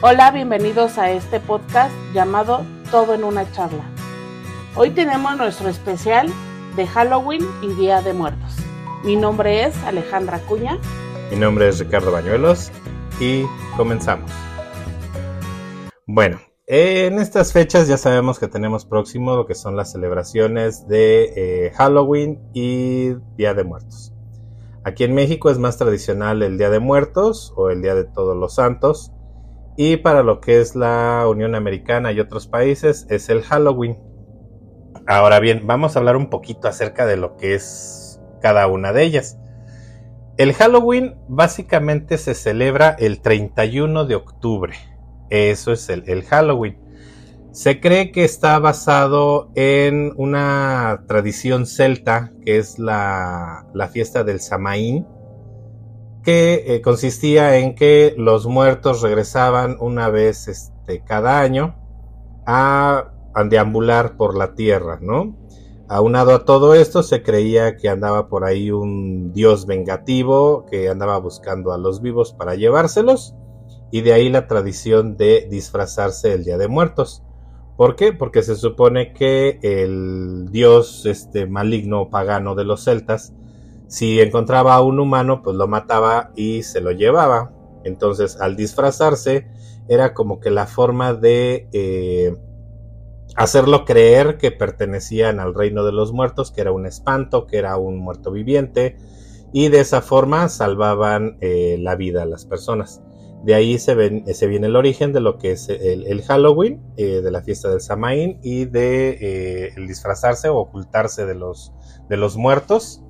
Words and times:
Hola, 0.00 0.30
bienvenidos 0.30 0.96
a 0.96 1.10
este 1.10 1.40
podcast 1.40 1.92
llamado 2.14 2.64
Todo 2.92 3.14
en 3.14 3.24
una 3.24 3.50
charla. 3.50 3.82
Hoy 4.76 4.90
tenemos 4.90 5.36
nuestro 5.36 5.68
especial 5.68 6.28
de 6.76 6.86
Halloween 6.86 7.44
y 7.62 7.72
Día 7.72 8.00
de 8.00 8.12
Muertos. 8.12 8.58
Mi 9.02 9.16
nombre 9.16 9.64
es 9.64 9.76
Alejandra 9.82 10.38
Cuña. 10.46 10.78
Mi 11.32 11.36
nombre 11.36 11.66
es 11.66 11.80
Ricardo 11.80 12.12
Bañuelos 12.12 12.70
y 13.18 13.42
comenzamos. 13.76 14.30
Bueno, 16.06 16.38
en 16.68 17.18
estas 17.18 17.52
fechas 17.52 17.88
ya 17.88 17.96
sabemos 17.96 18.38
que 18.38 18.46
tenemos 18.46 18.84
próximo 18.84 19.34
lo 19.34 19.46
que 19.46 19.56
son 19.56 19.74
las 19.74 19.90
celebraciones 19.90 20.86
de 20.86 21.32
eh, 21.34 21.72
Halloween 21.74 22.38
y 22.54 23.14
Día 23.36 23.52
de 23.52 23.64
Muertos. 23.64 24.12
Aquí 24.84 25.02
en 25.02 25.16
México 25.16 25.50
es 25.50 25.58
más 25.58 25.76
tradicional 25.76 26.44
el 26.44 26.56
Día 26.56 26.70
de 26.70 26.78
Muertos 26.78 27.52
o 27.56 27.70
el 27.70 27.82
Día 27.82 27.96
de 27.96 28.04
Todos 28.04 28.36
los 28.36 28.54
Santos. 28.54 29.12
Y 29.80 29.98
para 29.98 30.24
lo 30.24 30.40
que 30.40 30.60
es 30.60 30.74
la 30.74 31.24
Unión 31.28 31.54
Americana 31.54 32.10
y 32.10 32.18
otros 32.18 32.48
países 32.48 33.06
es 33.10 33.28
el 33.28 33.42
Halloween. 33.42 33.96
Ahora 35.06 35.38
bien, 35.38 35.68
vamos 35.68 35.94
a 35.94 36.00
hablar 36.00 36.16
un 36.16 36.30
poquito 36.30 36.66
acerca 36.66 37.06
de 37.06 37.16
lo 37.16 37.36
que 37.36 37.54
es 37.54 38.20
cada 38.42 38.66
una 38.66 38.92
de 38.92 39.04
ellas. 39.04 39.38
El 40.36 40.52
Halloween 40.52 41.14
básicamente 41.28 42.18
se 42.18 42.34
celebra 42.34 42.96
el 42.98 43.20
31 43.20 44.04
de 44.04 44.16
octubre. 44.16 44.74
Eso 45.30 45.70
es 45.70 45.88
el, 45.88 46.24
Halloween. 46.24 46.80
Se 47.52 47.78
cree 47.78 48.10
que 48.10 48.24
está 48.24 48.58
basado 48.58 49.52
en 49.54 50.12
una 50.16 51.04
tradición 51.06 51.66
celta, 51.66 52.32
que 52.44 52.58
es 52.58 52.80
la, 52.80 53.64
la 53.74 53.86
fiesta 53.86 54.24
del 54.24 54.40
Samaín, 54.40 55.06
que 56.22 56.64
eh, 56.66 56.80
consistía 56.82 57.58
en 57.58 57.74
que 57.74 58.14
los 58.16 58.46
muertos 58.46 59.02
regresaban 59.02 59.76
una 59.80 60.08
vez 60.08 60.48
este, 60.48 61.02
cada 61.04 61.40
año 61.40 61.76
a, 62.46 63.12
deambular 63.48 64.16
por 64.16 64.36
la 64.36 64.54
tierra, 64.54 64.98
¿no? 65.00 65.36
Aunado 65.88 66.34
a 66.34 66.44
todo 66.44 66.74
esto, 66.74 67.04
se 67.04 67.22
creía 67.22 67.76
que 67.76 67.88
andaba 67.88 68.28
por 68.28 68.44
ahí 68.44 68.72
un 68.72 69.32
dios 69.32 69.64
vengativo 69.64 70.66
que 70.66 70.88
andaba 70.88 71.18
buscando 71.18 71.72
a 71.72 71.78
los 71.78 72.02
vivos 72.02 72.32
para 72.32 72.56
llevárselos, 72.56 73.36
y 73.92 74.00
de 74.00 74.12
ahí 74.12 74.28
la 74.28 74.48
tradición 74.48 75.16
de 75.16 75.46
disfrazarse 75.48 76.32
el 76.32 76.44
Día 76.44 76.58
de 76.58 76.68
Muertos. 76.68 77.22
¿Por 77.76 77.94
qué? 77.94 78.12
Porque 78.12 78.42
se 78.42 78.56
supone 78.56 79.12
que 79.12 79.60
el 79.62 80.48
dios 80.50 81.06
este, 81.06 81.46
maligno 81.46 82.10
pagano 82.10 82.56
de 82.56 82.64
los 82.64 82.84
celtas 82.84 83.32
si 83.88 84.20
encontraba 84.20 84.74
a 84.74 84.82
un 84.82 85.00
humano, 85.00 85.42
pues 85.42 85.56
lo 85.56 85.66
mataba 85.66 86.30
y 86.36 86.62
se 86.62 86.80
lo 86.80 86.92
llevaba. 86.92 87.52
Entonces, 87.84 88.38
al 88.38 88.54
disfrazarse, 88.54 89.48
era 89.88 90.12
como 90.12 90.40
que 90.40 90.50
la 90.50 90.66
forma 90.66 91.14
de 91.14 91.68
eh, 91.72 92.36
hacerlo 93.34 93.86
creer 93.86 94.36
que 94.36 94.50
pertenecían 94.50 95.40
al 95.40 95.54
reino 95.54 95.84
de 95.84 95.92
los 95.92 96.12
muertos, 96.12 96.52
que 96.52 96.60
era 96.60 96.70
un 96.70 96.84
espanto, 96.84 97.46
que 97.46 97.56
era 97.56 97.78
un 97.78 97.98
muerto 97.98 98.30
viviente, 98.30 98.98
y 99.54 99.68
de 99.68 99.80
esa 99.80 100.02
forma 100.02 100.50
salvaban 100.50 101.38
eh, 101.40 101.78
la 101.80 101.96
vida 101.96 102.24
a 102.24 102.26
las 102.26 102.44
personas. 102.44 103.02
De 103.44 103.54
ahí 103.54 103.78
se, 103.78 103.94
viene 103.94 104.66
el 104.66 104.76
origen 104.76 105.14
de 105.14 105.20
lo 105.20 105.38
que 105.38 105.52
es 105.52 105.70
el, 105.70 106.22
Halloween, 106.22 106.82
eh, 106.96 107.22
de 107.22 107.30
la 107.30 107.40
fiesta 107.40 107.70
del 107.70 107.80
Samaín 107.80 108.40
y 108.42 108.64
de 108.64 109.72
el 109.76 109.86
disfrazarse 109.86 110.48
o 110.48 110.56
ocultarse 110.56 111.24
de 111.24 111.36
los, 111.36 111.72
de 112.10 112.16
los 112.16 112.36
muertos 112.36 113.04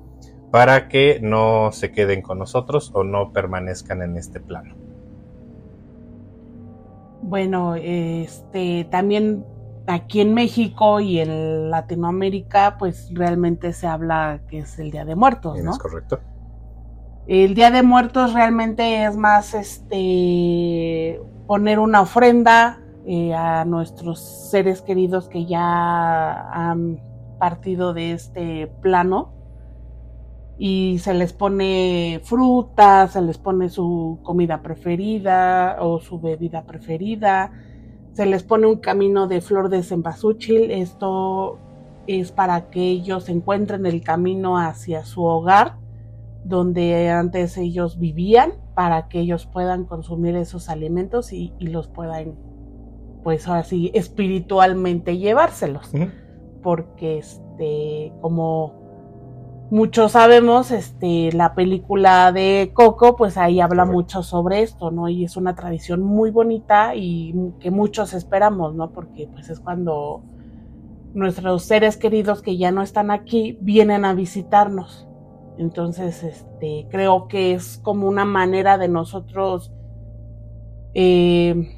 para 0.51 0.87
que 0.87 1.19
no 1.21 1.71
se 1.71 1.91
queden 1.91 2.21
con 2.21 2.39
nosotros 2.39 2.91
o 2.93 3.03
no 3.03 3.31
permanezcan 3.31 4.01
en 4.01 4.17
este 4.17 4.39
plano. 4.39 4.75
Bueno, 7.21 7.75
este 7.75 8.87
también 8.89 9.45
aquí 9.85 10.21
en 10.21 10.33
México 10.33 10.99
y 10.99 11.19
en 11.19 11.69
Latinoamérica, 11.69 12.77
pues 12.77 13.09
realmente 13.13 13.73
se 13.73 13.87
habla 13.87 14.41
que 14.47 14.59
es 14.59 14.79
el 14.79 14.91
Día 14.91 15.05
de 15.05 15.15
Muertos, 15.15 15.61
¿no? 15.61 15.71
Es 15.71 15.77
correcto. 15.77 16.19
El 17.27 17.53
Día 17.53 17.69
de 17.69 17.83
Muertos 17.83 18.33
realmente 18.33 19.05
es 19.05 19.15
más 19.15 19.53
este 19.53 21.21
poner 21.45 21.79
una 21.79 22.01
ofrenda 22.01 22.79
eh, 23.05 23.33
a 23.33 23.65
nuestros 23.65 24.19
seres 24.19 24.81
queridos 24.81 25.29
que 25.29 25.45
ya 25.45 26.49
han 26.51 26.99
partido 27.39 27.93
de 27.93 28.13
este 28.13 28.67
plano 28.81 29.38
y 30.61 30.99
se 30.99 31.13
les 31.13 31.31
pone 31.31 32.19
fruta, 32.21 33.07
se 33.07 33.21
les 33.21 33.37
pone 33.37 33.69
su 33.69 34.19
comida 34.23 34.61
preferida 34.61 35.77
o 35.79 36.01
su 36.01 36.19
bebida 36.19 36.65
preferida, 36.65 37.53
se 38.11 38.25
les 38.25 38.43
pone 38.43 38.67
un 38.67 38.75
camino 38.75 39.27
de 39.27 39.39
flor 39.39 39.69
de 39.69 39.81
cempasúchil, 39.83 40.69
esto 40.69 41.57
es 42.07 42.33
para 42.33 42.69
que 42.69 42.81
ellos 42.81 43.29
encuentren 43.29 43.85
el 43.85 44.03
camino 44.03 44.57
hacia 44.57 45.05
su 45.05 45.23
hogar 45.23 45.77
donde 46.43 47.09
antes 47.09 47.57
ellos 47.57 47.97
vivían 47.97 48.53
para 48.75 49.07
que 49.07 49.19
ellos 49.19 49.45
puedan 49.45 49.85
consumir 49.85 50.35
esos 50.35 50.67
alimentos 50.69 51.31
y, 51.31 51.53
los 51.59 51.87
puedan 51.87 52.35
pues 53.23 53.47
ahora 53.47 53.63
sí 53.63 53.91
espiritualmente 53.93 55.17
llevárselos. 55.17 55.91
Porque 56.61 57.17
este 57.17 58.13
como 58.21 58.78
muchos 59.71 60.13
sabemos, 60.13 60.71
este, 60.71 61.31
la 61.31 61.53
película 61.53 62.31
de 62.31 62.71
Coco, 62.73 63.15
pues 63.15 63.37
ahí 63.37 63.59
habla 63.59 63.85
mucho 63.85 64.23
sobre 64.23 64.61
esto, 64.61 64.91
¿no? 64.91 65.09
Y 65.09 65.23
es 65.25 65.37
una 65.37 65.55
tradición 65.55 66.01
muy 66.01 66.31
bonita 66.31 66.95
y 66.95 67.53
que 67.59 67.71
muchos 67.71 68.13
esperamos, 68.13 68.75
¿no? 68.75 68.91
Porque 68.91 69.27
pues 69.31 69.49
es 69.49 69.59
cuando 69.59 70.23
nuestros 71.13 71.63
seres 71.63 71.97
queridos 71.97 72.41
que 72.41 72.57
ya 72.57 72.71
no 72.71 72.81
están 72.81 73.11
aquí 73.11 73.57
vienen 73.61 74.05
a 74.05 74.13
visitarnos. 74.13 75.07
Entonces, 75.57 76.23
este, 76.23 76.87
creo 76.89 77.27
que 77.27 77.53
es 77.53 77.79
como 77.79 78.07
una 78.07 78.25
manera 78.25 78.77
de 78.77 78.87
nosotros 78.87 79.71
eh, 80.93 81.75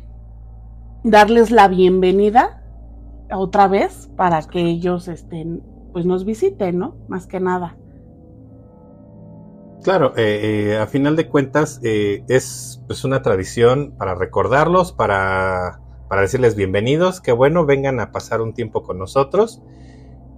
darles 1.03 1.51
la 1.51 1.67
bienvenida 1.67 2.63
otra 3.33 3.67
vez 3.67 4.09
para 4.15 4.41
que 4.43 4.61
ellos 4.61 5.07
estén, 5.07 5.63
pues 5.93 6.05
nos 6.05 6.25
visiten, 6.25 6.77
¿no? 6.77 6.95
Más 7.07 7.27
que 7.27 7.39
nada. 7.39 7.75
Claro, 9.83 10.13
eh, 10.15 10.73
eh, 10.73 10.77
a 10.77 10.85
final 10.85 11.15
de 11.15 11.27
cuentas 11.27 11.79
eh, 11.83 12.23
es 12.27 12.83
pues 12.85 13.03
una 13.03 13.23
tradición 13.23 13.95
para 13.97 14.13
recordarlos, 14.13 14.91
para, 14.91 15.79
para 16.07 16.21
decirles 16.21 16.55
bienvenidos, 16.55 17.19
que 17.19 17.31
bueno, 17.31 17.65
vengan 17.65 17.99
a 17.99 18.11
pasar 18.11 18.41
un 18.41 18.53
tiempo 18.53 18.83
con 18.83 18.99
nosotros. 18.99 19.63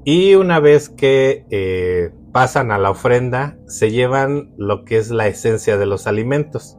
Y 0.06 0.36
una 0.36 0.60
vez 0.60 0.90
que 0.90 2.12
pasan 2.34 2.72
a 2.72 2.78
la 2.78 2.90
ofrenda, 2.90 3.58
se 3.68 3.92
llevan 3.92 4.54
lo 4.58 4.84
que 4.84 4.98
es 4.98 5.12
la 5.12 5.28
esencia 5.28 5.78
de 5.78 5.86
los 5.86 6.08
alimentos. 6.08 6.78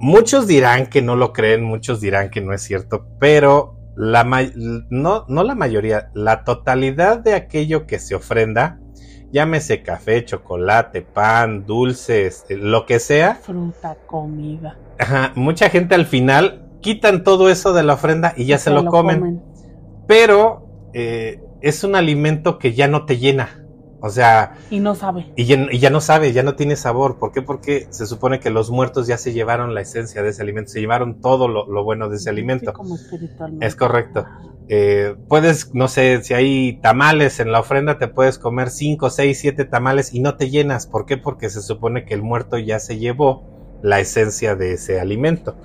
Muchos 0.00 0.48
dirán 0.48 0.86
que 0.86 1.00
no 1.00 1.14
lo 1.14 1.32
creen, 1.32 1.62
muchos 1.62 2.00
dirán 2.00 2.30
que 2.30 2.40
no 2.40 2.52
es 2.52 2.62
cierto, 2.62 3.06
pero 3.20 3.78
la 3.96 4.24
no, 4.90 5.24
no 5.28 5.42
la 5.44 5.54
mayoría, 5.54 6.10
la 6.12 6.42
totalidad 6.42 7.20
de 7.20 7.34
aquello 7.34 7.86
que 7.86 8.00
se 8.00 8.16
ofrenda 8.16 8.80
llámese 9.32 9.82
café, 9.82 10.24
chocolate, 10.24 11.02
pan, 11.02 11.66
dulces, 11.66 12.46
eh, 12.48 12.56
lo 12.56 12.86
que 12.86 12.98
sea. 12.98 13.34
Fruta, 13.36 13.96
comida. 14.06 14.78
Ajá, 14.98 15.32
mucha 15.34 15.68
gente 15.68 15.94
al 15.94 16.06
final 16.06 16.66
quitan 16.80 17.24
todo 17.24 17.50
eso 17.50 17.72
de 17.72 17.82
la 17.82 17.94
ofrenda 17.94 18.32
y 18.36 18.46
ya 18.46 18.58
se, 18.58 18.70
lo, 18.70 18.86
comen. 18.86 19.42
Pero 20.06 20.68
eh, 20.92 21.40
es 21.60 21.84
un 21.84 21.96
alimento 21.96 22.58
que 22.58 22.74
ya 22.74 22.88
no 22.88 23.04
te 23.04 23.18
llena. 23.18 23.65
O 24.00 24.10
sea... 24.10 24.56
Y 24.70 24.80
no 24.80 24.94
sabe. 24.94 25.32
Y 25.36 25.44
ya, 25.44 25.90
no 25.90 26.00
sabe, 26.00 26.32
ya 26.32 26.42
no 26.42 26.54
tiene 26.54 26.76
sabor. 26.76 27.18
¿Por 27.18 27.32
qué? 27.32 27.42
Porque 27.42 27.86
se 27.90 28.06
supone 28.06 28.40
que 28.40 28.50
los 28.50 28.70
muertos 28.70 29.06
ya 29.06 29.16
se 29.16 29.32
llevaron 29.32 29.74
la 29.74 29.80
esencia 29.80 30.22
de 30.22 30.30
ese 30.30 30.42
alimento, 30.42 30.70
se 30.70 30.80
llevaron 30.80 31.20
todo 31.20 31.48
lo, 31.48 31.84
bueno 31.84 32.08
de 32.08 32.16
ese 32.16 32.30
alimento. 32.30 32.72
Es 33.60 33.74
correcto. 33.74 34.26
Eh, 34.68 35.14
puedes, 35.28 35.74
no 35.74 35.88
sé, 35.88 36.22
si 36.22 36.34
hay 36.34 36.78
tamales 36.82 37.40
en 37.40 37.52
la 37.52 37.60
ofrenda, 37.60 37.98
te 37.98 38.08
puedes 38.08 38.38
comer 38.38 38.70
5, 38.70 39.10
6, 39.10 39.38
7 39.38 39.64
tamales 39.64 40.12
y 40.12 40.20
no 40.20 40.36
te 40.36 40.50
llenas. 40.50 40.86
¿Por 40.86 41.06
qué? 41.06 41.16
Porque 41.16 41.48
se 41.48 41.62
supone 41.62 42.04
que 42.04 42.14
el 42.14 42.22
muerto 42.22 42.58
ya 42.58 42.78
se 42.80 42.98
llevó 42.98 43.44
la 43.82 44.00
esencia 44.00 44.56
de 44.56 44.72
ese 44.72 45.00
alimento. 45.00 45.56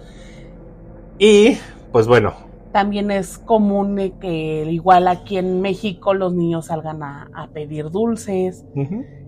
Y, 1.18 1.58
pues 1.92 2.08
bueno, 2.08 2.51
también 2.72 3.12
es 3.12 3.38
común 3.38 4.14
que 4.20 4.66
igual 4.70 5.08
aquí 5.08 5.38
en 5.38 5.62
México 5.62 6.14
los 6.14 6.34
niños 6.34 6.68
salgan 6.68 7.04
a, 7.04 7.50
pedir 7.54 7.90
dulces, 7.90 8.66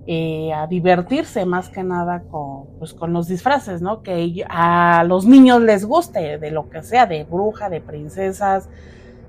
eh, 0.08 0.52
a 0.54 0.68
divertirse 0.68 1.46
más 1.46 1.70
que 1.70 1.84
nada 1.84 2.24
con, 2.30 2.66
pues, 2.80 2.94
con 2.94 3.14
los 3.14 3.28
disfraces, 3.28 3.82
¿no? 3.82 4.02
Que 4.02 4.46
a 4.50 5.04
los 5.08 5.26
niños 5.26 5.62
les 5.62 5.86
guste 5.86 6.38
de 6.38 6.52
lo 6.52 6.70
que 6.70 6.84
sea, 6.84 7.06
de 7.06 7.24
bruja, 7.24 7.70
de 7.70 7.82
princesas, 7.82 8.70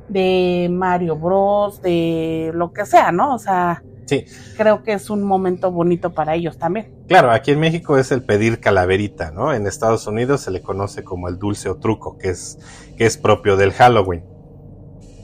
de 0.08 0.68
Mario 0.70 1.16
Bros, 1.16 1.80
de 1.82 2.50
lo 2.54 2.72
que 2.72 2.86
sea, 2.86 3.12
¿no? 3.12 3.34
O 3.34 3.38
sea, 3.38 3.82
Sí. 4.06 4.26
Creo 4.56 4.82
que 4.82 4.92
es 4.92 5.10
un 5.10 5.22
momento 5.22 5.70
bonito 5.70 6.12
para 6.12 6.34
ellos 6.34 6.58
también. 6.58 6.94
Claro, 7.08 7.30
aquí 7.30 7.52
en 7.52 7.60
México 7.60 7.98
es 7.98 8.12
el 8.12 8.22
pedir 8.22 8.60
calaverita, 8.60 9.30
¿no? 9.30 9.52
En 9.52 9.66
Estados 9.66 10.06
Unidos 10.06 10.42
se 10.42 10.50
le 10.50 10.60
conoce 10.60 11.04
como 11.04 11.28
el 11.28 11.38
dulce 11.38 11.68
o 11.68 11.76
truco, 11.76 12.18
que 12.18 12.30
es, 12.30 12.58
que 12.96 13.06
es 13.06 13.16
propio 13.16 13.56
del 13.56 13.72
Halloween. 13.72 14.24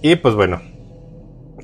Y 0.03 0.17
pues 0.17 0.35
bueno, 0.35 0.61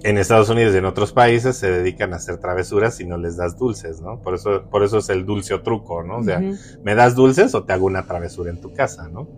en 0.02 0.18
Estados 0.18 0.48
Unidos 0.50 0.74
y 0.74 0.78
en 0.78 0.84
otros 0.84 1.12
países 1.12 1.56
se 1.56 1.70
dedican 1.70 2.12
a 2.12 2.16
hacer 2.16 2.38
travesuras 2.38 3.00
y 3.00 3.06
no 3.06 3.16
les 3.16 3.36
das 3.36 3.58
dulces, 3.58 4.00
¿no? 4.00 4.20
Por 4.20 4.34
eso, 4.34 4.64
por 4.70 4.84
eso 4.84 4.98
es 4.98 5.08
el 5.08 5.24
dulce 5.26 5.54
o 5.54 5.62
truco, 5.62 6.02
¿no? 6.02 6.18
O 6.18 6.22
sea, 6.22 6.40
me 6.82 6.94
das 6.94 7.14
dulces 7.14 7.54
o 7.54 7.64
te 7.64 7.72
hago 7.72 7.86
una 7.86 8.06
travesura 8.06 8.50
en 8.50 8.60
tu 8.60 8.72
casa, 8.72 9.08
¿no? 9.08 9.28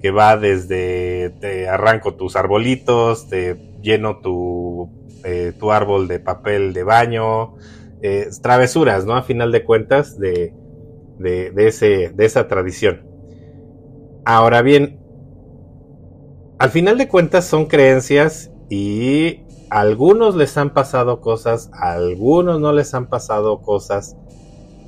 Que 0.00 0.10
va 0.10 0.36
desde 0.36 1.30
te 1.40 1.68
arranco 1.68 2.14
tus 2.14 2.36
arbolitos, 2.36 3.28
te 3.28 3.71
lleno 3.82 4.20
tu, 4.20 4.90
eh, 5.24 5.52
tu 5.58 5.72
árbol 5.72 6.08
de 6.08 6.20
papel 6.20 6.72
de 6.72 6.82
baño, 6.84 7.54
eh, 8.00 8.28
travesuras, 8.42 9.04
¿no? 9.04 9.14
A 9.14 9.22
final 9.22 9.52
de 9.52 9.64
cuentas 9.64 10.18
de, 10.18 10.54
de, 11.18 11.50
de, 11.50 11.68
ese, 11.68 12.12
de 12.14 12.24
esa 12.24 12.48
tradición. 12.48 13.06
Ahora 14.24 14.62
bien, 14.62 15.00
al 16.58 16.70
final 16.70 16.96
de 16.96 17.08
cuentas 17.08 17.44
son 17.44 17.66
creencias 17.66 18.52
y 18.70 19.44
a 19.68 19.80
algunos 19.80 20.36
les 20.36 20.56
han 20.56 20.72
pasado 20.74 21.20
cosas, 21.20 21.70
a 21.72 21.92
algunos 21.92 22.60
no 22.60 22.72
les 22.72 22.94
han 22.94 23.08
pasado 23.08 23.62
cosas. 23.62 24.16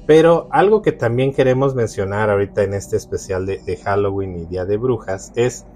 Pero 0.06 0.48
algo 0.52 0.82
que 0.82 0.92
también 0.92 1.32
queremos 1.32 1.74
mencionar 1.74 2.30
ahorita 2.30 2.62
en 2.62 2.74
este 2.74 2.96
especial 2.96 3.46
de, 3.46 3.80
Halloween 3.82 4.36
y 4.36 4.46
Día 4.46 4.66
de 4.66 4.76
Brujas 4.76 5.32
es 5.34 5.66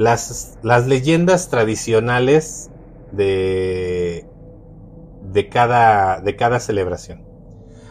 las, 0.00 0.56
las 0.62 0.86
leyendas 0.86 1.50
tradicionales 1.50 2.70
de, 3.12 4.26
de, 5.30 5.48
cada, 5.50 6.22
de 6.22 6.36
cada 6.36 6.58
celebración. 6.58 7.26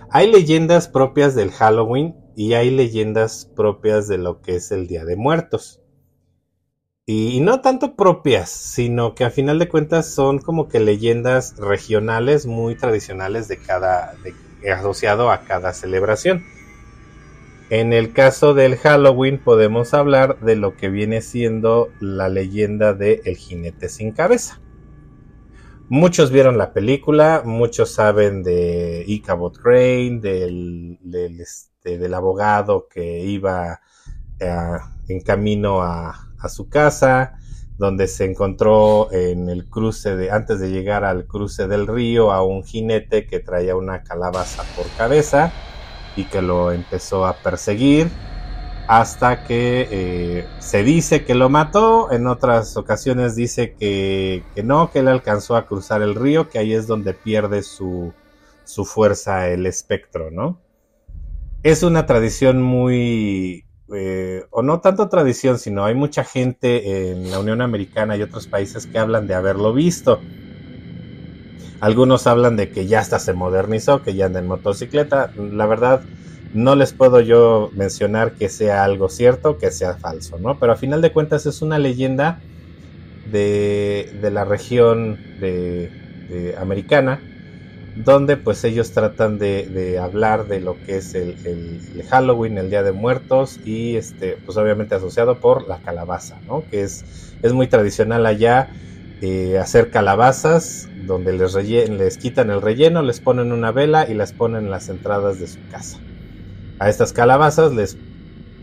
Hay 0.09 0.31
leyendas 0.31 0.87
propias 0.87 1.35
del 1.35 1.51
Halloween 1.51 2.15
y 2.35 2.53
hay 2.53 2.71
leyendas 2.71 3.45
propias 3.55 4.07
de 4.07 4.17
lo 4.17 4.41
que 4.41 4.55
es 4.55 4.71
el 4.71 4.87
Día 4.87 5.05
de 5.05 5.17
Muertos. 5.17 5.81
Y, 7.05 7.41
no 7.41 7.61
tanto 7.61 7.95
propias, 7.95 8.49
sino 8.49 9.13
que 9.13 9.23
a 9.23 9.29
final 9.29 9.59
de 9.59 9.69
cuentas 9.69 10.11
son 10.11 10.39
como 10.39 10.67
que 10.67 10.79
leyendas 10.79 11.57
regionales 11.57 12.47
muy 12.47 12.75
tradicionales 12.75 13.47
de 13.47 13.57
cada, 13.57 14.15
asociado 14.75 15.29
a 15.29 15.41
cada 15.41 15.73
celebración. 15.73 16.43
En 17.69 17.93
el 17.93 18.13
caso 18.13 18.55
del 18.55 18.77
Halloween 18.77 19.37
podemos 19.37 19.93
hablar 19.93 20.39
de 20.39 20.55
lo 20.55 20.75
que 20.75 20.89
viene 20.89 21.21
siendo 21.21 21.89
la 21.99 22.27
leyenda 22.27 22.95
de 22.95 23.21
El 23.25 23.35
jinete 23.35 23.89
sin 23.89 24.11
cabeza. 24.11 24.59
Muchos 25.87 26.31
vieron 26.31 26.57
la 26.57 26.73
película, 26.73 27.43
muchos 27.45 27.91
saben 27.91 28.41
de 28.41 29.03
Ichabod 29.05 29.53
Crane, 29.53 30.19
del, 30.19 30.97
este, 31.39 31.99
del, 31.99 32.13
abogado 32.15 32.87
que 32.87 33.19
iba 33.19 33.81
eh, 34.39 34.77
en 35.07 35.21
camino 35.21 35.83
a, 35.83 36.31
a 36.39 36.49
su 36.49 36.69
casa, 36.69 37.37
donde 37.77 38.07
se 38.07 38.25
encontró 38.25 39.11
en 39.11 39.47
el 39.47 39.69
cruce 39.69 40.15
de, 40.15 40.31
antes 40.31 40.59
de 40.59 40.71
llegar 40.71 41.03
al 41.03 41.27
cruce 41.27 41.67
del 41.67 41.85
río, 41.85 42.31
a 42.31 42.43
un 42.43 42.63
jinete 42.63 43.27
que 43.27 43.39
traía 43.39 43.75
una 43.75 44.03
calabaza 44.03 44.63
por 44.75 44.87
cabeza 44.97 45.53
y 46.15 46.25
que 46.25 46.41
lo 46.41 46.71
empezó 46.71 47.25
a 47.25 47.33
perseguir 47.33 48.09
hasta 48.89 49.43
que 49.43 49.87
eh, 49.91 50.47
se 50.57 50.83
dice 50.83 51.23
que 51.23 51.35
lo 51.35 51.47
mató, 51.47 52.11
en 52.11 52.25
otras 52.25 52.75
ocasiones 52.75 53.35
dice 53.35 53.75
que, 53.79 54.41
que, 54.55 54.63
no, 54.63 54.89
que 54.89 54.99
él 54.99 55.07
alcanzó 55.07 55.55
a 55.55 55.67
cruzar 55.67 56.01
el 56.01 56.15
río, 56.15 56.49
que 56.49 56.57
ahí 56.57 56.73
es 56.73 56.87
donde 56.87 57.13
pierde 57.13 57.61
su, 57.61 58.13
su 58.63 58.85
fuerza 58.85 59.47
el 59.47 59.67
espectro, 59.67 60.31
¿no? 60.31 60.59
Es 61.61 61.83
una 61.83 62.07
tradición 62.07 62.63
muy, 62.63 63.65
eh, 63.93 64.45
o 64.49 64.61
no 64.61 64.79
tanto 64.81 65.07
tradición, 65.07 65.59
sino 65.59 65.85
hay 65.85 65.93
mucha 65.93 66.23
gente 66.23 67.11
en 67.11 67.29
la 67.29 67.39
Unión 67.39 67.61
Americana 67.61 68.15
y 68.17 68.21
otros 68.23 68.47
países 68.47 68.87
que 68.87 68.97
hablan 68.97 69.27
de 69.27 69.35
haberlo 69.35 69.71
visto. 69.71 70.19
Algunos 71.79 72.27
hablan 72.27 72.57
de 72.57 72.69
que 72.69 72.87
ya 72.87 72.99
hasta 72.99 73.19
se 73.19 73.33
modernizó, 73.33 74.03
que 74.03 74.13
ya 74.13 74.25
anda 74.25 74.39
en 74.39 74.47
motocicleta. 74.47 75.31
La 75.37 75.65
verdad, 75.65 76.01
no 76.53 76.75
les 76.75 76.93
puedo 76.93 77.21
yo 77.21 77.69
mencionar 77.73 78.33
que 78.33 78.49
sea 78.49 78.83
algo 78.83 79.09
cierto, 79.09 79.57
que 79.57 79.71
sea 79.71 79.95
falso, 79.95 80.37
¿no? 80.39 80.59
Pero 80.59 80.73
a 80.73 80.75
final 80.75 81.01
de 81.01 81.11
cuentas 81.11 81.45
es 81.45 81.61
una 81.61 81.79
leyenda 81.79 82.39
de, 83.31 84.17
de 84.21 84.31
la 84.31 84.45
región 84.45 85.17
de, 85.39 85.89
de 86.29 86.55
americana 86.57 87.21
donde 87.95 88.37
pues 88.37 88.63
ellos 88.63 88.91
tratan 88.91 89.39
de, 89.39 89.99
hablar 90.01 90.47
de 90.47 90.59
lo 90.59 90.77
que 90.85 90.97
es 90.97 91.15
el, 91.15 91.35
Halloween, 92.09 92.57
el 92.57 92.69
Día 92.69 92.83
de 92.83 92.91
Muertos 92.91 93.59
y 93.65 93.95
este 93.95 94.37
pues 94.45 94.57
obviamente 94.57 94.95
asociado 94.95 95.39
por 95.39 95.67
la 95.67 95.79
calabaza, 95.79 96.39
¿no? 96.47 96.63
Que 96.69 96.81
es, 96.83 97.03
es 97.41 97.53
muy 97.53 97.67
tradicional 97.67 98.25
allá 98.25 98.69
eh, 99.21 99.57
hacer 99.57 99.89
calabazas 99.89 100.88
donde 101.05 101.33
les, 101.33 101.53
les 101.55 102.17
quitan 102.17 102.49
el 102.49 102.61
relleno, 102.61 103.01
les 103.01 103.19
ponen 103.19 103.51
una 103.51 103.71
vela 103.71 104.07
y 104.09 104.13
las 104.13 104.33
ponen 104.33 104.65
en 104.65 104.71
las 104.71 104.89
entradas 104.89 105.39
de 105.39 105.47
su 105.47 105.59
casa. 105.71 105.97
A 106.79 106.89
estas 106.89 107.13
calabazas 107.13 107.73
les 107.73 107.97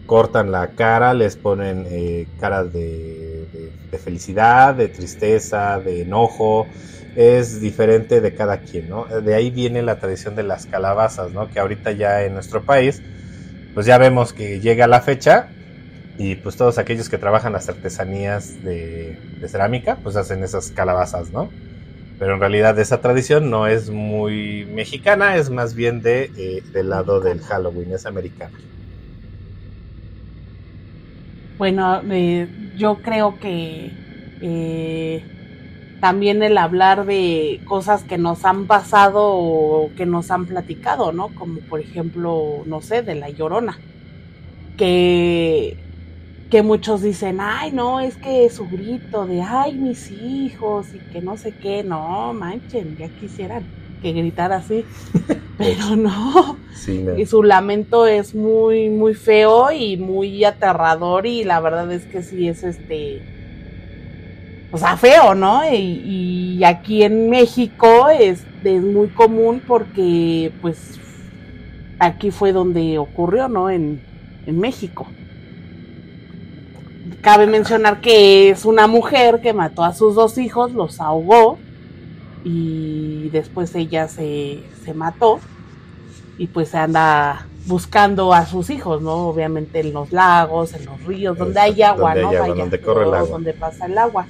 cortan 0.06 0.53
la 0.53 0.69
cara, 0.69 1.15
les 1.15 1.37
ponen 1.37 1.87
eh, 1.91 2.27
caras 2.41 2.73
de, 2.73 3.47
de 3.91 3.99
felicidad, 3.99 4.75
de 4.75 4.88
tristeza, 4.88 5.81
de 5.81 6.03
enojo, 6.03 6.67
es 7.17 7.62
diferente 7.62 8.21
de 8.21 8.35
cada 8.35 8.59
quien, 8.59 8.91
¿no? 8.91 9.06
De 9.06 9.35
ahí 9.35 9.50
viene 9.50 9.83
la 9.83 9.99
tradición 9.99 10.37
de 10.37 10.43
las 10.43 10.67
calabazas, 10.67 11.33
¿no? 11.33 11.49
Que 11.49 11.59
ahorita 11.59 11.93
ya 11.93 12.23
en 12.25 12.35
nuestro 12.35 12.62
país, 12.62 13.03
pues 13.75 13.87
ya 13.87 13.97
vemos 13.97 14.35
que 14.35 14.61
llega 14.61 14.87
la 14.87 15.00
fecha 15.00 15.49
y 16.19 16.37
pues 16.37 16.56
todos 16.56 16.77
aquellos 16.79 17.09
que 17.09 17.17
trabajan 17.17 17.55
las 17.55 17.69
artesanías 17.71 18.62
de, 18.62 19.19
cerámica, 19.49 19.97
pues 20.03 20.17
hacen 20.17 20.44
esas 20.44 20.71
calabazas, 20.71 21.31
¿no? 21.31 21.50
Pero 22.19 22.35
en 22.35 22.41
realidad 22.41 22.79
esa 22.79 23.01
tradición 23.01 23.51
no 23.51 23.67
es 23.67 23.91
muy 23.91 24.65
mexicana, 24.73 25.37
es 25.37 25.51
más 25.51 25.75
bien 25.75 26.01
de, 26.01 26.31
eh, 26.37 26.63
del 26.73 26.89
lado 26.89 27.21
del 27.21 27.41
Halloween, 27.41 27.93
es 27.93 28.07
americana. 28.07 28.59
Bueno, 31.59 32.01
eh, 32.11 32.49
yo 32.77 32.97
creo 33.03 33.39
que 33.39 33.91
eh, 34.41 35.25
también 36.01 36.43
el 36.43 36.59
hablar 36.59 37.07
de 37.07 37.61
cosas 37.65 38.03
que 38.03 38.19
nos 38.19 38.45
han 38.45 38.67
pasado 38.67 39.23
o 39.23 39.91
que 39.97 40.07
nos 40.07 40.31
han 40.31 40.47
platicado, 40.47 41.12
¿no? 41.12 41.29
Como 41.35 41.61
por 41.61 41.81
ejemplo, 41.81 42.62
no 42.67 42.81
sé, 42.81 43.03
de 43.03 43.15
la 43.15 43.31
llorona. 43.31 43.79
Que, 44.77 45.77
que 46.51 46.63
muchos 46.63 47.03
dicen, 47.03 47.39
ay, 47.41 47.73
no, 47.73 48.01
es 48.01 48.17
que 48.17 48.49
su 48.51 48.69
grito 48.69 49.26
de, 49.26 49.43
ay, 49.43 49.75
mis 49.75 50.11
hijos 50.11 50.87
y 50.95 50.99
que 51.12 51.21
no 51.21 51.37
sé 51.37 51.53
qué, 51.53 51.83
no, 51.83 52.33
manchen, 52.33 52.97
ya 52.97 53.09
quisieran 53.09 53.65
que 54.03 54.12
gritara 54.12 54.57
así, 54.57 54.85
pero 55.59 55.97
no. 55.97 56.59
Y 57.17 57.26
su 57.26 57.43
lamento 57.43 58.07
es 58.07 58.35
muy, 58.35 58.91
muy 58.91 59.15
feo 59.15 59.73
y 59.73 59.97
muy 59.97 60.45
aterrador 60.45 61.26
y 61.26 61.45
la 61.45 61.61
verdad 61.61 61.91
es 61.91 62.05
que 62.05 62.23
sí 62.23 62.49
es 62.49 62.62
este 62.62 63.23
o 64.73 64.79
sea, 64.79 64.97
feo, 64.97 65.35
¿no? 65.35 65.62
Y, 65.73 66.62
aquí 66.65 67.03
en 67.03 67.31
México 67.31 68.09
es, 68.09 68.45
es, 68.65 68.83
muy 68.83 69.09
común 69.09 69.62
porque, 69.67 70.53
pues, 70.61 70.99
aquí 71.99 72.31
fue 72.31 72.53
donde 72.53 72.99
ocurrió, 72.99 73.49
¿no? 73.49 73.71
En, 73.71 74.00
en 74.47 74.59
México. 74.59 75.07
Cabe 77.21 77.47
mencionar 77.47 78.01
que 78.01 78.51
es 78.51 78.65
una 78.65 78.87
mujer 78.87 79.41
que 79.41 79.53
mató 79.53 79.85
a 79.85 79.93
sus 79.95 80.15
dos 80.15 80.39
hijos, 80.39 80.73
los 80.73 81.01
ahogó 81.01 81.59
y 82.45 83.29
después 83.31 83.75
ella 83.75 84.09
se, 84.09 84.63
se 84.85 84.95
mató 84.95 85.41
y 86.39 86.47
pues 86.47 86.71
se 86.71 86.79
anda 86.79 87.47
buscando 87.67 88.33
a 88.33 88.47
sus 88.47 88.71
hijos, 88.71 89.03
¿no? 89.03 89.29
Obviamente 89.29 89.81
en 89.81 89.93
los 89.93 90.13
lagos, 90.13 90.73
en 90.75 90.87
los 90.87 91.03
ríos, 91.05 91.37
donde 91.37 91.61
hay 91.61 91.83
agua, 91.83 92.15
¿no? 92.15 92.33
donde 92.33 92.81
corre 92.81 93.05
el 93.05 93.15
agua. 93.15 93.31
Donde 93.31 93.53
pasa 93.53 93.87
el 93.87 93.99
agua. 93.99 94.27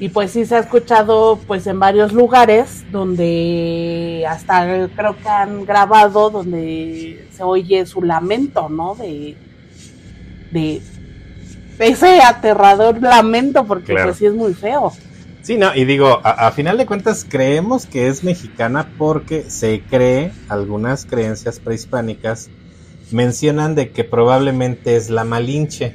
Y 0.00 0.08
pues 0.08 0.30
sí 0.30 0.46
se 0.46 0.56
ha 0.56 0.60
escuchado 0.60 1.38
pues 1.46 1.66
en 1.66 1.78
varios 1.78 2.12
lugares 2.12 2.84
donde 2.90 4.24
hasta 4.26 4.88
creo 4.96 5.14
que 5.16 5.28
han 5.28 5.66
grabado 5.66 6.30
donde 6.30 7.28
se 7.30 7.42
oye 7.42 7.84
su 7.84 8.02
lamento, 8.02 8.68
¿no? 8.70 8.94
De, 8.94 9.36
de 10.52 10.80
ese 11.80 12.20
aterrador 12.22 13.00
lamento 13.02 13.64
porque 13.64 13.94
pues 13.94 14.16
sí 14.16 14.26
es 14.26 14.34
muy 14.34 14.54
feo. 14.54 14.92
Sí, 15.42 15.56
no, 15.56 15.74
y 15.74 15.84
digo, 15.84 16.20
a, 16.22 16.50
final 16.52 16.76
de 16.76 16.84
cuentas 16.84 17.26
creemos 17.28 17.86
que 17.86 18.08
es 18.08 18.22
mexicana 18.22 18.92
porque 18.98 19.50
se 19.50 19.80
cree, 19.80 20.32
algunas 20.48 21.06
creencias 21.06 21.58
prehispánicas 21.60 22.50
mencionan 23.10 23.74
de 23.74 23.90
que 23.90 24.04
probablemente 24.04 24.96
es 24.96 25.08
la 25.08 25.24
Malinche 25.24 25.94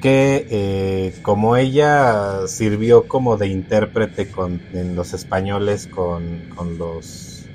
que 0.00 0.46
eh, 0.50 1.14
como 1.22 1.56
ella 1.56 2.46
sirvió 2.46 3.08
como 3.08 3.38
de 3.38 3.48
intérprete 3.48 4.30
con, 4.30 4.60
en 4.74 4.94
los 4.96 5.14
españoles 5.14 5.86
con, 5.86 6.50
con 6.54 6.76
los 6.76 7.46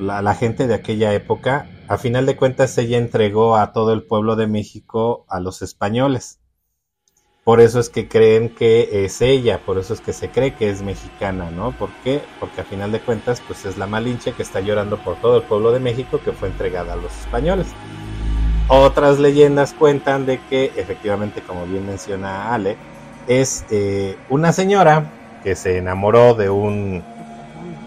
la, 0.00 0.22
la, 0.22 0.34
gente 0.34 0.66
de 0.66 0.74
aquella 0.74 1.14
época, 1.14 1.68
a 1.88 1.98
final 1.98 2.26
de 2.26 2.36
cuentas 2.36 2.76
ella 2.78 2.98
entregó 2.98 3.56
a 3.56 3.72
todo 3.72 3.92
el 3.92 4.02
pueblo 4.02 4.36
de 4.36 4.46
México 4.46 5.24
a 5.28 5.40
los 5.40 5.62
españoles. 5.62 6.40
Por 7.44 7.60
eso 7.60 7.78
es 7.78 7.90
que 7.90 8.08
creen 8.08 8.48
que 8.48 9.04
es 9.04 9.22
ella, 9.22 9.60
por 9.64 9.78
eso 9.78 9.94
es 9.94 10.00
que 10.00 10.12
se 10.12 10.30
cree 10.30 10.54
que 10.54 10.68
es 10.68 10.82
mexicana, 10.82 11.52
¿no? 11.52 11.70
¿Por 11.70 11.90
qué? 12.02 12.20
Porque 12.40 12.62
a 12.62 12.64
final 12.64 12.90
de 12.90 12.98
cuentas, 12.98 13.40
pues 13.46 13.64
es 13.64 13.78
la 13.78 13.86
Malinche 13.86 14.32
que 14.32 14.42
está 14.42 14.58
llorando 14.60 14.98
por 14.98 15.14
todo 15.16 15.36
el 15.36 15.44
pueblo 15.44 15.70
de 15.70 15.78
México 15.78 16.20
que 16.24 16.32
fue 16.32 16.48
entregada 16.48 16.94
a 16.94 16.96
los 16.96 17.16
españoles. 17.20 17.68
Otras 18.66 19.20
leyendas 19.20 19.74
cuentan 19.74 20.26
de 20.26 20.40
que, 20.50 20.72
efectivamente, 20.74 21.40
como 21.40 21.66
bien 21.66 21.86
menciona 21.86 22.52
Ale, 22.52 22.76
es 23.28 23.64
eh, 23.70 24.16
una 24.28 24.52
señora 24.52 25.12
que 25.44 25.54
se 25.54 25.78
enamoró 25.78 26.34
de 26.34 26.50
un, 26.50 27.04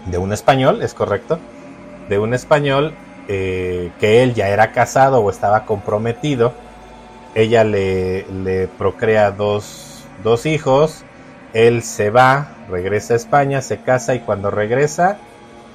de 0.06 0.16
un 0.16 0.32
español, 0.32 0.80
es 0.80 0.94
correcto, 0.94 1.38
de 2.08 2.18
un 2.18 2.32
español 2.32 2.94
eh, 3.28 3.90
que 4.00 4.22
él 4.22 4.34
ya 4.34 4.48
era 4.48 4.72
casado 4.72 5.20
o 5.20 5.30
estaba 5.30 5.64
comprometido 5.64 6.52
ella 7.34 7.64
le, 7.64 8.68
procrea 8.78 9.30
dos, 9.30 10.04
dos, 10.22 10.46
hijos, 10.46 11.04
él 11.52 11.82
se 11.82 12.10
va, 12.10 12.48
regresa 12.68 13.14
a 13.14 13.16
España, 13.16 13.62
se 13.62 13.78
casa 13.78 14.14
y 14.14 14.20
cuando 14.20 14.50
regresa, 14.50 15.18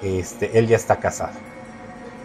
este, 0.02 0.58
él 0.60 0.68
ya 0.68 0.76
está 0.76 0.98
casado. 0.98 1.34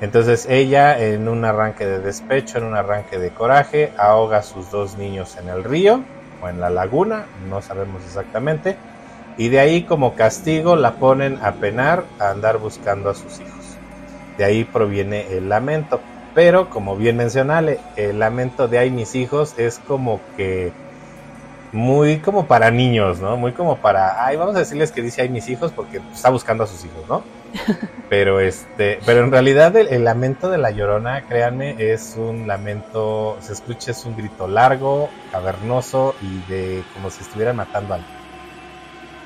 Entonces 0.00 0.46
ella 0.48 0.98
en 0.98 1.28
un 1.28 1.44
arranque 1.44 1.86
de 1.86 2.00
despecho, 2.00 2.58
en 2.58 2.64
un 2.64 2.76
arranque 2.76 3.18
de 3.18 3.30
coraje, 3.30 3.92
ahoga 3.98 4.38
a 4.38 4.42
sus 4.42 4.70
dos 4.70 4.96
niños 4.96 5.36
en 5.36 5.48
el 5.48 5.62
río 5.62 6.02
o 6.42 6.48
en 6.48 6.58
la 6.58 6.70
laguna, 6.70 7.26
no 7.48 7.60
sabemos 7.60 8.02
exactamente, 8.04 8.76
y 9.36 9.48
de 9.48 9.60
ahí 9.60 9.82
como 9.82 10.14
castigo 10.14 10.74
la 10.74 10.92
ponen 10.94 11.38
a 11.42 11.52
penar 11.52 12.04
a 12.18 12.30
andar 12.30 12.58
buscando 12.58 13.10
a 13.10 13.14
sus 13.14 13.40
hijos. 13.40 13.59
De 14.40 14.46
ahí 14.46 14.64
proviene 14.64 15.26
el 15.36 15.50
lamento. 15.50 16.00
Pero, 16.34 16.70
como 16.70 16.96
bien 16.96 17.14
mencionale, 17.18 17.78
el 17.96 18.20
lamento 18.20 18.68
de 18.68 18.78
ay 18.78 18.90
mis 18.90 19.14
hijos 19.14 19.52
es 19.58 19.78
como 19.86 20.18
que 20.34 20.72
muy 21.72 22.20
como 22.20 22.46
para 22.46 22.70
niños, 22.70 23.20
¿no? 23.20 23.36
Muy 23.36 23.52
como 23.52 23.76
para, 23.76 24.24
ay, 24.24 24.38
vamos 24.38 24.56
a 24.56 24.60
decirles 24.60 24.92
que 24.92 25.02
dice 25.02 25.20
ay 25.20 25.28
mis 25.28 25.46
hijos 25.50 25.72
porque 25.72 26.00
está 26.10 26.30
buscando 26.30 26.64
a 26.64 26.66
sus 26.66 26.82
hijos, 26.86 27.06
¿no? 27.06 27.22
Pero 28.08 28.40
este, 28.40 28.98
pero 29.04 29.22
en 29.22 29.30
realidad 29.30 29.76
el, 29.76 30.02
lamento 30.02 30.50
de 30.50 30.58
la 30.58 30.70
llorona, 30.70 31.26
créanme, 31.28 31.76
es 31.78 32.16
un 32.16 32.48
lamento, 32.48 33.36
se 33.40 33.52
escucha, 33.52 33.90
es 33.90 34.04
un 34.04 34.16
grito 34.16 34.48
largo, 34.48 35.10
cavernoso 35.30 36.16
y 36.22 36.50
de 36.50 36.82
como 36.94 37.10
si 37.10 37.20
estuvieran 37.20 37.56
matando 37.56 37.92
a 37.92 37.96
alguien. 37.98 38.19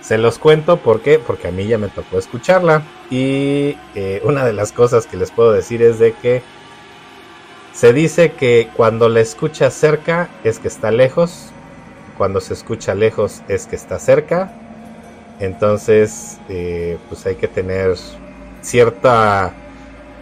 Se 0.04 0.18
los 0.18 0.38
cuento 0.38 0.76
porque, 0.76 1.18
porque 1.18 1.49
a 1.49 1.50
mí 1.50 1.66
ya 1.66 1.78
me 1.78 1.88
tocó 1.88 2.18
escucharla. 2.18 2.82
Y 3.08 3.78
eh, 3.94 4.20
una 4.23 4.44
de 4.44 4.52
las 4.52 4.70
cosas 4.70 5.06
que 5.06 5.16
les 5.16 5.30
puedo 5.30 5.50
decir 5.52 5.80
es 5.80 5.99
de 5.99 6.12
que 6.12 6.42
se 7.73 7.94
dice 7.94 8.32
que 8.32 8.68
cuando 8.76 9.08
la 9.08 9.20
escucha 9.20 9.70
cerca 9.70 10.28
es 10.44 10.58
que 10.58 10.68
está 10.68 10.90
lejos, 10.90 11.46
cuando 12.18 12.42
se 12.42 12.52
escucha 12.52 12.94
lejos 12.94 13.40
es 13.49 13.66
que 13.66 13.76
está 13.76 13.99
cerca. 13.99 14.52
Entonces, 15.40 16.37
eh, 16.50 16.99
pues 17.08 17.25
hay 17.25 17.37
que 17.37 17.49
tener 17.49 17.96
cierta, 18.61 19.54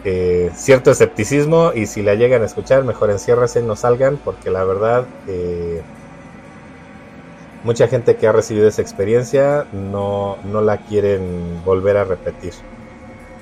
eh, 0.04 0.52
cierto 0.54 0.92
escepticismo. 0.92 1.72
Y 1.74 1.86
si 1.86 2.02
la 2.02 2.14
llegan 2.14 2.42
a 2.42 2.46
escuchar, 2.46 2.84
mejor 2.84 3.10
enciérrese 3.10 3.58
y 3.58 3.64
no 3.64 3.74
salgan, 3.74 4.16
porque 4.24 4.48
la 4.48 4.62
verdad, 4.62 5.06
mucha 7.64 7.88
gente 7.88 8.16
que 8.16 8.26
ha 8.26 8.32
recibido 8.32 8.68
esa 8.68 8.82
experiencia 8.82 9.66
no, 9.72 10.36
no 10.44 10.60
la 10.60 10.78
quieren 10.78 11.62
volver 11.64 11.96
a 11.96 12.04
repetir. 12.04 12.52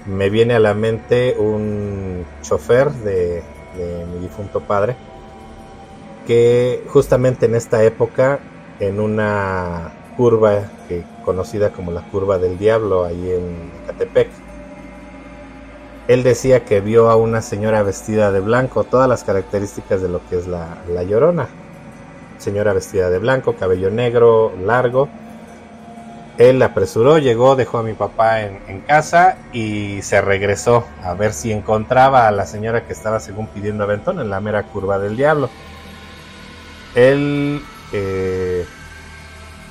Me 0.06 0.30
viene 0.30 0.54
a 0.54 0.60
la 0.60 0.74
mente 0.74 1.36
un 1.38 2.24
chofer 2.42 2.90
de, 2.90 3.42
mi 4.12 4.20
difunto 4.20 4.60
padre, 4.60 4.96
que 6.26 6.82
justamente 6.88 7.46
en 7.46 7.54
esta 7.54 7.82
época, 7.84 8.40
en 8.78 9.00
una 9.00 9.92
curva 10.16 10.64
conocida 11.24 11.70
como 11.70 11.92
la 11.92 12.02
curva 12.02 12.38
del 12.38 12.58
diablo, 12.58 13.04
ahí 13.04 13.30
en 13.30 13.70
Catepec, 13.86 14.28
él 16.08 16.22
decía 16.24 16.64
que 16.64 16.80
vio 16.80 17.08
a 17.08 17.16
una 17.16 17.40
señora 17.40 17.82
vestida 17.82 18.32
de 18.32 18.40
blanco, 18.40 18.84
todas 18.84 19.08
las 19.08 19.22
características 19.22 20.02
de 20.02 20.08
lo 20.08 20.20
que 20.28 20.38
es 20.38 20.48
la, 20.48 20.78
la 20.92 21.04
llorona. 21.04 21.46
Señora 22.40 22.72
vestida 22.72 23.08
de 23.10 23.18
blanco, 23.18 23.54
cabello 23.54 23.90
negro, 23.90 24.52
largo, 24.64 25.08
él 26.40 26.62
apresuró, 26.62 27.18
llegó, 27.18 27.54
dejó 27.54 27.76
a 27.76 27.82
mi 27.82 27.92
papá 27.92 28.40
en, 28.40 28.80
casa 28.86 29.36
y 29.52 30.00
se 30.00 30.22
regresó 30.22 30.86
a 31.04 31.12
ver 31.12 31.34
si 31.34 31.52
encontraba 31.52 32.26
a 32.26 32.30
la 32.30 32.46
señora 32.46 32.86
que 32.86 32.94
estaba 32.94 33.20
según 33.20 33.46
pidiendo 33.48 33.84
aventón 33.84 34.20
en 34.20 34.30
la 34.30 34.40
mera 34.40 34.62
curva 34.62 34.98
del 34.98 35.18
diablo. 35.18 35.50
Él 36.94 37.62
eh, 37.92 38.64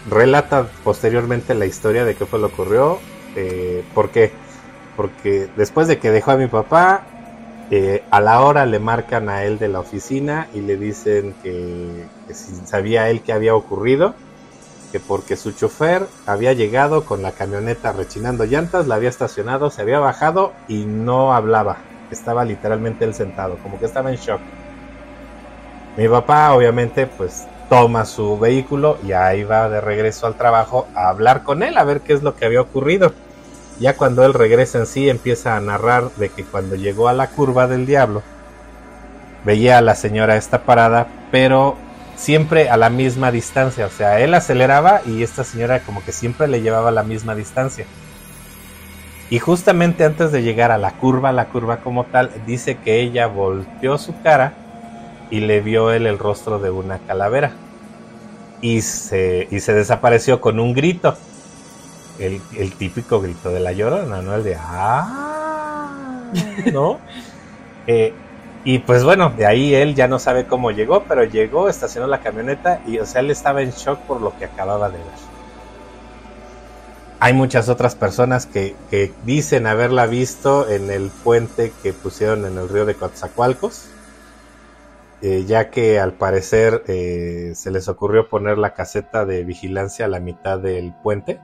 relata 0.08 0.68
posteriormente 0.84 1.56
la 1.56 1.66
historia 1.66 2.06
de 2.06 2.14
qué 2.14 2.28
fue 2.28 2.38
lo 2.38 2.50
que 2.50 2.54
ocurrió. 2.54 3.00
Eh, 3.36 3.84
¿Por 3.96 4.12
qué? 4.12 4.32
Porque 4.96 5.50
después 5.58 5.88
de 5.88 5.98
que 5.98 6.12
dejó 6.12 6.32
a 6.32 6.38
mi 6.38 6.46
papá, 6.46 7.02
eh, 7.72 8.04
a 8.10 8.20
la 8.20 8.42
hora 8.42 8.66
le 8.66 8.80
marcan 8.80 9.30
a 9.30 9.44
él 9.44 9.60
de 9.60 9.68
la 9.68 9.80
oficina 9.80 10.48
y 10.56 10.62
le 10.62 10.76
dicen 10.76 11.36
que, 11.44 12.08
sabía 12.66 13.10
él 13.10 13.22
qué 13.22 13.32
había 13.34 13.56
ocurrido 13.56 14.16
que 14.92 15.00
porque 15.00 15.36
su 15.36 15.52
chofer 15.52 16.08
había 16.26 16.54
llegado 16.54 17.06
con 17.06 17.22
la 17.22 17.32
camioneta 17.32 17.92
rechinando 17.92 18.46
llantas, 18.46 18.88
la 18.88 18.96
había 18.96 19.10
estacionado, 19.10 19.70
se 19.70 19.84
había 19.84 20.00
bajado 20.00 20.52
y 20.68 20.86
no 20.86 21.32
hablaba. 21.32 21.78
Estaba 22.10 22.44
literalmente 22.44 23.06
él 23.06 23.14
sentado, 23.14 23.58
como 23.62 23.80
que 23.80 23.86
estaba 23.86 24.10
en 24.10 24.18
shock. 24.18 24.42
Mi 25.96 26.08
papá 26.08 26.54
obviamente 26.54 27.06
pues 27.06 27.46
toma 27.70 28.06
su 28.06 28.40
vehículo 28.40 28.98
y 29.06 29.12
ahí 29.12 29.44
va 29.44 29.70
de 29.70 29.80
regreso 29.80 30.26
al 30.26 30.36
trabajo 30.36 30.88
a 30.96 31.10
hablar 31.10 31.44
con 31.44 31.62
él, 31.62 31.78
a 31.78 31.84
ver 31.84 32.02
qué 32.02 32.14
es 32.14 32.24
lo 32.24 32.36
que 32.36 32.46
había 32.46 32.62
ocurrido. 32.62 33.14
Ya 33.80 33.96
cuando 33.96 34.26
él 34.26 34.34
regresa 34.34 34.80
en 34.80 34.86
sí 34.86 35.10
empieza 35.10 35.56
a 35.56 35.62
narrar 35.62 36.12
de 36.18 36.30
que 36.30 36.44
cuando 36.44 36.76
llegó 36.76 37.08
a 37.08 37.14
la 37.14 37.28
curva 37.28 37.68
del 37.68 37.86
diablo, 37.86 38.24
veía 39.46 39.78
a 39.78 39.82
la 39.82 39.96
señora 39.96 40.36
esta 40.36 40.64
parada, 40.64 41.08
pero 41.32 41.78
siempre 42.18 42.70
a 42.70 42.78
la 42.78 42.90
misma 42.90 43.32
distancia. 43.32 43.86
O 43.86 43.90
sea, 43.90 44.20
él 44.20 44.34
aceleraba 44.34 45.02
y 45.06 45.24
esta 45.24 45.44
señora 45.44 45.80
como 45.80 46.04
que 46.04 46.12
siempre 46.12 46.48
le 46.48 46.62
llevaba 46.62 46.92
la 46.92 47.04
misma 47.04 47.36
distancia. 47.36 47.86
Y 49.30 49.40
justamente 49.40 50.04
antes 50.04 50.32
de 50.32 50.42
llegar 50.42 50.72
a 50.72 50.78
la 50.78 50.92
curva, 50.92 51.32
la 51.32 51.46
curva 51.46 51.78
como 51.78 52.04
tal, 52.04 52.32
dice 52.46 52.78
que 52.78 53.00
ella 53.00 53.28
volteó 53.28 53.98
su 53.98 54.20
cara 54.22 54.54
y 55.30 55.42
le 55.42 55.62
vio 55.62 55.92
él 55.92 56.08
el 56.08 56.18
rostro 56.18 56.60
de 56.60 56.72
una 56.72 56.98
calavera. 57.00 57.54
Y 58.62 58.82
se, 58.82 59.48
y 59.52 59.62
se 59.62 59.74
desapareció 59.74 60.42
con 60.42 60.60
un 60.60 60.74
grito. 60.74 61.16
El, 62.20 62.42
típico 62.74 63.22
grito 63.22 63.50
de 63.50 63.60
la 63.60 63.72
llorona, 63.72 64.22
¿no? 64.22 64.36
El 64.36 64.44
de 64.44 64.56
¡Ah! 64.56 66.32
¿No? 66.72 67.00
eh, 67.88 68.14
y 68.64 68.80
pues 68.80 69.04
bueno, 69.04 69.32
de 69.36 69.46
ahí 69.46 69.74
él 69.74 69.96
ya 69.96 70.08
no 70.08 70.20
sabe 70.20 70.46
cómo 70.46 70.72
llegó, 70.72 71.04
pero 71.04 71.24
llegó, 71.24 71.70
estacionó 71.70 72.08
la 72.08 72.20
camioneta 72.20 72.82
y 72.86 73.00
o 73.00 73.06
sea, 73.06 73.22
él 73.22 73.32
estaba 73.32 73.62
en 73.62 73.72
shock 73.72 74.00
por 74.02 74.22
lo 74.22 74.38
que 74.38 74.46
acababa 74.46 74.90
de 74.90 74.98
ver. 74.98 75.30
Hay 77.22 77.34
muchas 77.34 77.68
otras 77.68 77.96
personas 77.96 78.46
que, 78.46 78.76
que 78.90 79.12
dicen 79.26 79.68
haberla 79.68 80.06
visto 80.06 80.70
en 80.70 80.90
el 80.90 81.10
puente 81.10 81.74
que 81.84 81.94
pusieron 81.94 82.46
en 82.46 82.58
el 82.58 82.70
río 82.70 82.86
de 82.86 82.96
Coatzacoalcos, 82.96 83.90
eh, 85.22 85.44
ya 85.46 85.70
que 85.70 86.00
al 86.00 86.14
parecer 86.14 86.84
eh, 86.88 87.52
se 87.56 87.72
les 87.72 87.90
ocurrió 87.90 88.30
poner 88.30 88.58
la 88.58 88.74
caseta 88.74 89.26
de 89.26 89.44
vigilancia 89.44 90.06
a 90.06 90.08
la 90.08 90.22
mitad 90.22 90.60
del 90.60 90.94
puente 91.04 91.42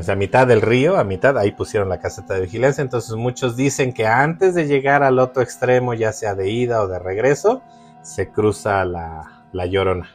sea, 0.00 0.14
a 0.14 0.16
mitad 0.16 0.46
del 0.46 0.62
río, 0.62 0.96
a 0.96 1.04
mitad, 1.04 1.36
ahí 1.36 1.52
pusieron 1.52 1.90
la 1.90 1.98
caseta 1.98 2.34
de 2.34 2.42
vigilancia. 2.42 2.80
Entonces 2.80 3.14
muchos 3.14 3.56
dicen 3.56 3.92
que 3.92 4.06
antes 4.06 4.54
de 4.54 4.66
llegar 4.66 5.02
al 5.02 5.18
otro 5.18 5.42
extremo, 5.42 5.92
ya 5.92 6.12
sea 6.12 6.34
de 6.34 6.48
ida 6.48 6.82
o 6.82 6.88
de 6.88 6.98
regreso, 6.98 7.62
se 8.00 8.30
cruza 8.30 8.84
la, 8.84 9.44
la 9.52 9.66
llorona. 9.66 10.08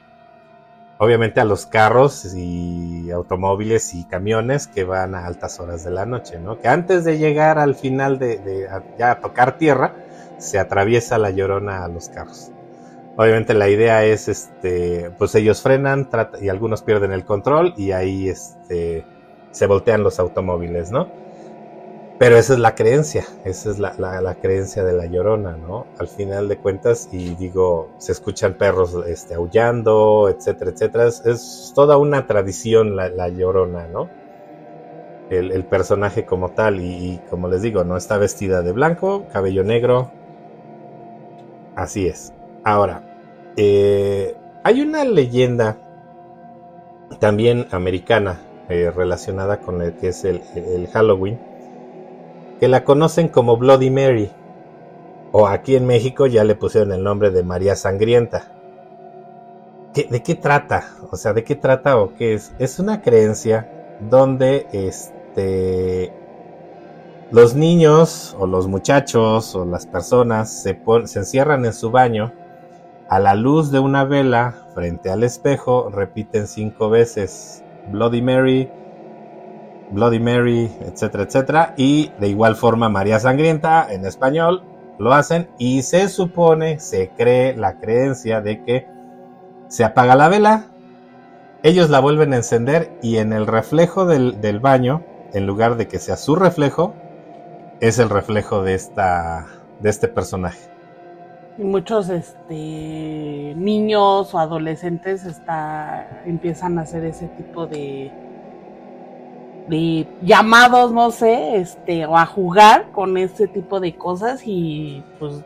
Obviamente 0.99 1.39
a 1.39 1.45
los 1.45 1.67
carros 1.67 2.33
y 2.33 3.11
automóviles 3.11 3.93
y 3.93 4.05
camiones 4.05 4.65
que 4.65 4.83
van 4.83 5.13
a 5.13 5.27
altas 5.27 5.59
horas 5.59 5.83
de 5.83 5.91
la 5.91 6.07
noche, 6.07 6.39
¿no? 6.39 6.59
Que 6.59 6.69
antes 6.69 7.03
de 7.03 7.19
llegar 7.19 7.59
al 7.59 7.75
final 7.75 8.17
de, 8.17 8.39
de 8.39 8.67
ya 8.97 9.11
a 9.11 9.19
tocar 9.19 9.59
tierra, 9.59 9.93
se 10.39 10.57
atraviesa 10.57 11.19
la 11.19 11.29
llorona 11.29 11.85
a 11.85 11.87
los 11.87 12.09
carros. 12.09 12.51
Obviamente 13.15 13.53
la 13.53 13.69
idea 13.69 14.03
es, 14.05 14.27
este, 14.27 15.11
pues 15.17 15.35
ellos 15.35 15.61
frenan 15.61 16.09
y 16.41 16.49
algunos 16.49 16.81
pierden 16.81 17.11
el 17.11 17.25
control 17.25 17.73
y 17.77 17.91
ahí, 17.91 18.29
este, 18.29 19.05
se 19.57 19.65
voltean 19.65 20.03
los 20.03 20.19
automóviles, 20.19 20.91
¿no? 20.91 21.07
Pero 22.19 22.37
esa 22.37 22.53
es 22.53 22.59
la 22.59 22.75
creencia, 22.75 23.25
esa 23.43 23.71
es 23.71 23.79
la, 23.79 24.35
creencia 24.39 24.83
de 24.83 24.93
la 24.93 25.07
llorona, 25.07 25.57
¿no? 25.57 25.87
Al 25.97 26.07
final 26.07 26.47
de 26.47 26.57
cuentas, 26.57 27.09
y 27.11 27.33
digo, 27.33 27.89
se 27.97 28.11
escuchan 28.11 28.53
perros 28.53 28.95
este, 29.07 29.33
aullando, 29.33 30.29
etcétera, 30.29 30.71
etcétera. 30.71 31.07
Es, 31.07 31.71
toda 31.73 31.97
una 31.97 32.27
tradición 32.27 32.95
la, 32.95 33.29
llorona, 33.29 33.87
¿no? 33.87 34.09
El, 35.31 35.65
personaje 35.65 36.25
como 36.25 36.51
tal, 36.51 36.79
y, 36.79 37.19
como 37.27 37.47
les 37.47 37.63
digo, 37.63 37.83
no 37.83 37.97
está 37.97 38.19
vestida 38.19 38.61
de 38.61 38.73
blanco, 38.73 39.25
cabello 39.33 39.63
negro. 39.63 40.11
Así 41.75 42.07
es. 42.07 42.31
Ahora, 42.63 43.01
eh, 43.55 44.35
hay 44.63 44.81
una 44.81 45.03
leyenda 45.03 45.77
también 47.19 47.67
americana 47.71 48.39
eh, 48.69 48.91
relacionada 48.95 49.59
con 49.59 49.81
el 49.81 49.93
que 49.93 50.09
es 50.09 50.25
el 50.25 50.87
Halloween 50.91 51.39
que 52.59 52.67
la 52.67 52.83
conocen 52.83 53.27
como 53.27 53.57
Bloody 53.57 53.89
Mary, 53.89 54.31
o 55.31 55.47
aquí 55.47 55.75
en 55.75 55.85
México 55.85 56.25
ya 56.27 56.43
le 56.43 56.55
pusieron 56.55 56.91
el 56.91 57.03
nombre 57.03 57.29
de 57.31 57.43
María 57.43 57.75
Sangrienta. 57.75 58.51
¿De 59.93 60.21
qué 60.21 60.35
trata? 60.35 60.91
O 61.11 61.17
sea, 61.17 61.33
¿de 61.33 61.43
qué 61.43 61.55
trata 61.55 61.97
o 61.97 62.13
qué 62.13 62.35
es? 62.35 62.53
Es 62.59 62.77
una 62.77 63.01
creencia 63.01 63.97
donde 63.99 64.67
este, 64.71 66.13
los 67.31 67.55
niños 67.55 68.35
o 68.39 68.45
los 68.45 68.67
muchachos 68.67 69.55
o 69.55 69.65
las 69.65 69.87
personas 69.87 70.51
se, 70.51 70.79
se 71.05 71.19
encierran 71.19 71.65
en 71.65 71.73
su 71.73 71.89
baño 71.89 72.31
a 73.09 73.19
la 73.19 73.33
luz 73.33 73.71
de 73.71 73.79
una 73.79 74.03
vela 74.03 74.53
frente 74.75 75.09
al 75.09 75.23
espejo, 75.23 75.89
repiten 75.89 76.47
cinco 76.47 76.89
veces 76.89 77.63
Bloody 77.91 78.21
Mary, 78.21 78.69
Bloody 79.91 80.19
Mary, 80.19 80.71
etcétera, 80.81 81.23
etcétera. 81.23 81.73
Y 81.77 82.11
de 82.19 82.27
igual 82.27 82.55
forma 82.55 82.89
María 82.89 83.19
Sangrienta 83.19 83.87
en 83.91 84.05
español 84.05 84.63
lo 84.99 85.13
hacen 85.13 85.49
y 85.57 85.83
se 85.83 86.09
supone, 86.09 86.79
se 86.79 87.09
cree 87.09 87.55
la 87.55 87.79
creencia 87.79 88.41
de 88.41 88.63
que 88.63 88.87
se 89.67 89.83
apaga 89.83 90.15
la 90.15 90.29
vela, 90.29 90.65
ellos 91.63 91.89
la 91.89 91.99
vuelven 91.99 92.33
a 92.33 92.37
encender 92.37 92.97
y 93.01 93.17
en 93.17 93.33
el 93.33 93.47
reflejo 93.47 94.05
del, 94.05 94.41
del 94.41 94.59
baño, 94.59 95.03
en 95.33 95.45
lugar 95.45 95.75
de 95.75 95.87
que 95.87 95.99
sea 95.99 96.15
su 96.15 96.35
reflejo, 96.35 96.93
es 97.79 97.99
el 97.99 98.09
reflejo 98.09 98.63
de, 98.63 98.73
esta, 98.73 99.45
de 99.81 99.89
este 99.89 100.07
personaje. 100.07 100.76
Y 101.57 101.63
muchos 101.63 102.09
este, 102.09 103.53
niños 103.55 104.33
o 104.33 104.39
adolescentes 104.39 105.25
está, 105.25 106.21
empiezan 106.25 106.77
a 106.77 106.83
hacer 106.83 107.03
ese 107.05 107.27
tipo 107.29 107.65
de, 107.65 108.11
de 109.67 110.07
llamados, 110.21 110.91
no 110.91 111.11
sé, 111.11 111.57
este, 111.57 112.05
o 112.05 112.15
a 112.15 112.25
jugar 112.25 112.91
con 112.91 113.17
ese 113.17 113.47
tipo 113.47 113.79
de 113.79 113.95
cosas 113.95 114.41
y 114.45 115.03
pues 115.19 115.43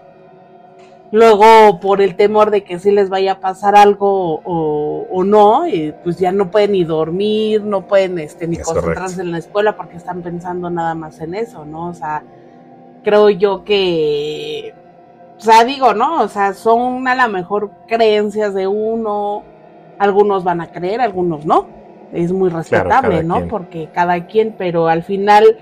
luego 1.11 1.79
por 1.79 2.01
el 2.01 2.15
temor 2.15 2.51
de 2.51 2.63
que 2.63 2.79
si 2.79 2.91
les 2.91 3.09
vaya 3.09 3.33
a 3.33 3.39
pasar 3.39 3.75
algo 3.75 4.41
o, 4.43 5.23
no, 5.23 5.65
eh, 5.65 5.95
pues 6.03 6.17
ya 6.17 6.31
no 6.31 6.49
pueden 6.51 6.71
ni 6.71 6.83
dormir, 6.83 7.63
no 7.63 7.87
pueden 7.87 8.17
este, 8.19 8.47
ni 8.47 8.57
concentrarse 8.57 9.21
en 9.21 9.31
la 9.31 9.37
escuela 9.37 9.75
porque 9.75 9.97
están 9.97 10.21
pensando 10.21 10.69
nada 10.69 10.95
más 10.95 11.19
en 11.21 11.35
eso, 11.35 11.65
¿no? 11.65 11.89
O 11.89 11.93
sea, 11.93 12.23
creo 13.03 13.29
yo 13.29 13.63
que, 13.63 14.73
o 15.41 15.43
sea, 15.43 15.65
digo, 15.65 15.95
¿no? 15.95 16.21
O 16.21 16.27
sea, 16.27 16.53
son 16.53 17.07
a 17.07 17.15
lo 17.15 17.27
mejor 17.33 17.71
creencias 17.87 18.53
de 18.53 18.67
uno, 18.67 19.41
algunos 19.97 20.43
van 20.43 20.61
a 20.61 20.71
creer, 20.71 21.01
algunos 21.01 21.45
no 21.45 21.81
es 22.13 22.31
muy 22.31 22.49
respetable, 22.49 23.23
¿no? 23.23 23.47
Porque 23.47 23.89
cada 23.91 24.25
quien, 24.27 24.53
pero 24.57 24.87
al 24.87 25.03
final, 25.03 25.57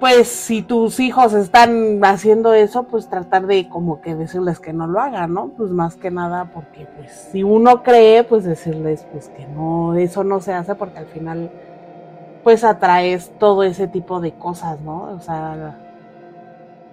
pues 0.00 0.28
si 0.28 0.62
tus 0.62 1.00
hijos 1.00 1.32
están 1.32 2.04
haciendo 2.04 2.52
eso, 2.52 2.84
pues 2.84 3.08
tratar 3.08 3.46
de 3.46 3.68
como 3.68 4.00
que 4.00 4.14
decirles 4.14 4.60
que 4.60 4.72
no 4.72 4.86
lo 4.86 5.00
hagan, 5.00 5.32
¿no? 5.32 5.48
Pues 5.56 5.70
más 5.70 5.96
que 5.96 6.10
nada 6.10 6.50
porque 6.52 6.86
pues 6.96 7.12
si 7.32 7.42
uno 7.42 7.82
cree, 7.82 8.24
pues 8.24 8.44
decirles 8.44 9.06
pues 9.10 9.28
que 9.28 9.46
no, 9.46 9.94
eso 9.94 10.24
no 10.24 10.40
se 10.40 10.52
hace 10.52 10.74
porque 10.74 10.98
al 10.98 11.06
final 11.06 11.50
pues 12.42 12.64
atraes 12.64 13.32
todo 13.38 13.62
ese 13.62 13.88
tipo 13.88 14.20
de 14.20 14.32
cosas, 14.32 14.80
¿no? 14.80 15.14
O 15.14 15.20
sea, 15.20 15.78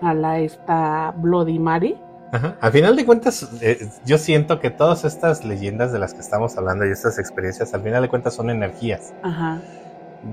a 0.01 0.13
la 0.13 0.39
esta 0.39 1.13
Bloody 1.17 1.59
Mary 1.59 1.97
Ajá. 2.31 2.55
Al 2.61 2.71
final 2.71 2.95
de 2.95 3.05
cuentas, 3.05 3.49
eh, 3.61 3.89
yo 4.05 4.17
siento 4.17 4.59
que 4.59 4.69
todas 4.69 5.03
estas 5.03 5.43
leyendas 5.43 5.91
de 5.91 5.99
las 5.99 6.13
que 6.13 6.21
estamos 6.21 6.57
hablando 6.57 6.85
y 6.85 6.91
estas 6.91 7.19
experiencias, 7.19 7.73
al 7.73 7.81
final 7.81 8.01
de 8.01 8.09
cuentas 8.09 8.33
son 8.33 8.49
energías. 8.49 9.13
Ajá. 9.21 9.59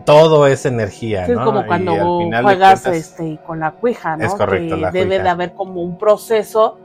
Todo 0.05 0.47
es 0.47 0.65
energía, 0.67 1.27
sí, 1.27 1.33
Es 1.33 1.39
como 1.39 1.67
cuando 1.67 1.95
juegas 2.43 2.87
este, 2.87 3.39
con 3.45 3.61
la 3.61 3.73
cuija, 3.73 4.17
¿no? 4.17 4.25
Es 4.25 4.35
correcto, 4.35 4.77
que 4.77 4.91
Debe 4.93 5.21
de 5.21 5.29
haber 5.29 5.55
como 5.55 5.83
un 5.83 5.99
proceso 5.99 6.79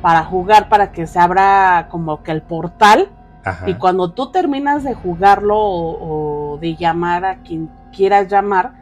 para 0.00 0.24
jugar, 0.24 0.68
para 0.68 0.92
que 0.92 1.06
se 1.06 1.18
abra 1.18 1.88
como 1.90 2.22
que 2.22 2.30
el 2.30 2.42
portal. 2.42 3.10
Ajá. 3.44 3.68
Y 3.68 3.74
cuando 3.74 4.12
tú 4.12 4.30
terminas 4.30 4.84
de 4.84 4.94
jugarlo 4.94 5.58
o 5.58 6.58
de 6.58 6.76
llamar 6.76 7.24
a 7.26 7.36
quien 7.42 7.68
quieras 7.92 8.28
llamar, 8.28 8.72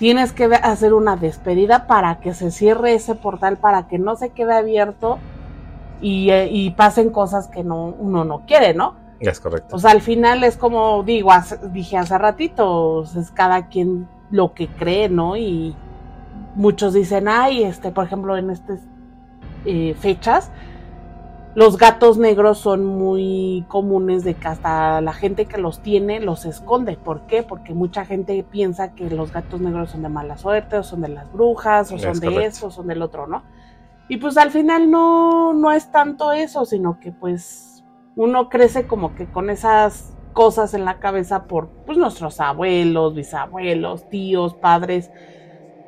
tienes 0.00 0.32
que 0.32 0.46
hacer 0.46 0.94
una 0.94 1.16
despedida 1.16 1.86
para 1.86 2.20
que 2.20 2.32
se 2.32 2.50
cierre 2.50 2.94
ese 2.94 3.14
portal, 3.14 3.58
para 3.58 3.86
que 3.86 3.98
no 3.98 4.16
se 4.16 4.30
quede 4.30 4.54
abierto 4.54 5.18
y, 6.00 6.30
eh, 6.30 6.74
pasen 6.74 7.10
cosas 7.10 7.48
que 7.48 7.62
no, 7.62 7.94
uno 7.98 8.24
no 8.24 8.46
quiere, 8.46 8.72
¿no? 8.72 8.94
Es 9.20 9.40
correcto. 9.40 9.76
O 9.76 9.78
sea, 9.78 9.90
al 9.90 10.00
final 10.00 10.42
es 10.42 10.56
como 10.56 11.02
digo, 11.02 11.30
dije 11.70 11.98
hace 11.98 12.16
ratito, 12.16 13.02
es 13.04 13.30
cada 13.30 13.66
quien 13.68 14.08
lo 14.30 14.54
que 14.54 14.68
cree, 14.68 15.10
¿no? 15.10 15.36
Y 15.36 15.76
muchos 16.54 16.94
dicen, 16.94 17.28
ay, 17.28 17.62
este, 17.62 17.90
por 17.90 18.06
ejemplo, 18.06 18.38
en 18.38 18.48
estas 18.48 18.80
eh, 19.66 19.94
fechas, 20.00 20.50
los 21.54 21.78
gatos 21.78 22.16
negros 22.16 22.58
son 22.58 22.84
muy 22.84 23.64
comunes 23.68 24.22
de 24.22 24.34
que 24.34 24.48
hasta 24.48 25.00
la 25.00 25.12
gente 25.12 25.46
que 25.46 25.58
los 25.58 25.80
tiene 25.80 26.20
los 26.20 26.44
esconde. 26.44 26.96
¿Por 26.96 27.22
qué? 27.22 27.42
Porque 27.42 27.74
mucha 27.74 28.04
gente 28.04 28.44
piensa 28.48 28.94
que 28.94 29.10
los 29.10 29.32
gatos 29.32 29.60
negros 29.60 29.90
son 29.90 30.02
de 30.02 30.08
mala 30.08 30.38
suerte, 30.38 30.76
o 30.76 30.82
son 30.82 31.00
de 31.00 31.08
las 31.08 31.32
brujas, 31.32 31.90
o 31.90 31.98
son 31.98 32.20
de 32.20 32.46
eso, 32.46 32.68
o 32.68 32.70
son 32.70 32.86
del 32.86 33.02
otro, 33.02 33.26
¿no? 33.26 33.42
Y 34.08 34.18
pues 34.18 34.36
al 34.36 34.50
final 34.50 34.90
no, 34.90 35.52
no 35.52 35.72
es 35.72 35.90
tanto 35.90 36.32
eso, 36.32 36.64
sino 36.64 36.98
que 37.00 37.12
pues 37.12 37.84
uno 38.16 38.48
crece 38.48 38.86
como 38.86 39.14
que 39.14 39.26
con 39.26 39.50
esas 39.50 40.14
cosas 40.32 40.74
en 40.74 40.84
la 40.84 40.98
cabeza 40.98 41.44
por 41.44 41.68
pues 41.86 41.98
nuestros 41.98 42.40
abuelos, 42.40 43.14
bisabuelos, 43.14 44.08
tíos, 44.08 44.54
padres, 44.54 45.10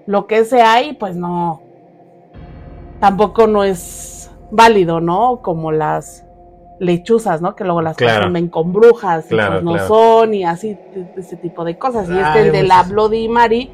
lo 0.07 0.27
que 0.27 0.45
sea, 0.45 0.83
y 0.83 0.95
pues 0.95 1.17
no, 1.17 1.63
tampoco 3.01 3.47
no 3.47 3.65
es 3.65 4.22
válido, 4.53 5.01
¿no? 5.01 5.41
Como 5.43 5.73
las 5.73 6.25
lechuzas, 6.79 7.41
¿no? 7.41 7.57
Que 7.57 7.65
luego 7.65 7.83
las 7.83 7.97
confunden 7.97 8.49
con 8.49 8.73
brujas 8.73 9.27
y 9.27 9.35
pues 9.35 9.63
no 9.63 9.79
son 9.87 10.35
y 10.35 10.45
así, 10.45 10.79
ese 11.17 11.37
tipo 11.37 11.65
de 11.65 11.79
cosas. 11.79 12.09
Y 12.09 12.19
este 12.19 12.43
el 12.43 12.53
de 12.53 12.63
la 12.63 12.83
Bloody 12.85 13.29
Mary, 13.29 13.71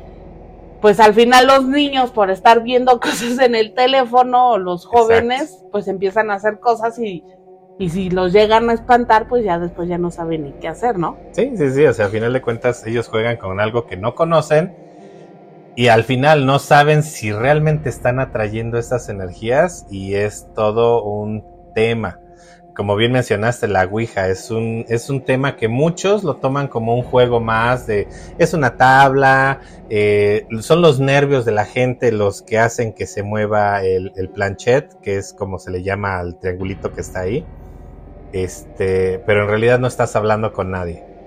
pues 0.81 1.01
al 1.01 1.14
final 1.14 1.47
los 1.47 1.67
niños 1.67 2.11
por 2.11 2.31
estar 2.31 2.62
viendo 2.62 3.01
cosas 3.01 3.38
en 3.41 3.55
el 3.55 3.75
teléfono 3.75 4.53
o 4.53 4.59
los 4.59 4.87
jóvenes, 4.87 5.64
pues 5.73 5.88
empiezan 5.88 6.31
a 6.31 6.35
hacer 6.35 6.61
cosas 6.61 6.99
y, 6.99 7.25
y 7.79 7.91
si 7.91 8.11
los 8.11 8.33
llegan 8.33 8.71
a 8.71 8.75
espantar, 8.75 9.27
pues 9.29 9.45
ya 9.45 9.59
después 9.59 9.88
ya 9.88 9.99
no 9.99 10.11
saben 10.11 10.45
ni 10.45 10.53
qué 10.53 10.69
hacer, 10.69 10.99
¿no? 10.99 11.17
Sí, 11.33 11.53
sí, 11.57 11.71
sí, 11.71 11.85
o 11.87 11.93
sea, 11.93 12.07
al 12.07 12.12
final 12.12 12.33
de 12.33 12.41
cuentas 12.41 12.87
ellos 12.87 13.09
juegan 13.09 13.37
con 13.37 13.59
algo 13.59 13.87
que 13.87 13.97
no 13.97 14.14
conocen 14.14 14.88
y 15.79 15.87
al 15.87 16.03
final 16.03 16.45
no 16.45 16.59
saben 16.59 17.05
si 17.05 17.31
realmente 17.31 17.88
están 17.88 18.19
atrayendo 18.19 18.79
estas 18.79 19.09
energías 19.09 19.87
y 19.88 20.14
es 20.14 20.49
todo 20.53 21.05
un 21.05 21.45
tema. 21.73 22.19
Como 22.75 22.97
bien 22.97 23.12
mencionaste, 23.12 23.69
la 23.69 23.85
Ouija 23.85 24.27
es 24.27 24.51
un, 24.51 24.87
es 24.88 25.09
un 25.09 25.25
tema 25.25 25.55
que 25.55 25.69
muchos 25.69 26.25
lo 26.25 26.35
toman 26.35 26.67
como 26.67 26.97
un 26.97 27.05
juego 27.05 27.38
más 27.38 27.87
de, 27.87 28.09
es 28.38 28.55
una 28.55 28.77
tabla, 28.77 29.61
eh, 29.88 30.49
son 30.62 30.83
los 30.83 30.99
nervios 30.99 31.45
de 31.45 31.53
la 31.53 31.64
gente 31.64 32.11
los 32.11 32.43
que 32.43 32.59
hacen 32.59 32.93
que 32.93 33.07
se 33.07 33.23
mueva 33.23 33.85
el, 33.85 34.11
el 34.17 34.31
planchet, 34.31 35.01
que 35.01 35.17
es 35.17 35.33
como 35.33 35.61
se 35.61 35.71
le 35.71 35.85
llama 35.85 36.19
al 36.19 36.41
triangulito 36.41 36.93
que 36.93 37.03
está 37.03 37.21
ahí. 37.21 37.47
Este, 38.33 39.21
pero 39.21 39.45
en 39.45 39.49
realidad 39.49 39.79
no 39.79 39.87
estás 39.87 40.17
hablando 40.17 40.53
con 40.53 40.73
nadie. 40.73 41.17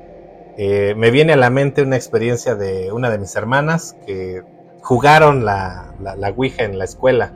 Eh, 0.58 0.94
me 0.98 1.12
viene 1.12 1.34
a 1.34 1.38
la 1.38 1.50
mente 1.50 1.82
una 1.82 1.96
experiencia 1.96 2.56
de 2.56 2.92
una 2.92 3.10
de 3.10 3.18
mis 3.18 3.36
hermanas 3.36 3.96
que 4.06 4.44
jugaron 4.82 5.46
la, 5.46 5.94
la, 6.00 6.30
Ouija 6.30 6.64
en 6.64 6.78
la 6.78 6.86
escuela 6.86 7.34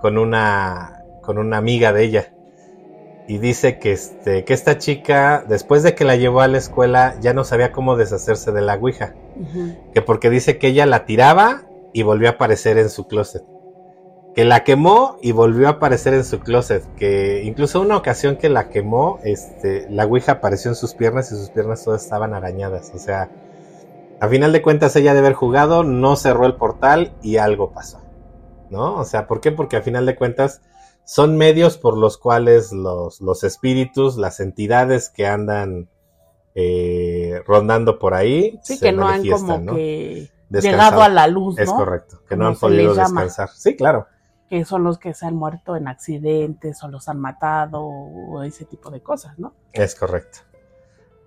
con 0.00 0.18
una, 0.18 1.02
con 1.22 1.38
una 1.38 1.56
amiga 1.56 1.92
de 1.92 2.04
ella. 2.04 2.34
Y 3.26 3.38
dice 3.38 3.78
que, 3.78 3.92
este, 3.92 4.44
que 4.44 4.52
esta 4.52 4.78
chica, 4.78 5.44
después 5.48 5.82
de 5.82 5.94
que 5.94 6.04
la 6.04 6.16
llevó 6.16 6.40
a 6.40 6.48
la 6.48 6.58
escuela, 6.58 7.14
ya 7.20 7.32
no 7.32 7.44
sabía 7.44 7.70
cómo 7.70 7.96
deshacerse 7.96 8.50
de 8.50 8.60
la 8.60 8.74
Ouija. 8.74 9.14
Que 9.94 10.02
porque 10.02 10.30
dice 10.30 10.58
que 10.58 10.68
ella 10.68 10.84
la 10.86 11.06
tiraba 11.06 11.62
y 11.92 12.02
volvió 12.02 12.28
a 12.28 12.32
aparecer 12.32 12.76
en 12.78 12.90
su 12.90 13.06
closet 13.06 13.44
que 14.34 14.44
la 14.44 14.64
quemó 14.64 15.18
y 15.22 15.32
volvió 15.32 15.66
a 15.66 15.72
aparecer 15.72 16.14
en 16.14 16.24
su 16.24 16.40
closet, 16.40 16.84
que 16.94 17.42
incluso 17.44 17.80
una 17.80 17.96
ocasión 17.96 18.36
que 18.36 18.48
la 18.48 18.68
quemó, 18.68 19.18
este, 19.24 19.88
la 19.90 20.06
Ouija 20.06 20.32
apareció 20.32 20.70
en 20.70 20.76
sus 20.76 20.94
piernas 20.94 21.32
y 21.32 21.36
sus 21.36 21.50
piernas 21.50 21.84
todas 21.84 22.02
estaban 22.04 22.34
arañadas, 22.34 22.92
o 22.94 22.98
sea, 22.98 23.30
a 24.20 24.28
final 24.28 24.52
de 24.52 24.62
cuentas 24.62 24.94
ella 24.96 25.14
de 25.14 25.20
haber 25.20 25.32
jugado, 25.32 25.82
no 25.82 26.14
cerró 26.14 26.44
el 26.46 26.56
portal 26.56 27.14
y 27.22 27.38
algo 27.38 27.72
pasó. 27.72 28.02
¿No? 28.68 28.98
O 28.98 29.04
sea, 29.04 29.26
¿por 29.26 29.40
qué? 29.40 29.50
Porque 29.50 29.76
a 29.76 29.82
final 29.82 30.06
de 30.06 30.14
cuentas 30.14 30.60
son 31.04 31.36
medios 31.36 31.76
por 31.76 31.98
los 31.98 32.18
cuales 32.18 32.70
los, 32.70 33.20
los 33.20 33.42
espíritus, 33.42 34.16
las 34.16 34.38
entidades 34.38 35.08
que 35.08 35.26
andan 35.26 35.88
eh, 36.54 37.42
rondando 37.46 37.98
por 37.98 38.14
ahí, 38.14 38.60
sí, 38.62 38.78
que 38.78 38.92
no 38.92 39.08
han 39.08 39.26
como 39.26 39.74
que 39.74 40.30
llegado 40.50 41.02
a 41.02 41.08
la 41.08 41.26
luz, 41.26 41.56
¿no? 41.56 41.62
Es 41.62 41.72
correcto, 41.72 42.22
que 42.28 42.36
no 42.36 42.46
han 42.46 42.56
podido 42.56 42.94
descansar. 42.94 43.48
Sí, 43.48 43.74
claro. 43.74 44.06
Que 44.50 44.66
son 44.66 44.84
los 44.84 44.98
que 44.98 45.14
se 45.14 45.24
han 45.24 45.36
muerto 45.36 45.76
en 45.76 45.88
accidentes 45.88 46.82
o 46.82 46.88
los 46.88 47.08
han 47.08 47.18
matado 47.18 47.82
o 47.82 48.42
ese 48.42 48.66
tipo 48.66 48.90
de 48.90 49.00
cosas, 49.00 49.38
¿no? 49.38 49.54
Es 49.72 49.94
correcto. 49.94 50.40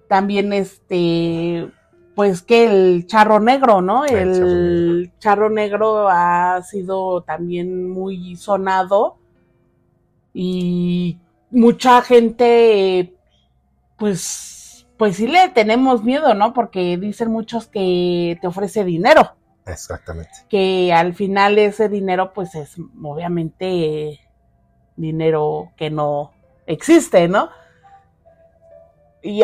También 0.08 0.54
este 0.54 1.72
pues 2.16 2.42
que 2.44 2.66
el 2.66 3.08
charro 3.08 3.40
negro, 3.40 3.82
¿no? 3.82 4.06
El, 4.06 5.12
charro 5.20 5.50
negro 5.50 6.08
ha 6.10 6.62
sido 6.62 7.24
también 7.24 7.90
muy 7.90 8.36
sonado 8.36 9.18
y 10.34 11.18
mucha 11.50 12.02
gente, 12.02 13.16
pues, 13.98 14.86
pues 14.98 15.16
sí 15.16 15.28
le 15.28 15.50
tenemos 15.50 16.04
miedo, 16.04 16.34
¿no? 16.34 16.54
Porque 16.54 16.98
dicen 16.98 17.32
muchos 17.32 17.68
que 17.68 18.38
te 18.42 18.48
ofrece 18.48 18.84
dinero. 18.84 19.34
Exactamente. 19.65 20.32
Que 20.49 20.91
al 20.93 21.13
final 21.13 21.58
ese 21.58 21.89
dinero, 21.89 22.34
pues 22.34 22.56
es 22.56 22.76
obviamente 23.02 24.19
dinero 24.95 25.71
que 25.78 25.89
no 25.89 26.32
existe, 26.65 27.28
¿no? 27.28 27.49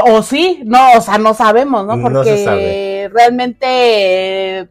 o 0.03 0.21
sí, 0.21 0.61
no, 0.65 0.93
o 0.97 1.01
sea, 1.01 1.17
no 1.17 1.33
sabemos, 1.33 1.85
¿no? 1.85 2.01
Porque 2.01 3.09
realmente, 3.13 4.67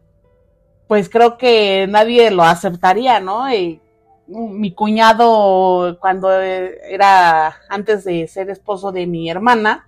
pues 0.87 1.09
creo 1.09 1.39
que 1.39 1.87
nadie 1.89 2.31
lo 2.31 2.43
aceptaría, 2.43 3.19
¿no? 3.19 3.51
Y 3.53 3.81
mi 4.27 4.73
cuñado, 4.73 5.99
cuando 5.99 6.31
era 6.31 7.57
antes 7.71 8.05
de 8.05 8.29
ser 8.29 8.51
esposo 8.51 8.93
de 8.93 9.07
mi 9.07 9.31
hermana, 9.31 9.88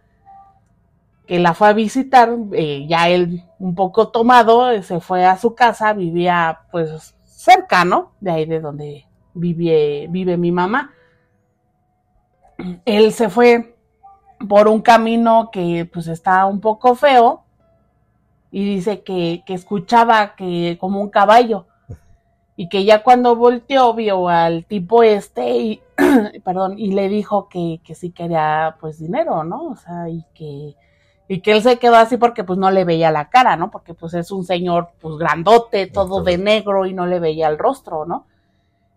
que 1.31 1.39
la 1.39 1.55
fue 1.55 1.69
a 1.69 1.73
visitar, 1.73 2.37
eh, 2.55 2.89
ya 2.89 3.09
él 3.09 3.45
un 3.61 3.77
poco 3.77 4.09
tomado, 4.09 4.83
se 4.83 4.99
fue 4.99 5.25
a 5.25 5.37
su 5.37 5.55
casa, 5.55 5.93
vivía 5.93 6.63
pues 6.73 7.15
cerca, 7.23 7.85
¿no? 7.85 8.15
De 8.19 8.33
ahí 8.33 8.47
de 8.47 8.59
donde 8.59 9.07
vive, 9.33 10.09
vive 10.11 10.37
mi 10.37 10.51
mamá. 10.51 10.93
Él 12.85 13.13
se 13.13 13.29
fue 13.29 13.77
por 14.49 14.67
un 14.67 14.81
camino 14.81 15.51
que 15.53 15.89
pues 15.93 16.09
está 16.09 16.47
un 16.47 16.61
poco 16.61 16.97
feo 16.97 17.45
y 18.51 18.65
dice 18.65 19.05
que, 19.05 19.45
que 19.47 19.55
escuchaba 19.55 20.35
que 20.35 20.79
como 20.81 21.01
un 21.01 21.11
caballo 21.11 21.69
y 22.57 22.69
que 22.69 22.85
ya 22.85 23.05
cuando 23.05 23.37
volteó 23.37 23.95
vio 23.95 24.29
al 24.29 24.65
tipo 24.65 25.05
este 25.05 25.59
y 25.59 25.83
perdón 26.45 26.77
y 26.77 26.91
le 26.91 27.09
dijo 27.09 27.49
que, 27.49 27.81
que 27.85 27.95
sí 27.95 28.11
quería 28.11 28.79
pues 28.81 28.99
dinero, 28.99 29.45
¿no? 29.45 29.69
O 29.69 29.77
sea, 29.77 30.09
y 30.09 30.25
que 30.35 30.75
y 31.33 31.43
que 31.43 31.53
él 31.53 31.63
se 31.63 31.79
quedó 31.79 31.95
así 31.95 32.17
porque 32.17 32.43
pues 32.43 32.59
no 32.59 32.73
le 32.73 32.85
veía 32.85 33.13
la 33.13 33.29
cara, 33.29 33.57
¿no? 33.57 33.71
Porque 33.71 33.95
pues 33.95 34.15
es 34.15 34.33
un 34.33 34.45
señor 34.45 34.89
pues 35.01 35.17
grandote, 35.17 35.87
todo 35.87 36.25
de 36.25 36.39
negro 36.39 36.87
y 36.87 36.93
no 36.93 37.07
le 37.07 37.21
veía 37.21 37.47
el 37.47 37.57
rostro, 37.57 38.05
¿no? 38.05 38.27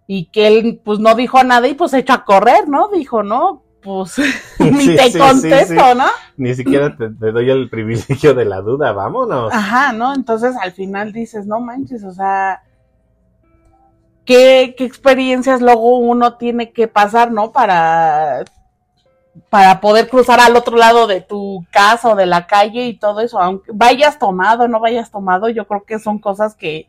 Y 0.07 0.25
que 0.31 0.47
él 0.47 0.81
pues 0.83 0.97
no 0.97 1.13
dijo 1.13 1.43
nada 1.43 1.67
y 1.67 1.75
pues 1.75 1.93
echó 1.93 2.13
a 2.13 2.25
correr, 2.25 2.67
¿no? 2.67 2.87
Dijo, 2.87 3.21
no, 3.21 3.61
pues 3.83 4.17
ni 4.59 4.95
te 4.95 5.15
contesto, 5.15 5.93
¿no? 5.93 6.07
Ni 6.35 6.55
siquiera 6.55 6.97
te, 6.97 7.09
doy 7.09 7.51
el 7.51 7.69
privilegio 7.69 8.33
de 8.33 8.45
la 8.45 8.61
duda, 8.61 8.93
vámonos. 8.93 9.53
Ajá, 9.53 9.93
¿no? 9.93 10.15
Entonces 10.15 10.55
al 10.59 10.71
final 10.71 11.13
dices, 11.13 11.45
no 11.45 11.59
manches, 11.59 12.03
o 12.03 12.13
sea, 12.13 12.63
¿qué, 14.25 14.73
qué 14.75 14.85
experiencias 14.85 15.61
luego 15.61 15.99
uno 15.99 16.37
tiene 16.37 16.71
que 16.71 16.87
pasar, 16.87 17.31
¿no? 17.31 17.51
Para, 17.51 18.43
para 19.49 19.81
poder 19.81 20.09
cruzar 20.09 20.39
al 20.39 20.55
otro 20.55 20.77
lado 20.77 21.07
de 21.07 21.21
tu 21.21 21.65
casa 21.71 22.09
o 22.11 22.15
de 22.15 22.25
la 22.25 22.45
calle 22.47 22.85
y 22.85 22.97
todo 22.97 23.19
eso, 23.21 23.39
aunque 23.39 23.71
vayas 23.73 24.19
tomado, 24.19 24.67
no 24.67 24.79
vayas 24.79 25.11
tomado, 25.11 25.49
yo 25.49 25.67
creo 25.67 25.83
que 25.85 25.99
son 25.99 26.19
cosas 26.19 26.55
que 26.55 26.87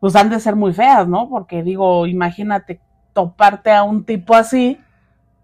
pues 0.00 0.16
han 0.16 0.30
de 0.30 0.40
ser 0.40 0.56
muy 0.56 0.72
feas, 0.72 1.06
¿no? 1.06 1.28
Porque 1.28 1.62
digo, 1.62 2.06
imagínate 2.06 2.80
toparte 3.12 3.70
a 3.70 3.84
un 3.84 4.04
tipo 4.04 4.34
así 4.34 4.78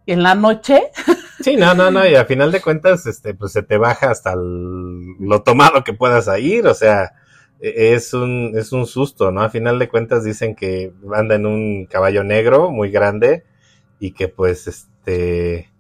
en 0.06 0.22
la 0.22 0.34
noche. 0.34 0.90
Sí, 1.40 1.54
no, 1.54 1.72
no, 1.72 1.88
no, 1.92 2.04
y 2.04 2.16
a 2.16 2.24
final 2.24 2.50
de 2.50 2.60
cuentas, 2.60 3.06
este, 3.06 3.32
pues 3.32 3.52
se 3.52 3.62
te 3.62 3.78
baja 3.78 4.10
hasta 4.10 4.34
lo 4.34 5.42
tomado 5.44 5.84
que 5.84 5.92
puedas 5.92 6.28
ir, 6.40 6.66
o 6.66 6.74
sea, 6.74 7.12
e, 7.60 7.94
es 7.94 8.12
un, 8.12 8.54
es 8.56 8.72
un 8.72 8.86
susto, 8.86 9.30
¿no? 9.30 9.42
A 9.42 9.48
final 9.48 9.78
de 9.78 9.88
cuentas 9.88 10.24
dicen 10.24 10.56
que 10.56 10.92
anda 11.14 11.36
en 11.36 11.46
un 11.46 11.86
caballo 11.86 12.24
negro 12.24 12.72
muy 12.72 12.90
grande 12.90 13.44
y 14.00 14.14
que 14.14 14.26
pues, 14.26 14.66
este, 14.66 15.70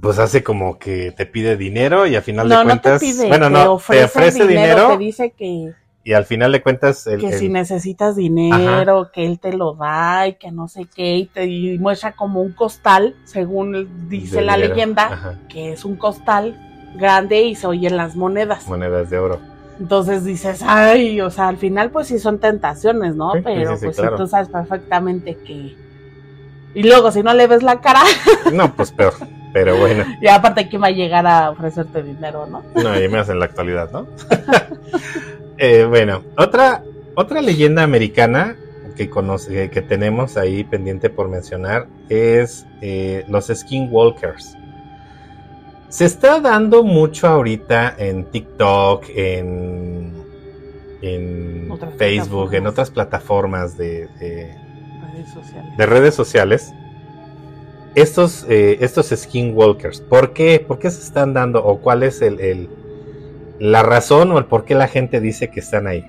pues 0.00 0.18
hace 0.18 0.42
como 0.42 0.78
que 0.78 1.12
te 1.12 1.26
pide 1.26 1.56
dinero 1.56 2.06
y 2.06 2.16
a 2.16 2.22
final 2.22 2.48
de 2.48 2.62
cuentas, 2.62 3.02
bueno, 3.26 3.48
no, 3.48 3.78
te 3.88 4.04
ofrece 4.04 4.46
dinero, 4.46 4.88
te 4.88 4.98
dice 4.98 5.30
que 5.30 5.72
y 6.04 6.14
al 6.14 6.24
final 6.24 6.52
de 6.52 6.62
cuentas 6.62 7.06
que 7.20 7.32
si 7.34 7.50
necesitas 7.50 8.16
dinero 8.16 9.10
que 9.12 9.26
él 9.26 9.38
te 9.38 9.52
lo 9.52 9.74
da 9.74 10.26
y 10.26 10.34
que 10.34 10.50
no 10.50 10.66
sé 10.66 10.86
qué 10.94 11.16
y 11.16 11.26
te 11.26 11.78
muestra 11.78 12.12
como 12.12 12.40
un 12.40 12.52
costal 12.52 13.14
según 13.24 14.08
dice 14.08 14.40
la 14.40 14.56
leyenda 14.56 15.38
que 15.50 15.72
es 15.72 15.84
un 15.84 15.96
costal 15.96 16.58
grande 16.96 17.42
y 17.42 17.54
se 17.54 17.66
oyen 17.66 17.98
las 17.98 18.16
monedas. 18.16 18.66
Monedas 18.66 19.10
de 19.10 19.18
oro. 19.18 19.38
Entonces 19.78 20.24
dices 20.24 20.62
ay 20.64 21.20
o 21.20 21.30
sea 21.30 21.48
al 21.48 21.58
final 21.58 21.90
pues 21.90 22.06
sí 22.06 22.18
son 22.18 22.38
tentaciones 22.38 23.14
no 23.14 23.32
pero 23.44 23.78
pues 23.78 24.00
tú 24.16 24.26
sabes 24.26 24.48
perfectamente 24.48 25.36
que 25.36 25.76
y 26.74 26.82
luego 26.84 27.10
si 27.10 27.22
no 27.22 27.34
le 27.34 27.46
ves 27.46 27.62
la 27.62 27.82
cara. 27.82 28.00
No 28.50 28.74
pues 28.74 28.92
peor 28.92 29.12
pero 29.52 29.76
bueno. 29.78 30.04
Y 30.20 30.28
aparte, 30.28 30.68
¿quién 30.68 30.82
va 30.82 30.88
a 30.88 30.92
llegar 30.92 31.26
a 31.26 31.50
ofrecerte 31.50 32.02
dinero, 32.02 32.46
no? 32.46 32.62
No, 32.74 33.00
y 33.00 33.08
más 33.08 33.28
en 33.28 33.38
la 33.38 33.46
actualidad, 33.46 33.90
¿no? 33.90 34.06
Eh, 35.60 35.84
bueno, 35.84 36.22
otra, 36.36 36.84
otra 37.16 37.42
leyenda 37.42 37.82
americana 37.82 38.54
que, 38.98 39.10
conoce, 39.10 39.70
que 39.70 39.82
tenemos 39.82 40.36
ahí 40.36 40.62
pendiente 40.62 41.10
por 41.10 41.28
mencionar 41.28 41.88
es 42.08 42.64
eh, 42.80 43.24
los 43.28 43.46
skinwalkers. 43.46 44.56
Se 45.88 46.04
está 46.04 46.40
dando 46.40 46.84
mucho 46.84 47.26
ahorita 47.26 47.94
en 47.96 48.26
TikTok, 48.26 49.06
en, 49.16 50.12
en 51.00 51.68
Facebook, 51.96 52.54
en 52.54 52.66
otras 52.66 52.90
plataformas 52.90 53.76
de, 53.76 54.06
de, 54.18 55.86
redes 55.86 56.14
sociales. 56.14 56.74
Estos, 57.98 58.46
eh, 58.48 58.78
estos 58.80 59.08
skinwalkers, 59.08 60.00
¿por 60.02 60.32
qué? 60.32 60.64
¿Por 60.64 60.78
qué 60.78 60.88
se 60.88 61.00
están 61.00 61.34
dando 61.34 61.64
o 61.64 61.80
cuál 61.80 62.04
es 62.04 62.22
el, 62.22 62.68
la 63.58 63.82
razón 63.82 64.30
o 64.30 64.38
el 64.38 64.44
por 64.44 64.64
qué 64.64 64.76
la 64.76 64.86
gente 64.86 65.20
dice 65.20 65.50
que 65.50 65.58
están 65.58 65.88
ahí. 65.88 66.06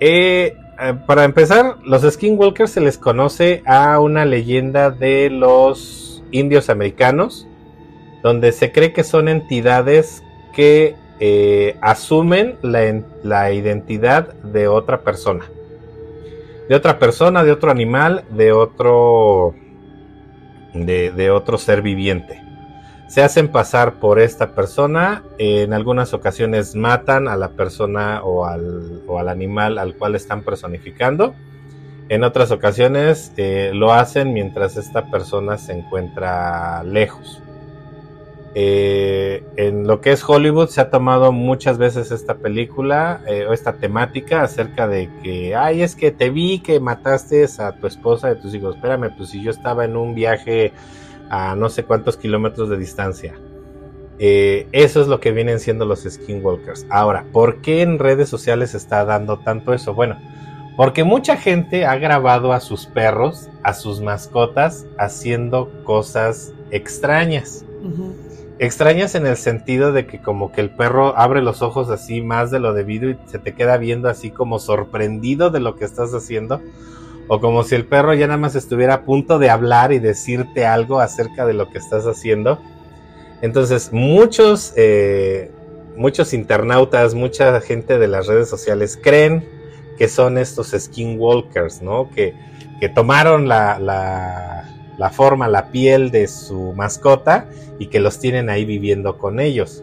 Eh, 0.00 0.56
eh, 0.80 0.94
para 1.06 1.22
empezar, 1.22 1.76
los 1.84 2.02
skinwalkers 2.02 2.72
se 2.72 2.80
les 2.80 2.98
conoce 2.98 3.62
a 3.64 4.00
una 4.00 4.24
leyenda 4.24 4.90
de 4.90 5.30
los 5.30 6.24
indios 6.32 6.68
americanos, 6.68 7.46
donde 8.24 8.50
se 8.50 8.72
cree 8.72 8.92
que 8.92 9.04
son 9.04 9.28
entidades 9.28 10.24
que 10.52 10.96
asumen 11.80 12.56
la, 12.62 13.52
identidad 13.52 14.34
de 14.42 14.66
otra 14.66 15.02
persona. 15.02 15.44
De 16.68 16.74
otra 16.74 16.98
persona, 16.98 17.44
de 17.44 17.52
otro 17.52 17.70
animal, 17.70 18.24
de 18.30 18.50
otro, 18.50 19.54
de 20.72 21.30
otro 21.30 21.58
ser 21.58 21.82
viviente 21.82 22.42
se 23.12 23.22
hacen 23.22 23.48
pasar 23.48 24.00
por 24.00 24.18
esta 24.18 24.54
persona, 24.54 25.22
en 25.36 25.74
algunas 25.74 26.14
ocasiones 26.14 26.74
matan 26.74 27.28
a 27.28 27.36
la 27.36 27.50
persona 27.50 28.22
o 28.22 28.46
al, 28.46 29.02
o 29.06 29.18
al 29.18 29.28
animal 29.28 29.76
al 29.76 29.96
cual 29.96 30.14
están 30.14 30.40
personificando, 30.40 31.34
en 32.08 32.24
otras 32.24 32.50
ocasiones 32.52 33.30
eh, 33.36 33.72
lo 33.74 33.92
hacen 33.92 34.32
mientras 34.32 34.78
esta 34.78 35.10
persona 35.10 35.58
se 35.58 35.74
encuentra 35.74 36.82
lejos. 36.84 37.41
Eh, 38.54 39.44
en 39.56 39.86
lo 39.86 40.02
que 40.02 40.12
es 40.12 40.22
Hollywood 40.28 40.68
se 40.68 40.82
ha 40.82 40.90
tomado 40.90 41.32
muchas 41.32 41.78
veces 41.78 42.10
esta 42.10 42.34
película 42.34 43.22
eh, 43.26 43.46
o 43.46 43.54
esta 43.54 43.78
temática 43.78 44.42
acerca 44.42 44.86
de 44.86 45.08
que, 45.22 45.54
ay, 45.54 45.80
es 45.80 45.96
que 45.96 46.10
te 46.10 46.28
vi 46.28 46.58
que 46.58 46.78
mataste 46.78 47.46
a 47.58 47.72
tu 47.72 47.86
esposa 47.86 48.28
a 48.28 48.34
tus 48.38 48.54
hijos. 48.54 48.76
Espérame, 48.76 49.10
pues 49.16 49.30
si 49.30 49.42
yo 49.42 49.50
estaba 49.50 49.86
en 49.86 49.96
un 49.96 50.14
viaje 50.14 50.72
a 51.30 51.56
no 51.56 51.70
sé 51.70 51.84
cuántos 51.84 52.18
kilómetros 52.18 52.68
de 52.68 52.76
distancia. 52.76 53.34
Eh, 54.18 54.68
eso 54.72 55.00
es 55.00 55.08
lo 55.08 55.18
que 55.18 55.32
vienen 55.32 55.58
siendo 55.58 55.86
los 55.86 56.02
skinwalkers. 56.02 56.86
Ahora, 56.90 57.24
¿por 57.32 57.62
qué 57.62 57.80
en 57.80 57.98
redes 57.98 58.28
sociales 58.28 58.74
está 58.74 59.04
dando 59.06 59.38
tanto 59.38 59.72
eso? 59.72 59.94
Bueno, 59.94 60.18
porque 60.76 61.04
mucha 61.04 61.36
gente 61.36 61.86
ha 61.86 61.96
grabado 61.96 62.52
a 62.52 62.60
sus 62.60 62.86
perros, 62.86 63.48
a 63.62 63.72
sus 63.72 64.00
mascotas, 64.00 64.86
haciendo 64.98 65.70
cosas 65.84 66.52
extrañas. 66.70 67.64
Extrañas 68.62 69.16
en 69.16 69.26
el 69.26 69.36
sentido 69.36 69.90
de 69.90 70.06
que 70.06 70.20
como 70.20 70.52
que 70.52 70.60
el 70.60 70.70
perro 70.70 71.18
abre 71.18 71.42
los 71.42 71.62
ojos 71.62 71.90
así 71.90 72.22
más 72.22 72.52
de 72.52 72.60
lo 72.60 72.72
debido 72.74 73.10
y 73.10 73.18
se 73.26 73.40
te 73.40 73.54
queda 73.54 73.76
viendo 73.76 74.08
así 74.08 74.30
como 74.30 74.60
sorprendido 74.60 75.50
de 75.50 75.58
lo 75.58 75.74
que 75.74 75.84
estás 75.84 76.14
haciendo. 76.14 76.60
O 77.26 77.40
como 77.40 77.64
si 77.64 77.74
el 77.74 77.86
perro 77.86 78.14
ya 78.14 78.28
nada 78.28 78.38
más 78.38 78.54
estuviera 78.54 78.94
a 78.94 79.02
punto 79.02 79.40
de 79.40 79.50
hablar 79.50 79.92
y 79.92 79.98
decirte 79.98 80.64
algo 80.64 81.00
acerca 81.00 81.44
de 81.44 81.54
lo 81.54 81.70
que 81.70 81.78
estás 81.78 82.04
haciendo. 82.06 82.60
Entonces, 83.40 83.92
muchos, 83.92 84.72
eh, 84.76 85.50
muchos 85.96 86.32
internautas, 86.32 87.14
mucha 87.14 87.60
gente 87.62 87.98
de 87.98 88.06
las 88.06 88.28
redes 88.28 88.48
sociales 88.48 88.96
creen 89.02 89.44
que 89.98 90.08
son 90.08 90.38
estos 90.38 90.72
skinwalkers, 90.78 91.82
¿no? 91.82 92.10
Que, 92.10 92.34
que 92.78 92.88
tomaron 92.88 93.48
la, 93.48 93.80
la, 93.80 94.71
la 95.02 95.10
forma, 95.10 95.48
la 95.48 95.72
piel 95.72 96.12
de 96.12 96.28
su 96.28 96.74
mascota 96.74 97.46
y 97.80 97.86
que 97.86 97.98
los 97.98 98.20
tienen 98.20 98.48
ahí 98.48 98.64
viviendo 98.64 99.18
con 99.18 99.40
ellos. 99.40 99.82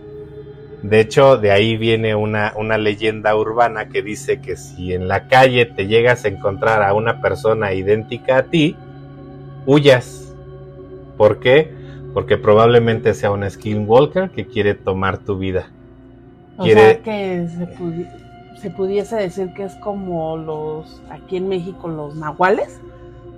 De 0.82 1.02
hecho, 1.02 1.36
de 1.36 1.52
ahí 1.52 1.76
viene 1.76 2.16
una, 2.16 2.54
una, 2.56 2.78
leyenda 2.78 3.36
urbana 3.36 3.90
que 3.90 4.02
dice 4.02 4.40
que 4.40 4.56
si 4.56 4.94
en 4.94 5.10
la 5.10 5.28
calle 5.28 5.66
te 5.66 5.88
llegas 5.88 6.24
a 6.24 6.30
encontrar 6.30 6.84
a 6.84 6.94
una 6.94 7.20
persona 7.20 7.74
idéntica 7.74 8.38
a 8.38 8.44
ti, 8.44 8.78
huyas. 9.66 10.34
¿Por 11.18 11.42
qué? 11.42 11.70
Porque 12.14 12.38
probablemente 12.38 13.14
sea 13.14 13.32
un 13.32 13.44
skinwalker 13.50 14.30
que 14.30 14.46
quiere 14.46 14.74
tomar 14.74 15.18
tu 15.18 15.38
vida. 15.38 15.70
O 16.56 16.64
sea 16.66 16.98
que 17.02 17.46
se, 17.50 18.62
se, 18.62 18.70
pudiese 18.70 19.18
decir 19.18 19.52
que 19.54 19.64
es 19.64 19.76
como 19.76 20.38
los, 20.38 21.02
aquí 21.10 21.36
en 21.36 21.50
México, 21.50 21.90
los 21.90 22.16
nahuales. 22.16 22.80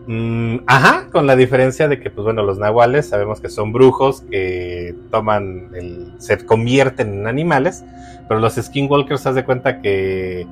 Mm, 0.08 0.58
ajá, 0.66 1.10
con 1.12 1.28
la 1.28 1.36
diferencia 1.36 1.88
de 1.88 2.00
que, 2.00 2.10
pues 2.10 2.26
bueno, 2.26 2.44
los 2.44 2.58
nahuales 2.58 3.08
sabemos 3.10 3.40
que 3.40 3.50
son 3.50 3.72
brujos 3.72 4.22
que 4.32 4.96
toman, 5.12 5.70
el, 5.76 6.14
se 6.18 6.44
convierten 6.46 7.14
en 7.14 7.28
animales, 7.28 7.84
pero 8.28 8.40
los 8.40 8.56
skinwalkers, 8.56 9.28
haz 9.28 9.36
de 9.36 9.46
cuenta 9.46 9.80
que 9.82 10.48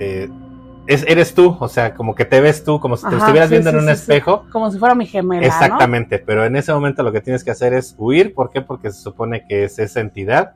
eh, 0.00 0.28
es, 0.86 1.04
eres 1.06 1.34
tú, 1.34 1.56
o 1.60 1.68
sea, 1.68 1.94
como 1.94 2.14
que 2.14 2.24
te 2.24 2.40
ves 2.40 2.64
tú, 2.64 2.80
como 2.80 2.96
si 2.96 3.08
te 3.08 3.16
estuvieras 3.16 3.50
viendo 3.50 3.70
en 3.70 3.76
un 3.76 3.88
espejo. 3.88 4.46
Como 4.50 4.70
si 4.70 4.78
fuera 4.78 4.94
mi 4.94 5.06
gemela. 5.06 5.46
Exactamente, 5.46 6.18
pero 6.18 6.44
en 6.44 6.56
ese 6.56 6.72
momento 6.72 7.04
lo 7.04 7.12
que 7.12 7.20
tienes 7.20 7.44
que 7.44 7.52
hacer 7.52 7.74
es 7.74 7.94
huir, 7.98 8.34
¿por 8.34 8.50
qué? 8.50 8.62
Porque 8.62 8.90
se 8.90 9.00
supone 9.00 9.46
que 9.46 9.64
es 9.64 9.78
esa 9.78 10.00
entidad 10.00 10.54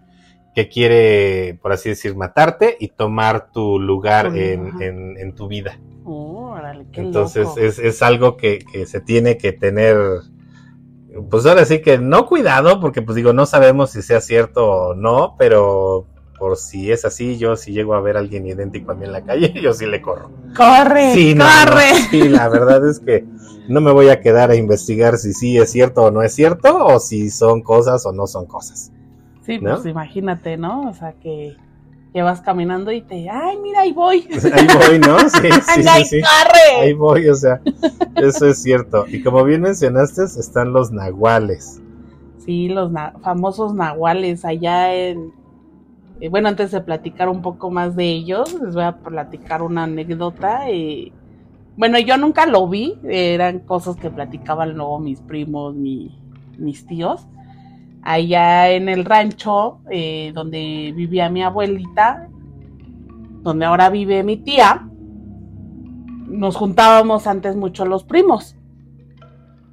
que 0.55 0.69
quiere, 0.69 1.59
por 1.63 1.73
así 1.73 1.91
decir, 1.91 2.17
matarte 2.17 2.77
y 2.81 2.89
tomar 2.89 3.53
tu 3.53 3.79
lugar 3.79 4.35
en, 4.35 4.83
en, 4.83 5.17
en, 5.19 5.35
tu 5.35 5.49
vida. 5.49 5.79
Entonces 6.93 7.49
Es, 7.57 7.79
es, 7.79 8.03
algo 8.03 8.37
que, 8.37 8.59
que, 8.59 8.87
se 8.87 9.01
tiene 9.01 9.37
que 9.39 9.53
tener, 9.53 9.97
pues 11.31 11.47
ahora 11.47 11.65
sí 11.65 11.81
que 11.83 11.99
no 11.99 12.27
cuidado, 12.27 12.81
porque 12.81 13.03
pues 13.03 13.17
digo, 13.17 13.33
no 13.33 13.47
sabemos 13.47 13.91
si 13.91 14.03
sea 14.03 14.21
cierto 14.21 14.71
o 14.71 14.95
no, 14.95 15.35
pero 15.39 16.07
por 16.39 16.57
si 16.57 16.93
es 16.93 17.05
así, 17.05 17.39
yo 17.39 17.57
si 17.57 17.73
llego 17.73 17.95
a 17.95 18.01
ver 18.01 18.17
a 18.17 18.21
alguien 18.21 18.47
idéntico 18.47 18.93
a 18.93 18.95
mí 18.95 19.05
en 19.05 19.13
la 19.13 19.25
calle, 19.25 19.53
yo 19.63 19.73
sí 19.73 19.87
le 19.87 20.01
corro. 20.01 20.31
Corre, 20.57 21.15
sí, 21.15 21.37
corre. 21.37 21.95
sí, 22.11 22.29
la 22.29 22.49
verdad 22.49 22.87
es 22.89 23.01
que 23.01 23.25
no 23.69 23.81
me 23.81 23.93
voy 23.93 24.09
a 24.09 24.21
quedar 24.21 24.51
a 24.51 24.57
investigar 24.57 25.17
si 25.19 25.33
sí 25.33 25.57
es 25.59 25.71
cierto 25.71 26.05
o 26.05 26.11
no 26.11 26.23
es 26.23 26.35
cierto, 26.35 26.87
o 26.87 27.01
si 27.01 27.31
son 27.31 27.63
cosas 27.63 28.07
o 28.07 28.13
no 28.13 28.27
son 28.27 28.47
cosas. 28.47 28.93
Sí, 29.43 29.59
pues 29.59 29.87
imagínate, 29.87 30.57
¿no? 30.57 30.89
O 30.91 30.95
sea, 30.95 31.13
que, 31.13 31.57
que, 32.17 32.23
vas 32.23 32.41
caminando 32.41 32.91
y 32.93 33.03
te, 33.03 33.29
ay, 33.29 33.59
mira, 33.63 33.83
ahí 33.83 33.93
voy. 33.93 34.27
Ahí 34.53 34.67
voy, 34.67 34.99
¿no? 34.99 35.19
Sí, 35.29 35.49
sí, 35.53 35.83
sí, 35.83 36.05
sí. 36.05 36.21
Corre. 36.23 36.81
Ahí 36.81 36.93
voy, 36.95 37.29
o 37.29 37.35
sea, 37.35 37.61
eso 38.17 38.47
es 38.47 38.63
cierto. 38.63 39.05
Y 39.09 39.23
como 39.23 39.45
bien 39.45 39.61
mencionaste, 39.61 40.25
están 40.25 40.73
los 40.73 40.91
nahuales. 40.91 41.83
Sí, 42.39 42.69
los 42.69 42.91
na 42.91 43.13
famosos 43.23 43.75
nahuales 43.75 44.45
allá 44.45 44.95
en... 44.95 45.33
Eh, 46.21 46.31
bueno, 46.31 46.49
antes 46.49 46.71
de 46.71 46.81
platicar 46.81 47.29
un 47.29 47.43
poco 47.43 47.71
más 47.71 47.95
de 47.97 48.05
ellos, 48.05 48.57
les 48.63 48.75
voy 48.75 48.85
a 48.85 48.97
platicar 48.97 49.61
una 49.61 49.85
anécdota. 49.85 50.71
Eh, 50.71 51.13
bueno, 51.77 51.99
yo 51.99 52.17
nunca 52.17 52.47
lo 52.47 52.67
vi, 52.67 52.99
eran 53.05 53.59
cosas 53.59 53.97
que 53.97 54.09
platicaban 54.09 54.75
luego 54.75 54.99
mis 54.99 55.21
primos, 55.21 55.75
mi, 55.75 56.19
mis 56.57 56.87
tíos 56.87 57.27
allá 58.07 58.71
en 58.71 58.89
el 58.89 59.05
rancho 59.05 59.81
eh, 59.91 60.31
donde 60.33 60.93
vivía 60.95 61.29
mi 61.29 61.43
abuelita, 61.43 62.29
donde 63.43 63.65
ahora 63.65 63.91
vive 63.91 64.23
mi 64.23 64.37
tía, 64.37 64.89
nos 66.29 66.55
juntábamos 66.55 67.27
antes 67.27 67.57
mucho 67.57 67.85
los 67.85 68.05
primos 68.05 68.57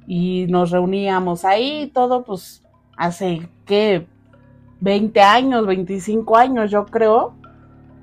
y 0.08 0.46
nos 0.48 0.72
reuníamos 0.72 1.44
ahí, 1.44 1.92
todo 1.94 2.24
pues 2.24 2.64
hace 2.96 3.48
que 3.66 4.08
20 4.80 5.20
años, 5.20 5.64
25 5.64 6.36
años 6.36 6.72
yo 6.72 6.86
creo, 6.86 7.36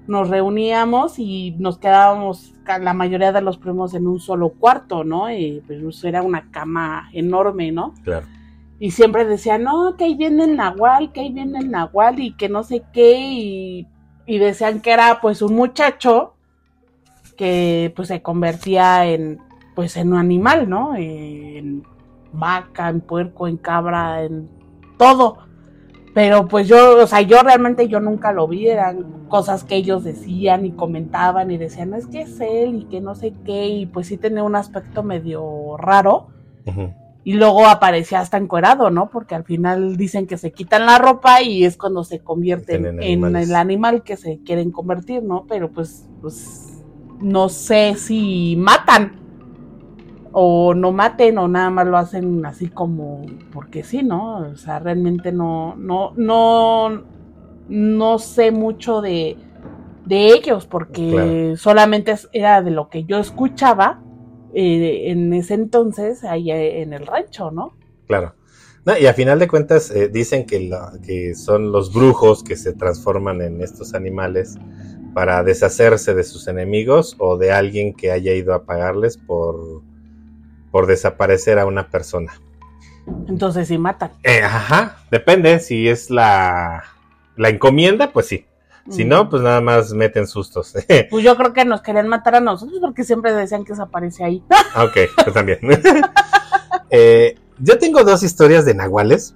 nos 0.08 0.30
reuníamos 0.30 1.20
y 1.20 1.58
nos 1.60 1.78
quedábamos 1.78 2.54
la 2.82 2.94
mayoría 2.94 3.34
de 3.34 3.42
los 3.42 3.58
primos 3.58 3.94
en 3.96 4.08
un 4.08 4.22
solo 4.22 4.50
cuarto, 4.52 5.04
¿no? 5.04 5.30
Y 5.30 5.62
pues 5.68 6.04
era 6.06 6.22
una 6.22 6.50
cama 6.52 7.10
enorme, 7.12 7.74
¿no? 7.74 7.94
Claro 8.04 8.28
y 8.82 8.90
siempre 8.90 9.26
decía, 9.26 9.60
no, 9.60 9.96
que 9.96 10.06
ahí 10.06 10.16
viene 10.16 10.44
el 10.46 10.58
nahual, 10.58 11.12
que 11.12 11.20
ahí 11.20 11.32
viene 11.32 11.60
el 11.60 11.70
nahual 11.70 12.20
y 12.20 12.34
que 12.34 12.50
no 12.50 12.64
sé 12.64 12.82
qué, 12.92 13.16
y, 13.20 13.88
y 14.26 14.40
decían 14.40 14.82
que 14.82 14.92
era 14.92 15.22
pues 15.22 15.44
un 15.44 15.54
muchacho 15.54 16.34
que 17.38 17.94
pues 17.96 18.08
se 18.08 18.24
convertía 18.24 19.06
en 19.06 19.38
pues 19.76 19.96
en 19.98 20.14
un 20.14 20.18
animal, 20.18 20.68
¿no? 20.68 20.96
En 20.96 21.84
vaca, 22.34 22.90
en 22.90 23.02
puerco, 23.02 23.48
en 23.48 23.58
cabra, 23.58 24.24
en 24.24 24.50
todo. 24.98 25.38
Pero 26.16 26.48
pues 26.48 26.68
yo, 26.68 27.04
o 27.04 27.06
sea, 27.06 27.22
yo 27.22 27.38
realmente 27.44 27.88
yo 27.88 28.00
nunca 28.00 28.32
lo 28.32 28.48
vi, 28.48 28.68
eran 28.68 29.28
cosas 29.28 29.64
que 29.64 29.76
ellos 29.76 30.04
decían 30.04 30.66
y 30.66 30.72
comentaban 30.72 31.52
y 31.52 31.58
decían, 31.58 31.94
es 31.94 32.08
que 32.08 32.22
es 32.22 32.40
él 32.42 32.78
y 32.78 32.86
que 32.86 33.00
no 33.00 33.14
sé 33.14 33.36
qué, 33.46 33.68
y 33.68 33.86
pues 33.86 34.08
sí 34.08 34.18
tenía 34.18 34.42
un 34.42 34.56
aspecto 34.56 35.04
medio 35.04 35.78
raro. 35.78 36.30
Y 37.24 37.34
luego 37.34 37.68
aparecía 37.68 38.20
hasta 38.20 38.38
encuerado, 38.38 38.90
¿no? 38.90 39.10
Porque 39.10 39.36
al 39.36 39.44
final 39.44 39.96
dicen 39.96 40.26
que 40.26 40.38
se 40.38 40.52
quitan 40.52 40.88
la 40.88 40.98
ropa 40.98 41.42
y 41.44 41.66
es 41.66 41.78
cuando 41.78 42.04
se 42.04 42.20
convierten 42.20 43.02
en, 43.02 43.36
el 43.36 43.56
animal 43.56 44.02
que 44.02 44.18
se 44.18 44.40
quieren 44.40 44.72
convertir, 44.72 45.22
¿no? 45.22 45.46
Pero 45.48 45.72
pues, 45.72 46.08
pues 46.20 46.84
no 47.20 47.50
sé 47.50 47.94
si 47.96 48.56
matan 48.58 49.20
o 50.32 50.74
no 50.74 50.92
maten 50.92 51.38
o 51.38 51.48
nada 51.48 51.70
más 51.70 51.88
lo 51.88 51.98
hacen 51.98 52.46
así 52.46 52.70
como 52.70 53.22
porque 53.52 53.84
sí, 53.84 54.02
¿no? 54.02 54.38
O 54.38 54.56
sea, 54.56 54.80
realmente 54.80 55.32
no, 55.32 55.76
no, 55.76 56.14
no, 56.16 57.04
no 57.70 58.20
sé 58.20 58.52
mucho 58.52 59.02
de, 59.02 59.38
de 60.06 60.28
ellos 60.28 60.66
porque 60.66 61.54
solamente 61.58 62.16
era 62.32 62.62
de 62.62 62.72
lo 62.72 62.90
que 62.90 63.04
yo 63.04 63.20
escuchaba 63.20 64.00
eh, 64.54 65.12
en 65.12 65.34
ese 65.34 65.54
entonces 65.54 66.24
ahí 66.24 66.52
en 66.52 66.94
el 66.94 67.06
rancho, 67.06 67.52
¿no? 67.52 67.76
Claro. 68.08 68.36
y 69.00 69.06
a 69.06 69.14
final 69.14 69.40
de 69.40 69.48
cuentas 69.48 69.92
eh, 69.92 70.10
dicen 70.10 70.46
que, 70.46 70.70
que 71.06 71.36
son 71.36 71.72
los 71.72 71.94
brujos 71.94 72.44
que 72.44 72.58
se 72.58 72.74
transforman 72.74 73.42
en 73.42 73.62
estos 73.62 73.94
animales 73.94 74.58
para 75.14 75.44
deshacerse 75.44 76.14
de 76.14 76.24
sus 76.24 76.48
enemigos 76.48 77.16
o 77.20 77.38
de 77.38 77.52
alguien 77.52 77.94
que 77.94 78.12
haya 78.12 78.34
ido 78.34 78.54
a 78.54 78.66
pagarles 78.66 79.18
por, 79.18 79.82
por 80.72 80.88
desaparecer 80.88 81.60
a 81.60 81.66
una 81.66 81.90
persona. 81.90 82.34
Entonces 83.28 83.68
sí 83.68 83.78
matan. 83.78 84.12
Eh, 84.24 84.42
ajá, 84.44 84.98
depende, 85.12 85.60
si 85.60 85.88
es 85.88 86.10
la, 86.10 86.84
la 87.36 87.50
encomienda, 87.50 88.12
pues 88.12 88.28
sí. 88.28 88.46
Si 88.90 89.06
no, 89.06 89.30
pues 89.30 89.44
nada 89.44 89.62
más 89.62 89.94
meten 89.94 90.28
sustos. 90.28 90.74
pues 91.10 91.24
yo 91.24 91.38
creo 91.38 91.54
que 91.54 91.66
nos 91.66 91.82
querían 91.82 92.08
matar 92.08 92.36
a 92.36 92.40
nosotros 92.40 92.80
porque 92.82 93.04
siempre 93.04 93.34
decían 93.34 93.64
que 93.64 93.76
se 93.76 93.82
aparece 93.82 94.24
ahí. 94.24 94.44
Ah, 94.74 94.86
ok, 94.86 94.98
pues 95.24 95.34
también. 95.34 95.60
eh, 96.90 97.38
yo 97.60 97.78
tengo 97.78 98.04
dos 98.04 98.24
historias 98.24 98.66
de 98.66 98.74
nahuales. 98.74 99.36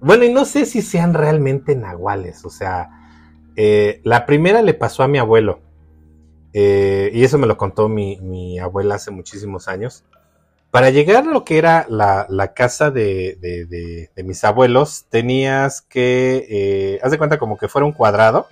Bueno, 0.00 0.24
y 0.24 0.32
no 0.32 0.44
sé 0.46 0.64
si 0.64 0.80
sean 0.80 1.12
realmente 1.12 1.76
nahuales. 1.76 2.44
O 2.44 2.50
sea, 2.50 2.88
eh, 3.54 4.00
la 4.02 4.24
primera 4.24 4.62
le 4.62 4.74
pasó 4.74 5.02
a 5.02 5.08
mi 5.08 5.18
abuelo. 5.18 5.60
Eh, 6.54 7.10
y 7.12 7.24
eso 7.24 7.38
me 7.38 7.46
lo 7.46 7.56
contó 7.56 7.88
mi, 7.88 8.18
mi, 8.20 8.58
abuela 8.58 8.94
hace 8.94 9.10
muchísimos 9.10 9.68
años. 9.68 10.04
Para 10.70 10.88
llegar 10.88 11.24
a 11.24 11.30
lo 11.30 11.44
que 11.44 11.58
era 11.58 11.86
la, 11.88 12.26
la 12.30 12.54
casa 12.54 12.90
de, 12.90 13.36
de, 13.40 13.66
de, 13.66 14.10
de, 14.14 14.24
mis 14.24 14.42
abuelos, 14.42 15.04
tenías 15.10 15.82
que, 15.82 16.46
eh, 16.48 17.00
haz 17.02 17.10
de 17.10 17.18
cuenta 17.18 17.38
como 17.38 17.58
que 17.58 17.68
fuera 17.68 17.84
un 17.84 17.92
cuadrado 17.92 18.48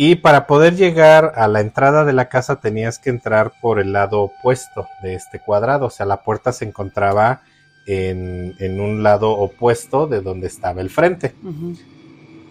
y 0.00 0.14
para 0.14 0.46
poder 0.46 0.76
llegar 0.76 1.32
a 1.34 1.48
la 1.48 1.60
entrada 1.60 2.04
de 2.04 2.12
la 2.12 2.28
casa 2.28 2.60
tenías 2.60 3.00
que 3.00 3.10
entrar 3.10 3.52
por 3.60 3.80
el 3.80 3.92
lado 3.92 4.22
opuesto 4.22 4.86
de 5.02 5.14
este 5.14 5.40
cuadrado. 5.40 5.86
O 5.86 5.90
sea, 5.90 6.06
la 6.06 6.22
puerta 6.22 6.52
se 6.52 6.64
encontraba 6.64 7.42
en, 7.84 8.54
en 8.60 8.80
un 8.80 9.02
lado 9.02 9.32
opuesto 9.32 10.06
de 10.06 10.20
donde 10.20 10.46
estaba 10.46 10.80
el 10.80 10.88
frente. 10.88 11.34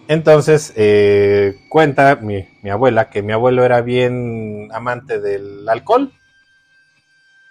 Entonces, 0.08 0.74
eh, 0.76 1.56
cuenta 1.70 2.16
mi, 2.16 2.46
mi, 2.62 2.68
abuela 2.68 3.08
que 3.08 3.22
mi 3.22 3.32
abuelo 3.32 3.64
era 3.64 3.80
bien 3.80 4.68
amante 4.72 5.18
del 5.18 5.66
alcohol 5.68 6.12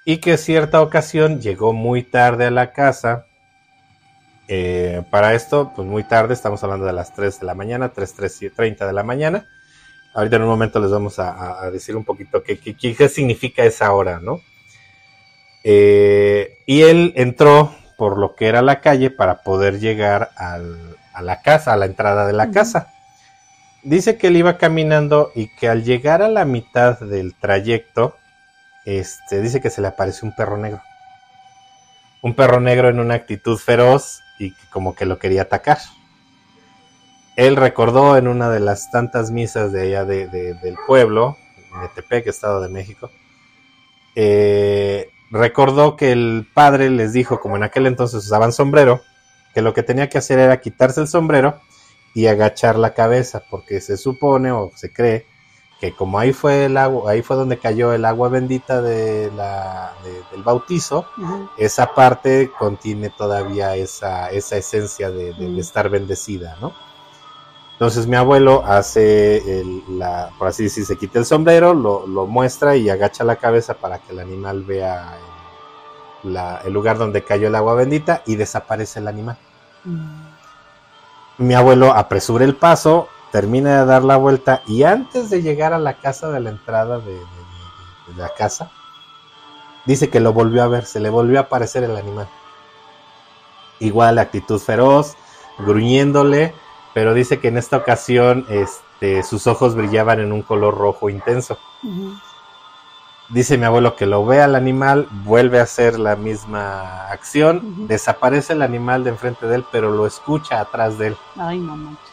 y 0.05 0.17
que 0.17 0.37
cierta 0.37 0.81
ocasión 0.81 1.41
llegó 1.41 1.73
muy 1.73 2.03
tarde 2.03 2.45
a 2.45 2.51
la 2.51 2.71
casa 2.71 3.25
Eh, 4.49 5.03
para 5.09 5.33
esto, 5.33 5.73
pues 5.75 5.87
muy 5.87 6.03
tarde, 6.03 6.33
estamos 6.33 6.63
hablando 6.63 6.85
de 6.85 6.93
las 6.93 7.13
3 7.13 7.39
de 7.41 7.45
la 7.45 7.53
mañana, 7.53 7.89
3, 7.89 8.15
30 8.55 8.87
de 8.87 8.93
la 8.93 9.03
mañana. 9.03 9.45
Ahorita 10.13 10.37
en 10.37 10.43
un 10.43 10.47
momento 10.47 10.79
les 10.79 10.91
vamos 10.91 11.19
a, 11.19 11.69
decir 11.71 11.95
un 11.95 12.03
poquito 12.03 12.43
qué, 12.43 12.57
qué, 12.59 13.09
significa 13.09 13.63
esa 13.63 13.91
hora, 13.91 14.19
¿no? 14.19 14.41
Eh, 15.63 16.59
y 16.65 16.81
él 16.81 17.13
entró 17.15 17.75
por 17.97 18.17
lo 18.17 18.35
que 18.35 18.47
era 18.47 18.61
la 18.61 18.81
calle 18.81 19.09
para 19.09 19.41
poder 19.41 19.79
llegar 19.79 20.31
a 20.35 20.59
la 21.21 21.41
casa, 21.41 21.73
a 21.73 21.77
la 21.77 21.85
entrada 21.85 22.25
de 22.25 22.33
la 22.33 22.51
casa. 22.51 22.93
Dice 23.83 24.17
que 24.17 24.27
él 24.27 24.37
iba 24.37 24.57
caminando 24.57 25.31
y 25.35 25.47
que 25.55 25.69
al 25.69 25.83
llegar 25.83 26.21
a 26.21 26.27
la 26.27 26.45
mitad 26.45 26.99
del 26.99 27.35
trayecto, 27.35 28.17
este, 28.85 29.41
dice 29.41 29.61
que 29.61 29.69
se 29.69 29.81
le 29.81 29.87
apareció 29.87 30.27
un 30.27 30.35
perro 30.35 30.57
negro. 30.57 30.81
Un 32.21 32.33
perro 32.33 32.59
negro 32.59 32.89
en 32.89 32.99
una 32.99 33.15
actitud 33.15 33.57
feroz 33.57 34.21
y 34.39 34.51
como 34.71 34.95
que 34.95 35.05
lo 35.05 35.19
quería 35.19 35.43
atacar. 35.43 35.77
Él 37.37 37.55
recordó 37.55 38.17
en 38.17 38.27
una 38.27 38.49
de 38.49 38.59
las 38.59 38.91
tantas 38.91 39.31
misas 39.31 39.71
de 39.71 39.83
allá 39.83 40.05
del 40.05 40.75
pueblo, 40.87 41.37
Metepec, 41.79 42.25
Estado 42.25 42.59
de 42.61 42.69
México, 42.69 43.11
eh, 44.15 45.11
recordó 45.29 45.95
que 45.95 46.11
el 46.11 46.47
padre 46.51 46.89
les 46.89 47.13
dijo, 47.13 47.39
como 47.39 47.55
en 47.55 47.63
aquel 47.63 47.85
entonces 47.85 48.25
usaban 48.25 48.51
sombrero, 48.51 49.01
que 49.53 49.61
lo 49.61 49.75
que 49.75 49.83
tenía 49.83 50.09
que 50.09 50.17
hacer 50.17 50.39
era 50.39 50.59
quitarse 50.59 50.99
el 50.99 51.07
sombrero 51.07 51.61
y 52.15 52.25
agachar 52.25 52.75
la 52.79 52.95
cabeza, 52.95 53.43
porque 53.51 53.81
se 53.81 53.97
supone 53.97 54.51
o 54.51 54.71
se 54.75 54.91
cree 54.91 55.27
que 55.79 55.93
como 55.93 56.17
ahí 56.17 56.33
fue 56.33 56.65
el 56.65 56.75
agua, 56.75 57.11
ahí 57.11 57.21
fue 57.21 57.35
donde 57.35 57.59
cayó 57.59 57.93
el 57.93 58.05
agua 58.05 58.29
bendita 58.29 58.81
de 58.81 59.31
la, 59.35 59.93
del 60.31 60.41
bautizo, 60.41 61.05
esa 61.59 61.93
parte 61.93 62.49
contiene 62.57 63.11
todavía 63.11 63.75
esa, 63.75 64.31
esa 64.31 64.57
esencia 64.57 65.11
de, 65.11 65.59
estar 65.59 65.89
bendecida, 65.89 66.57
¿no? 66.59 66.73
Entonces 67.77 68.07
mi 68.07 68.15
abuelo 68.15 68.63
hace, 68.65 69.37
el, 69.59 69.83
la, 69.99 70.31
por 70.39 70.47
así 70.47 70.63
decir, 70.63 70.83
se 70.83 70.97
quita 70.97 71.19
el 71.19 71.25
sombrero, 71.25 71.75
lo, 71.75 72.07
lo, 72.07 72.25
muestra 72.25 72.75
y 72.75 72.89
agacha 72.89 73.23
la 73.23 73.35
cabeza 73.35 73.75
para 73.75 73.99
que 73.99 74.13
el 74.13 74.19
animal 74.19 74.63
vea 74.63 75.15
el 76.65 76.73
lugar 76.73 76.97
donde 76.97 77.23
cayó 77.23 77.49
el 77.49 77.55
agua 77.55 77.75
bendita 77.75 78.23
y 78.25 78.35
desaparece 78.35 78.99
el 78.99 79.07
animal. 79.07 79.37
Mi 81.37 81.53
abuelo 81.53 81.93
apresura 81.93 82.45
el 82.45 82.55
paso, 82.55 83.09
termina 83.31 83.79
de 83.79 83.85
dar 83.85 84.03
la 84.03 84.17
vuelta 84.17 84.63
y 84.65 84.81
antes 84.81 85.29
de 85.29 85.43
llegar 85.43 85.73
a 85.73 85.77
la 85.77 85.99
casa 85.99 86.29
de 86.31 86.39
la 86.39 86.49
entrada 86.49 86.99
de, 86.99 87.21
la 88.15 88.29
casa, 88.29 88.71
dice 89.85 90.09
que 90.09 90.19
lo 90.19 90.33
volvió 90.33 90.63
a 90.63 90.67
ver, 90.67 90.85
se 90.85 90.99
le 90.99 91.09
volvió 91.09 91.37
a 91.37 91.43
aparecer 91.43 91.83
el 91.83 91.95
animal. 91.95 92.27
Igual 93.79 94.17
actitud 94.17 94.59
feroz, 94.59 95.15
gruñéndole, 95.59 96.55
pero 96.97 97.13
dice 97.13 97.37
que 97.37 97.49
en 97.49 97.59
esta 97.59 97.77
ocasión 97.77 98.47
este, 98.49 99.21
sus 99.21 99.45
ojos 99.45 99.75
brillaban 99.75 100.19
en 100.19 100.31
un 100.31 100.41
color 100.41 100.75
rojo 100.75 101.11
intenso. 101.11 101.59
Dice 103.29 103.55
mi 103.59 103.65
abuelo 103.65 103.95
que 103.95 104.07
lo 104.07 104.25
ve 104.25 104.41
al 104.41 104.55
animal, 104.55 105.07
vuelve 105.23 105.59
a 105.59 105.63
hacer 105.63 105.99
la 105.99 106.15
misma 106.15 107.07
acción, 107.09 107.87
desaparece 107.87 108.53
el 108.53 108.63
animal 108.63 109.03
de 109.03 109.11
enfrente 109.11 109.45
de 109.45 109.57
él, 109.57 109.65
pero 109.71 109.91
lo 109.91 110.07
escucha 110.07 110.59
atrás 110.59 110.97
de 110.97 111.09
él. 111.09 111.17
Ay, 111.35 111.59
no 111.59 111.77
manches. 111.77 112.09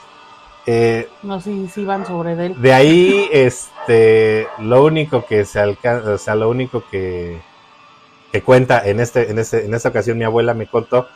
Eh, 0.66 1.08
no 1.22 1.40
sé 1.40 1.66
si 1.68 1.82
van 1.86 2.04
sobre 2.04 2.32
él. 2.32 2.60
De 2.60 2.74
ahí, 2.74 3.26
este, 3.32 4.48
lo 4.58 4.84
único 4.84 5.24
que 5.24 5.46
se 5.46 5.60
alcanza, 5.60 6.10
o 6.10 6.18
sea, 6.18 6.34
lo 6.34 6.50
único 6.50 6.84
que, 6.90 7.40
que 8.30 8.42
cuenta 8.42 8.86
en 8.86 9.00
este, 9.00 9.30
en 9.30 9.38
este, 9.38 9.64
en 9.64 9.72
esta 9.72 9.88
ocasión 9.88 10.18
mi 10.18 10.24
abuela 10.24 10.52
me 10.52 10.66
contó 10.66 11.08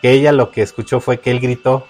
que 0.00 0.12
ella 0.12 0.30
lo 0.30 0.52
que 0.52 0.62
escuchó 0.62 1.00
fue 1.00 1.18
que 1.18 1.32
él 1.32 1.40
gritó, 1.40 1.88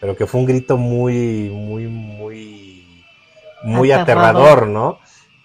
pero 0.00 0.16
que 0.16 0.26
fue 0.26 0.40
un 0.40 0.46
grito 0.46 0.76
muy, 0.76 1.50
muy, 1.50 1.86
muy, 1.86 3.04
muy 3.62 3.92
aterrador 3.92 4.68
¿no? 4.68 4.98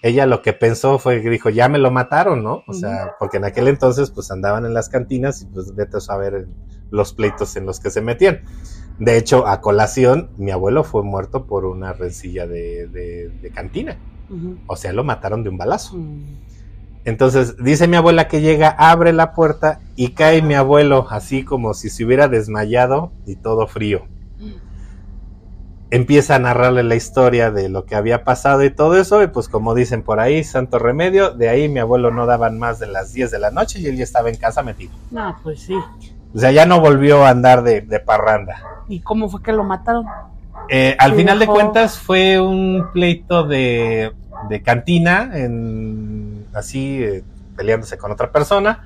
ella 0.04 0.26
lo 0.26 0.42
que 0.42 0.52
pensó 0.52 0.98
fue 0.98 1.22
que 1.22 1.30
dijo, 1.30 1.48
ya 1.48 1.70
me 1.70 1.78
lo 1.78 1.90
mataron, 1.90 2.44
¿no? 2.44 2.62
O 2.66 2.74
sea, 2.74 3.12
porque 3.18 3.38
en 3.38 3.46
aquel 3.46 3.68
entonces 3.68 4.10
pues 4.10 4.30
andaban 4.30 4.66
en 4.66 4.74
las 4.74 4.90
cantinas 4.90 5.40
y 5.40 5.46
pues 5.46 5.74
vete 5.74 5.96
a 5.96 6.00
saber 6.00 6.46
los 6.90 7.14
pleitos 7.14 7.56
en 7.56 7.64
los 7.64 7.80
que 7.80 7.88
se 7.88 8.02
metían. 8.02 8.42
De 8.98 9.16
hecho, 9.16 9.46
a 9.46 9.62
colación, 9.62 10.28
mi 10.36 10.50
abuelo 10.50 10.84
fue 10.84 11.02
muerto 11.02 11.46
por 11.46 11.64
una 11.64 11.94
rencilla 11.94 12.46
de, 12.46 13.50
cantina. 13.54 13.96
O 14.66 14.76
sea, 14.76 14.92
lo 14.92 15.04
mataron 15.04 15.42
de 15.42 15.48
un 15.48 15.56
balazo. 15.56 15.96
Mm. 15.96 16.36
Entonces, 17.06 17.56
dice 17.56 17.88
mi 17.88 17.96
abuela 17.96 18.28
que 18.28 18.42
llega, 18.42 18.68
abre 18.68 19.14
la 19.14 19.32
puerta 19.32 19.80
y 19.96 20.08
cae 20.08 20.42
mi 20.42 20.52
abuelo 20.52 21.06
así 21.08 21.46
como 21.46 21.72
si 21.72 21.88
se 21.88 22.04
hubiera 22.04 22.28
desmayado 22.28 23.10
y 23.24 23.36
todo 23.36 23.66
frío 23.66 24.06
empieza 25.94 26.34
a 26.34 26.38
narrarle 26.40 26.82
la 26.82 26.96
historia 26.96 27.52
de 27.52 27.68
lo 27.68 27.84
que 27.84 27.94
había 27.94 28.24
pasado 28.24 28.64
y 28.64 28.70
todo 28.70 28.96
eso, 28.96 29.22
y 29.22 29.28
pues 29.28 29.48
como 29.48 29.76
dicen 29.76 30.02
por 30.02 30.18
ahí, 30.18 30.42
santo 30.42 30.80
remedio, 30.80 31.30
de 31.30 31.48
ahí 31.48 31.68
mi 31.68 31.78
abuelo 31.78 32.10
no 32.10 32.26
daban 32.26 32.58
más 32.58 32.80
de 32.80 32.88
las 32.88 33.12
10 33.12 33.30
de 33.30 33.38
la 33.38 33.52
noche 33.52 33.78
y 33.78 33.86
él 33.86 33.96
ya 33.96 34.02
estaba 34.02 34.28
en 34.28 34.34
casa 34.34 34.64
metido. 34.64 34.92
No, 35.12 35.36
pues 35.44 35.60
sí. 35.60 35.74
O 36.34 36.38
sea, 36.38 36.50
ya 36.50 36.66
no 36.66 36.80
volvió 36.80 37.24
a 37.24 37.28
andar 37.28 37.62
de, 37.62 37.82
parranda. 38.00 38.60
¿Y 38.88 39.00
cómo 39.00 39.28
fue 39.28 39.40
que 39.40 39.52
lo 39.52 39.62
mataron? 39.62 40.04
Eh, 40.68 40.96
al 40.98 41.14
final 41.14 41.38
de 41.38 41.46
cuentas 41.46 41.96
fue 41.96 42.40
un 42.40 42.88
pleito 42.92 43.44
de, 43.44 44.12
de 44.48 44.62
cantina, 44.62 45.30
en, 45.32 46.46
así 46.54 47.04
eh, 47.04 47.22
peleándose 47.54 47.96
con 47.98 48.10
otra 48.10 48.32
persona 48.32 48.82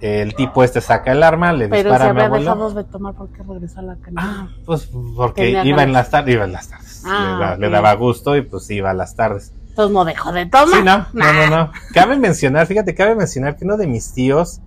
el 0.00 0.34
tipo 0.34 0.62
este 0.62 0.80
saca 0.80 1.12
el 1.12 1.22
arma, 1.22 1.52
le 1.52 1.68
Pero 1.68 1.90
dispara 1.90 2.04
se 2.04 2.10
a 2.10 2.14
mi 2.14 2.20
había 2.20 2.38
dejado 2.38 2.70
de 2.70 2.84
tomar 2.84 3.14
porque 3.14 3.42
regresó 3.42 3.80
a 3.80 3.82
la 3.82 3.94
cantina. 3.96 4.48
Ah, 4.50 4.56
pues 4.64 4.90
porque 5.16 5.62
iba 5.64 5.82
en 5.82 5.92
las 5.92 6.10
tardes, 6.10 6.34
iba 6.34 6.44
en 6.44 6.52
las 6.52 6.68
tardes. 6.68 7.02
Ah, 7.06 7.56
le, 7.58 7.70
daba 7.70 7.94
gusto 7.94 8.36
y 8.36 8.42
pues 8.42 8.70
iba 8.70 8.90
a 8.90 8.94
las 8.94 9.14
tardes. 9.16 9.52
Entonces 9.68 9.92
no 9.92 10.04
dejó 10.04 10.32
de 10.32 10.46
tomar. 10.46 10.68
Sí, 10.68 10.82
no, 10.82 11.06
no, 11.12 11.32
no, 11.32 11.46
no. 11.48 11.72
Cabe 11.94 12.16
mencionar, 12.16 12.66
fíjate, 12.66 12.94
cabe 12.94 13.14
mencionar 13.14 13.56
que 13.56 13.64
uno 13.64 13.76
de 13.76 13.86
mis 13.86 14.12
tíos, 14.12 14.60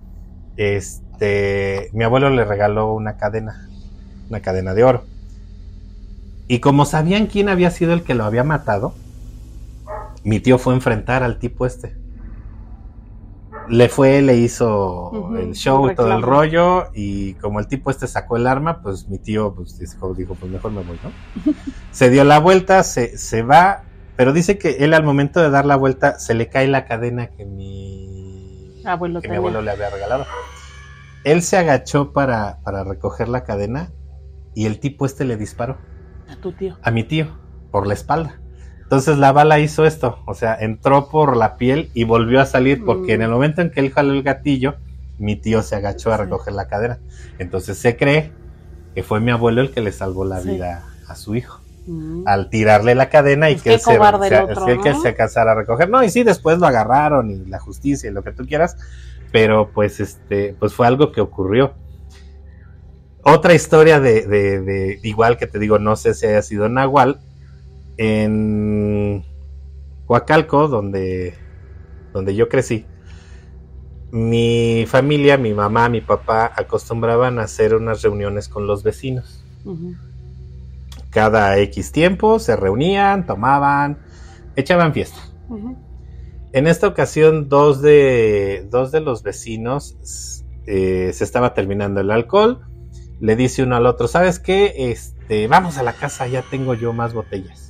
este, 0.56 1.90
mi 1.92 2.04
abuelo 2.04 2.30
le 2.30 2.44
regaló 2.44 2.92
una 2.92 3.16
cadena, 3.16 3.68
una 4.28 4.40
cadena 4.40 4.74
de 4.74 4.84
oro. 4.84 5.04
Y 6.46 6.60
como 6.60 6.84
sabían 6.84 7.26
quién 7.26 7.48
había 7.48 7.70
sido 7.70 7.92
el 7.92 8.02
que 8.02 8.14
lo 8.14 8.24
había 8.24 8.44
matado, 8.44 8.94
mi 10.24 10.40
tío 10.40 10.58
fue 10.58 10.72
a 10.72 10.76
enfrentar 10.76 11.22
al 11.22 11.38
tipo 11.38 11.66
este 11.66 11.94
le 13.68 13.88
fue, 13.88 14.22
le 14.22 14.36
hizo 14.36 15.36
el 15.36 15.52
show, 15.54 15.94
todo 15.94 16.12
el 16.12 16.22
rollo, 16.22 16.86
y 16.94 17.34
como 17.34 17.60
el 17.60 17.68
tipo 17.68 17.90
este 17.90 18.06
sacó 18.06 18.36
el 18.36 18.46
arma, 18.46 18.82
pues 18.82 19.08
mi 19.08 19.18
tío 19.18 19.54
pues, 19.54 19.78
dijo, 19.78 20.34
pues 20.34 20.50
mejor 20.50 20.72
me 20.72 20.82
voy, 20.82 20.98
¿no? 21.02 21.52
se 21.90 22.10
dio 22.10 22.24
la 22.24 22.38
vuelta, 22.38 22.82
se, 22.82 23.16
se 23.18 23.42
va, 23.42 23.84
pero 24.16 24.32
dice 24.32 24.58
que 24.58 24.78
él 24.80 24.94
al 24.94 25.04
momento 25.04 25.40
de 25.40 25.50
dar 25.50 25.66
la 25.66 25.76
vuelta 25.76 26.18
se 26.18 26.34
le 26.34 26.48
cae 26.48 26.68
la 26.68 26.86
cadena 26.86 27.28
que 27.28 27.44
mi 27.44 28.82
abuelo, 28.84 29.20
que 29.20 29.28
mi 29.28 29.36
abuelo 29.36 29.62
le 29.62 29.70
había 29.70 29.90
regalado. 29.90 30.26
Él 31.24 31.42
se 31.42 31.56
agachó 31.56 32.12
para, 32.12 32.60
para 32.62 32.84
recoger 32.84 33.28
la 33.28 33.44
cadena 33.44 33.92
y 34.54 34.66
el 34.66 34.80
tipo 34.80 35.06
este 35.06 35.24
le 35.24 35.36
disparó. 35.36 35.78
A 36.28 36.36
tu 36.36 36.52
tío. 36.52 36.76
A 36.82 36.90
mi 36.90 37.04
tío, 37.04 37.38
por 37.70 37.86
la 37.86 37.94
espalda. 37.94 38.40
Entonces 38.88 39.18
la 39.18 39.32
bala 39.32 39.58
hizo 39.58 39.84
esto, 39.84 40.20
o 40.24 40.32
sea, 40.32 40.56
entró 40.58 41.10
por 41.10 41.36
la 41.36 41.58
piel 41.58 41.90
y 41.92 42.04
volvió 42.04 42.40
a 42.40 42.46
salir 42.46 42.86
porque 42.86 43.12
en 43.12 43.20
el 43.20 43.28
mm. 43.28 43.32
momento 43.32 43.60
en 43.60 43.70
que 43.70 43.80
él 43.80 43.92
jaló 43.92 44.14
el 44.14 44.22
gatillo, 44.22 44.76
mi 45.18 45.36
tío 45.36 45.62
se 45.62 45.76
agachó 45.76 46.10
a 46.10 46.16
recoger 46.16 46.54
la 46.54 46.68
cadera. 46.68 46.98
Entonces 47.38 47.76
se 47.76 47.98
cree 47.98 48.32
que 48.94 49.02
fue 49.02 49.20
mi 49.20 49.30
abuelo 49.30 49.60
el 49.60 49.72
que 49.72 49.82
le 49.82 49.92
salvó 49.92 50.24
la 50.24 50.40
vida 50.40 50.86
a 51.06 51.14
su 51.16 51.34
hijo. 51.34 51.60
Mm. 51.86 52.22
Al 52.24 52.48
tirarle 52.48 52.94
la 52.94 53.10
cadena 53.10 53.50
y 53.50 53.56
que, 53.56 53.74
él 53.74 53.80
se, 53.80 53.98
que 53.98 54.94
se 54.94 55.08
alcanzara 55.08 55.52
a 55.52 55.54
recoger. 55.54 55.90
No, 55.90 56.02
y 56.02 56.08
sí, 56.08 56.22
después 56.22 56.58
lo 56.58 56.66
agarraron 56.66 57.30
y 57.30 57.44
la 57.44 57.58
justicia 57.58 58.08
y 58.08 58.12
lo 58.14 58.24
que 58.24 58.32
tú 58.32 58.46
quieras, 58.46 58.78
pero 59.32 59.70
pues 59.70 60.00
este, 60.00 60.56
pues 60.58 60.72
fue 60.72 60.86
algo 60.86 61.12
que 61.12 61.20
ocurrió. 61.20 61.74
Otra 63.22 63.52
historia 63.52 64.00
de, 64.00 64.26
de, 64.26 64.62
de 64.62 64.98
igual 65.02 65.36
que 65.36 65.46
te 65.46 65.58
digo, 65.58 65.78
no 65.78 65.94
sé 65.94 66.14
si 66.14 66.24
haya 66.24 66.40
sido 66.40 66.70
Nahual, 66.70 67.20
en 67.98 69.24
Huacalco, 70.06 70.68
donde, 70.68 71.34
donde 72.14 72.34
yo 72.34 72.48
crecí, 72.48 72.86
mi 74.10 74.86
familia, 74.86 75.36
mi 75.36 75.52
mamá, 75.52 75.90
mi 75.90 76.00
papá 76.00 76.50
acostumbraban 76.56 77.38
a 77.38 77.42
hacer 77.42 77.74
unas 77.74 78.00
reuniones 78.00 78.48
con 78.48 78.66
los 78.66 78.82
vecinos. 78.82 79.44
Cada 81.10 81.58
X 81.58 81.92
tiempo 81.92 82.38
se 82.38 82.56
reunían, 82.56 83.26
tomaban, 83.26 83.98
echaban 84.56 84.94
fiesta. 84.94 85.18
En 86.52 86.66
esta 86.66 86.86
ocasión, 86.86 87.50
dos 87.50 87.82
de, 87.82 88.66
dos 88.70 88.92
de 88.92 89.00
los 89.00 89.22
vecinos 89.22 90.44
eh, 90.66 91.10
se 91.12 91.24
estaba 91.24 91.52
terminando 91.52 92.00
el 92.00 92.10
alcohol. 92.10 92.64
Le 93.20 93.36
dice 93.36 93.64
uno 93.64 93.76
al 93.76 93.84
otro, 93.84 94.06
¿sabes 94.06 94.38
qué? 94.38 94.90
Este, 94.90 95.48
vamos 95.48 95.76
a 95.76 95.82
la 95.82 95.92
casa, 95.92 96.28
ya 96.28 96.42
tengo 96.42 96.72
yo 96.74 96.92
más 96.92 97.12
botellas 97.12 97.67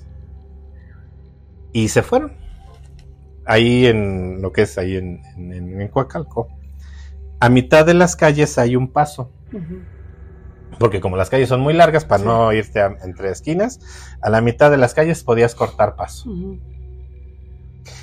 y 1.73 1.89
se 1.89 2.03
fueron. 2.03 2.33
Ahí 3.45 3.87
en 3.87 4.43
lo 4.43 4.53
que 4.53 4.63
es 4.63 4.77
ahí 4.79 4.97
en, 4.97 5.23
en, 5.37 5.89
Coacalco. 5.89 6.49
A 7.41 7.49
mitad 7.49 7.87
de 7.87 7.95
las 7.95 8.17
calles 8.17 8.59
hay 8.59 8.77
un 8.77 8.89
paso. 8.89 9.31
porque 10.79 11.01
como 11.01 11.17
las 11.17 11.31
calles 11.31 11.49
son 11.49 11.61
muy 11.61 11.73
largas 11.73 12.05
para 12.05 12.23
no 12.23 12.53
irte 12.53 12.81
entre 13.03 13.31
esquinas, 13.31 13.81
a 14.21 14.31
la 14.31 14.41
mitad 14.41 14.71
de 14.71 14.77
las 14.77 14.95
calles 14.95 15.25
podías 15.25 15.55
cortar 15.55 15.97
paso. 15.97 16.31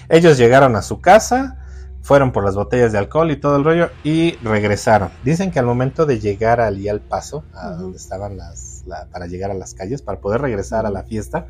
Ellos 0.10 0.38
llegaron 0.38 0.76
a 0.76 0.82
su 0.82 1.00
casa, 1.00 1.60
fueron 2.02 2.32
por 2.32 2.44
las 2.44 2.56
botellas 2.56 2.92
de 2.92 2.98
alcohol 2.98 3.32
y 3.32 3.38
todo 3.38 3.56
el 3.58 3.64
rollo 3.64 3.90
y 4.04 4.36
regresaron. 4.44 5.10
Dicen 5.24 5.52
que 5.52 5.60
al 5.60 5.66
momento 5.66 6.06
de 6.06 6.20
llegar 6.20 6.60
allí 6.60 6.88
al 6.90 7.02
paso, 7.02 7.44
a 7.54 7.70
donde 7.72 7.98
estaban 7.98 8.38
las, 8.38 8.84
para 9.12 9.28
llegar 9.28 9.52
a 9.52 9.56
las 9.56 9.74
calles, 9.74 10.02
para 10.02 10.20
poder 10.20 10.42
regresar 10.42 10.86
a 10.86 10.90
la 10.90 11.04
fiesta, 11.04 11.48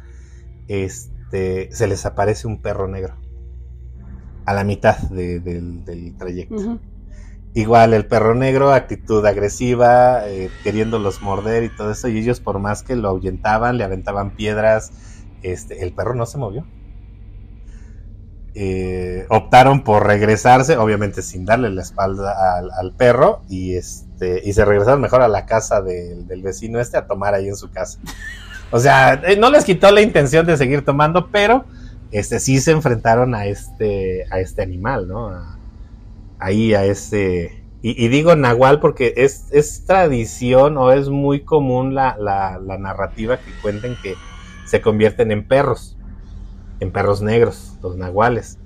este, 0.67 1.14
se 1.31 1.87
les 1.87 2.05
aparece 2.05 2.47
un 2.47 2.61
perro 2.61 2.87
negro 2.87 3.15
a 4.45 4.53
la 4.53 4.63
mitad 4.63 4.97
del 4.97 6.15
trayecto. 6.17 6.79
Igual 7.55 7.93
el 7.93 8.05
perro 8.05 8.35
negro, 8.35 8.73
actitud 8.73 9.25
agresiva, 9.25 10.27
eh, 10.27 10.49
queriéndolos 10.63 11.21
morder 11.21 11.63
y 11.63 11.69
todo 11.69 11.91
eso, 11.91 12.09
y 12.09 12.17
ellos 12.17 12.41
por 12.41 12.59
más 12.59 12.83
que 12.83 12.97
lo 12.97 13.07
ahuyentaban, 13.07 13.77
le 13.77 13.85
aventaban 13.85 14.35
piedras, 14.35 14.91
este, 15.41 15.81
el 15.81 15.93
perro 15.93 16.15
no 16.15 16.25
se 16.25 16.37
movió. 16.37 16.67
Eh, 18.55 19.25
optaron 19.29 19.85
por 19.85 20.05
regresarse, 20.05 20.75
obviamente 20.75 21.21
sin 21.21 21.45
darle 21.45 21.69
la 21.69 21.81
espalda 21.81 22.57
al, 22.77 22.93
perro, 22.93 23.43
y 23.47 23.75
este, 23.75 24.41
y 24.43 24.51
se 24.51 24.65
regresaron 24.65 24.99
mejor 24.99 25.21
a 25.21 25.29
la 25.29 25.45
casa 25.45 25.81
del 25.81 26.41
vecino 26.41 26.81
este 26.81 26.97
a 26.97 27.07
tomar 27.07 27.33
ahí 27.35 27.47
en 27.47 27.55
su 27.55 27.71
casa. 27.71 27.99
O 28.71 28.79
sea, 28.79 29.21
eh, 29.25 29.37
no 29.37 29.49
les 29.49 29.63
quitó 29.65 29.91
la 29.91 30.01
intención 30.01 30.45
de 30.45 30.57
seguir 30.57 30.83
tomando, 30.83 31.29
pero 31.31 31.65
este 32.11 32.39
sí 32.39 32.59
se 32.59 32.71
enfrentaron 32.71 33.35
a 33.35 33.45
este, 33.45 34.25
a 34.31 34.39
este 34.39 34.61
animal, 34.61 35.07
¿no? 35.07 35.31
ahí 36.39 36.73
a 36.73 36.85
ese... 36.85 37.63
Y, 37.81 38.07
digo 38.07 38.35
nahual 38.35 38.79
porque 38.79 39.13
es, 39.15 39.45
es, 39.51 39.85
tradición 39.85 40.75
o 40.75 40.91
es 40.91 41.09
muy 41.09 41.41
común 41.41 41.93
la, 41.93 42.17
la, 42.17 42.77
narrativa 42.79 43.37
que 43.37 43.51
cuenten 43.61 43.95
que 44.01 44.15
se 44.65 44.81
convierten 44.81 45.31
en 45.31 45.47
perros, 45.47 45.95
en 46.79 46.91
perros 46.91 47.21
negros, 47.21 47.77
los 47.83 47.95
nahuales. 47.95 48.57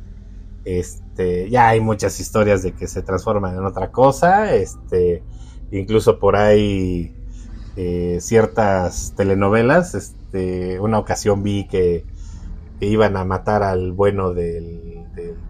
Este, 0.64 1.50
ya 1.50 1.68
hay 1.68 1.82
muchas 1.82 2.18
historias 2.22 2.64
de 2.64 2.72
que 2.72 2.88
se 2.88 3.02
transforman 3.02 3.58
en 3.58 3.66
otra 3.66 3.92
cosa, 3.92 4.56
este, 4.56 5.22
incluso 5.70 6.18
por 6.18 6.38
ahí 6.38 7.14
eh, 7.76 8.18
ciertas 8.22 9.14
telenovelas, 9.16 9.96
este, 9.96 10.80
una 10.80 11.00
ocasión 11.00 11.44
vi 11.44 11.68
que 11.68 12.06
iban 12.80 13.18
a 13.18 13.26
matar 13.26 13.64
al 13.64 13.92
bueno 13.92 14.34
de 14.34 15.00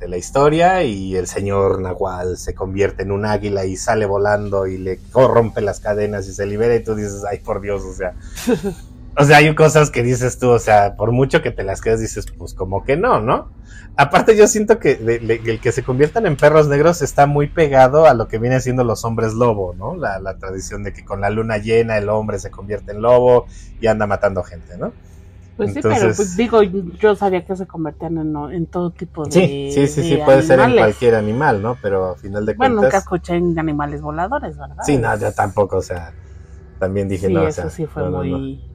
la 0.08 0.18
historia 0.18 0.84
y 0.84 1.16
el 1.16 1.28
señor 1.28 1.82
Nahual 1.82 2.38
se 2.38 2.54
convierte 2.56 3.04
en 3.04 3.12
un 3.12 3.26
águila 3.26 3.66
y 3.66 3.76
sale 3.76 4.06
volando 4.06 4.66
y 4.66 4.78
le 4.78 5.00
corrompe 5.12 5.62
las 5.62 5.80
cadenas 5.80 6.28
y 6.28 6.34
se 6.34 6.46
libera 6.46 6.76
y 6.76 6.84
tú 6.84 6.96
dices, 6.96 7.24
ay 7.30 7.40
por 7.40 7.62
Dios, 7.62 7.84
o 7.84 7.94
sea, 7.94 8.16
o 9.18 9.24
sea, 9.24 9.38
hay 9.38 9.54
cosas 9.56 9.92
que 9.92 10.04
dices 10.04 10.40
tú, 10.40 10.50
o 10.50 10.60
sea, 10.60 10.96
por 10.96 11.12
mucho 11.12 11.42
que 11.42 11.52
te 11.52 11.64
las 11.64 11.82
quedes 11.82 12.00
dices, 12.00 12.26
pues 12.38 12.54
como 12.54 12.84
que 12.84 12.98
no, 12.98 13.20
¿no? 13.22 13.52
Aparte 13.96 14.38
yo 14.38 14.48
siento 14.48 14.80
que 14.80 14.92
el 14.92 15.60
que 15.60 15.72
se 15.72 15.84
conviertan 15.84 16.26
en 16.26 16.38
perros 16.38 16.68
negros 16.68 17.02
está 17.02 17.26
muy 17.26 17.48
pegado 17.48 18.06
a 18.06 18.14
lo 18.14 18.28
que 18.30 18.38
viene 18.38 18.62
siendo 18.62 18.84
los 18.86 19.04
hombres 19.04 19.34
lobo, 19.34 19.76
¿no? 19.78 19.96
La, 19.96 20.20
la 20.20 20.38
tradición 20.38 20.84
de 20.84 20.94
que 20.94 21.04
con 21.04 21.20
la 21.20 21.30
luna 21.30 21.58
llena 21.58 21.98
el 21.98 22.08
hombre 22.08 22.40
se 22.40 22.50
convierte 22.50 22.94
en 22.94 23.02
lobo 23.02 23.48
y 23.82 23.88
anda 23.88 24.08
matando 24.08 24.42
gente, 24.44 24.78
¿no? 24.78 24.94
Pues 25.60 25.74
sí, 25.74 25.82
pero 25.84 26.14
pues 26.16 26.38
digo, 26.38 26.64
yo 26.64 27.16
sabía 27.16 27.46
que 27.46 27.54
se 27.54 27.68
convertían 27.68 28.18
en, 28.18 28.34
en 28.54 28.66
todo 28.68 28.92
tipo 28.92 29.26
de. 29.26 29.32
Sí, 29.32 29.72
sí, 29.74 29.88
sí, 29.88 30.04
sí 30.04 30.20
puede 30.24 30.42
ser 30.42 30.62
en 30.62 30.78
cualquier 30.78 31.16
animal, 31.16 31.62
¿no? 31.62 31.76
Pero 31.82 32.12
a 32.12 32.16
final 32.16 32.46
de 32.46 32.56
cuentas. 32.56 32.76
Bueno, 32.76 32.82
nunca 32.84 32.98
escuché 33.00 33.36
en 33.36 33.60
animales 33.60 34.02
voladores, 34.02 34.58
¿verdad? 34.58 34.82
Sí, 34.86 34.96
no, 34.98 35.20
yo 35.20 35.34
tampoco, 35.34 35.76
o 35.76 35.82
sea, 35.82 36.14
también 36.80 37.10
dije, 37.10 37.28
no, 37.28 37.46
eso 37.46 37.70
sí 37.70 37.86
fue 37.86 38.10
muy, 38.10 38.69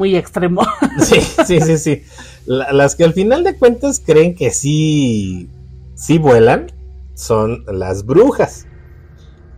muy 0.00 0.16
extremo. 0.16 0.62
Sí, 0.98 1.20
sí, 1.20 1.60
sí, 1.60 1.78
sí. 1.78 2.02
las 2.46 2.96
que 2.96 3.04
al 3.04 3.12
final 3.12 3.44
de 3.44 3.56
cuentas 3.56 4.02
creen 4.04 4.34
que 4.34 4.50
sí, 4.50 5.48
sí 5.94 6.18
vuelan 6.18 6.72
son 7.14 7.64
las 7.66 8.04
brujas. 8.04 8.66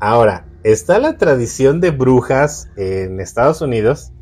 Ahora, 0.01 0.45
está 0.65 0.99
la 0.99 1.17
tradición 1.17 1.81
de 1.81 1.91
brujas 1.91 2.69
en 2.77 3.21
Estados 3.21 3.61
Unidos 3.61 4.13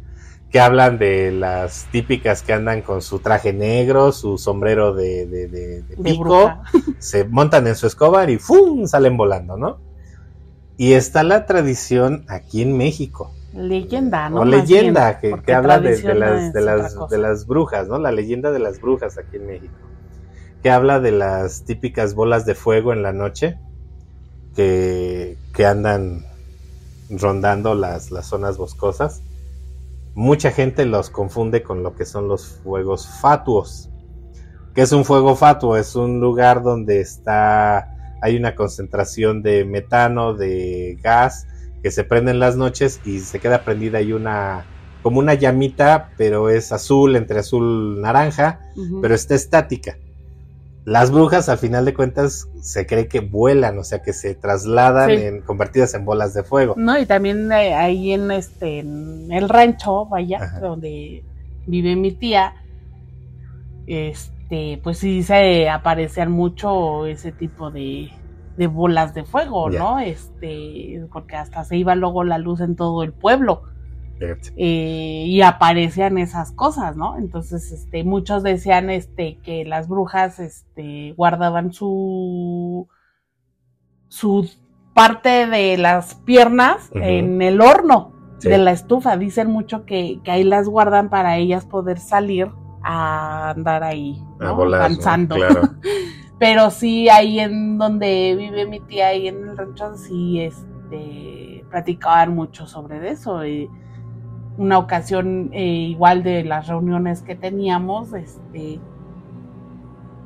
que 0.50 0.60
hablan 0.60 0.98
de 0.98 1.32
las 1.32 1.86
típicas 1.90 2.42
que 2.42 2.52
andan 2.52 2.82
con 2.82 3.02
su 3.02 3.20
traje 3.20 3.52
negro, 3.52 4.12
su 4.12 4.36
sombrero 4.36 4.92
de, 4.94 5.26
de, 5.26 5.84
pico, 6.02 6.52
se 6.98 7.24
montan 7.24 7.66
en 7.66 7.76
su 7.76 7.86
escoba 7.86 8.28
y 8.30 8.38
¡fum! 8.38 8.86
salen 8.86 9.16
volando, 9.16 9.56
¿no? 9.56 9.78
Y 10.76 10.94
está 10.94 11.22
la 11.22 11.46
tradición 11.46 12.24
aquí 12.28 12.62
en 12.62 12.76
México. 12.76 13.32
Leyenda, 13.52 14.30
¿no? 14.30 14.40
O 14.40 14.44
leyenda, 14.44 15.18
que, 15.18 15.32
habla 15.52 15.80
de, 15.80 15.90
las, 16.14 16.52
de, 16.52 16.60
las, 16.60 17.08
de 17.08 17.18
las 17.18 17.46
brujas, 17.46 17.88
¿no? 17.88 17.98
La 17.98 18.12
leyenda 18.12 18.52
de 18.52 18.60
las 18.60 18.80
brujas 18.80 19.18
aquí 19.18 19.36
en 19.36 19.46
México. 19.46 19.74
Que 20.62 20.70
habla 20.70 21.00
de 21.00 21.10
las 21.12 21.64
típicas 21.64 22.14
bolas 22.14 22.46
de 22.46 22.54
fuego 22.54 22.92
en 22.92 23.02
la 23.02 23.12
noche 23.12 23.58
que, 24.54 25.36
que 25.52 25.66
andan 25.66 26.24
rondando 27.10 27.74
las, 27.74 28.10
las 28.10 28.26
zonas 28.26 28.56
boscosas 28.56 29.22
mucha 30.14 30.50
gente 30.50 30.84
los 30.86 31.10
confunde 31.10 31.62
con 31.62 31.82
lo 31.82 31.94
que 31.94 32.04
son 32.04 32.28
los 32.28 32.46
fuegos 32.62 33.08
fatuos. 33.20 33.88
¿Qué 34.74 34.82
es 34.82 34.92
un 34.92 35.04
fuego 35.04 35.36
fatuo? 35.36 35.76
Es 35.76 35.96
un 35.96 36.20
lugar 36.20 36.62
donde 36.62 37.00
está 37.00 37.96
hay 38.22 38.36
una 38.36 38.54
concentración 38.54 39.42
de 39.42 39.64
metano, 39.64 40.34
de 40.34 40.98
gas 41.02 41.46
que 41.82 41.90
se 41.90 42.04
prende 42.04 42.30
en 42.30 42.38
las 42.38 42.56
noches 42.56 43.00
y 43.04 43.20
se 43.20 43.38
queda 43.38 43.64
prendida 43.64 43.98
ahí 43.98 44.12
una 44.12 44.64
como 45.02 45.18
una 45.18 45.34
llamita, 45.34 46.10
pero 46.16 46.50
es 46.50 46.72
azul 46.72 47.16
entre 47.16 47.38
azul 47.38 48.00
naranja, 48.00 48.60
pero 49.00 49.14
está 49.14 49.34
estática. 49.34 49.96
Las 50.84 51.10
brujas, 51.10 51.48
al 51.48 51.58
final 51.58 51.84
de 51.84 51.94
cuentas, 51.94 52.48
se 52.60 52.86
cree 52.86 53.06
que 53.06 53.20
vuelan, 53.20 53.78
o 53.78 53.84
sea, 53.84 54.02
que 54.02 54.12
se 54.12 54.34
trasladan 54.34 55.10
en, 55.10 55.40
convertidas 55.42 55.94
en 55.94 56.04
bolas 56.04 56.34
de 56.34 56.42
fuego. 56.42 56.74
No, 56.76 56.98
y 56.98 57.06
también 57.06 57.52
eh, 57.52 57.74
ahí 57.74 58.12
en 58.12 58.30
este, 58.30 58.80
en 58.80 59.30
el 59.30 59.48
rancho, 59.48 60.06
vaya, 60.06 60.58
donde 60.60 61.22
vive 61.66 61.96
mi 61.96 62.12
tía, 62.12 62.54
este, 63.86 64.80
pues 64.82 64.98
sí 64.98 65.22
se 65.22 65.68
aparecían 65.68 66.30
mucho 66.30 67.06
ese 67.06 67.30
tipo 67.30 67.70
de, 67.70 68.10
de 68.60 68.66
bolas 68.66 69.14
de 69.14 69.24
fuego, 69.24 69.70
¿no? 69.70 70.00
Este, 70.00 71.06
porque 71.10 71.34
hasta 71.34 71.64
se 71.64 71.78
iba 71.78 71.94
luego 71.94 72.24
la 72.24 72.36
luz 72.36 72.60
en 72.60 72.76
todo 72.76 73.02
el 73.02 73.14
pueblo. 73.14 73.62
Eh, 74.58 75.24
y 75.26 75.40
aparecían 75.40 76.18
esas 76.18 76.52
cosas, 76.52 76.94
¿no? 76.94 77.16
Entonces, 77.16 77.72
este, 77.72 78.04
muchos 78.04 78.42
decían, 78.42 78.90
este, 78.90 79.38
que 79.38 79.64
las 79.64 79.88
brujas, 79.88 80.38
este, 80.40 81.14
guardaban 81.16 81.72
su, 81.72 82.86
su 84.08 84.46
parte 84.92 85.46
de 85.46 85.78
las 85.78 86.16
piernas 86.16 86.90
en 86.92 87.40
el 87.40 87.62
horno 87.62 88.12
de 88.42 88.58
la 88.58 88.72
estufa. 88.72 89.16
Dicen 89.16 89.50
mucho 89.50 89.86
que, 89.86 90.20
ahí 90.26 90.44
las 90.44 90.68
guardan 90.68 91.08
para 91.08 91.38
ellas 91.38 91.64
poder 91.64 91.98
salir 91.98 92.50
a 92.82 93.52
andar 93.52 93.84
ahí, 93.84 94.22
¿no? 94.38 94.48
Avanzando. 94.48 95.36
Pero 96.40 96.70
sí, 96.70 97.08
ahí 97.08 97.38
en 97.38 97.78
donde 97.78 98.34
vive 98.36 98.66
mi 98.66 98.80
tía, 98.80 99.08
ahí 99.08 99.28
en 99.28 99.48
el 99.48 99.56
rancho, 99.56 99.96
sí, 99.96 100.40
este, 100.40 101.64
platicaban 101.70 102.34
mucho 102.34 102.66
sobre 102.66 103.10
eso. 103.10 103.46
Y, 103.46 103.70
una 104.60 104.76
ocasión 104.76 105.48
eh, 105.52 105.64
igual 105.64 106.22
de 106.22 106.44
las 106.44 106.66
reuniones 106.68 107.22
que 107.22 107.34
teníamos, 107.34 108.12
este, 108.12 108.78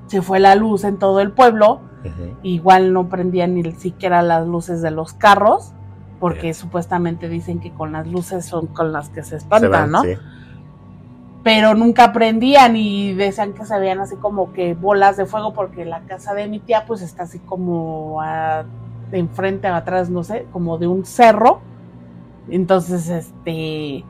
se 0.08 0.22
fue 0.22 0.40
la 0.40 0.56
luz 0.56 0.82
en 0.82 0.98
todo 0.98 1.20
el 1.20 1.30
pueblo, 1.30 1.80
igual 2.42 2.92
no 2.92 3.08
prendían 3.08 3.54
ni 3.54 3.72
siquiera 3.72 4.22
las 4.22 4.46
luces 4.46 4.82
de 4.82 4.90
los 4.90 5.12
carros, 5.12 5.72
porque 6.18 6.52
supuestamente 6.52 7.28
dicen 7.28 7.60
que 7.60 7.72
con 7.72 7.92
las 7.92 8.06
luces 8.08 8.44
son 8.44 8.66
con 8.66 8.92
las 8.92 9.08
que 9.08 9.22
se 9.22 9.36
espantan, 9.36 9.92
¿no? 9.92 10.02
Pero 11.44 11.74
nunca 11.74 12.12
prendían 12.12 12.74
y 12.74 13.12
decían 13.12 13.52
que 13.52 13.64
se 13.66 13.78
veían 13.78 14.00
así 14.00 14.16
como 14.16 14.52
que 14.52 14.74
bolas 14.74 15.16
de 15.16 15.26
fuego, 15.26 15.52
porque 15.52 15.84
la 15.84 16.00
casa 16.00 16.34
de 16.34 16.48
mi 16.48 16.58
tía 16.58 16.84
pues 16.86 17.02
está 17.02 17.24
así 17.24 17.38
como 17.38 18.20
de 19.10 19.18
enfrente, 19.18 19.68
atrás, 19.68 20.10
no 20.10 20.24
sé, 20.24 20.46
como 20.52 20.78
de 20.78 20.86
un 20.86 21.04
cerro. 21.04 21.60
Entonces, 22.48 23.08
este, 23.10 24.04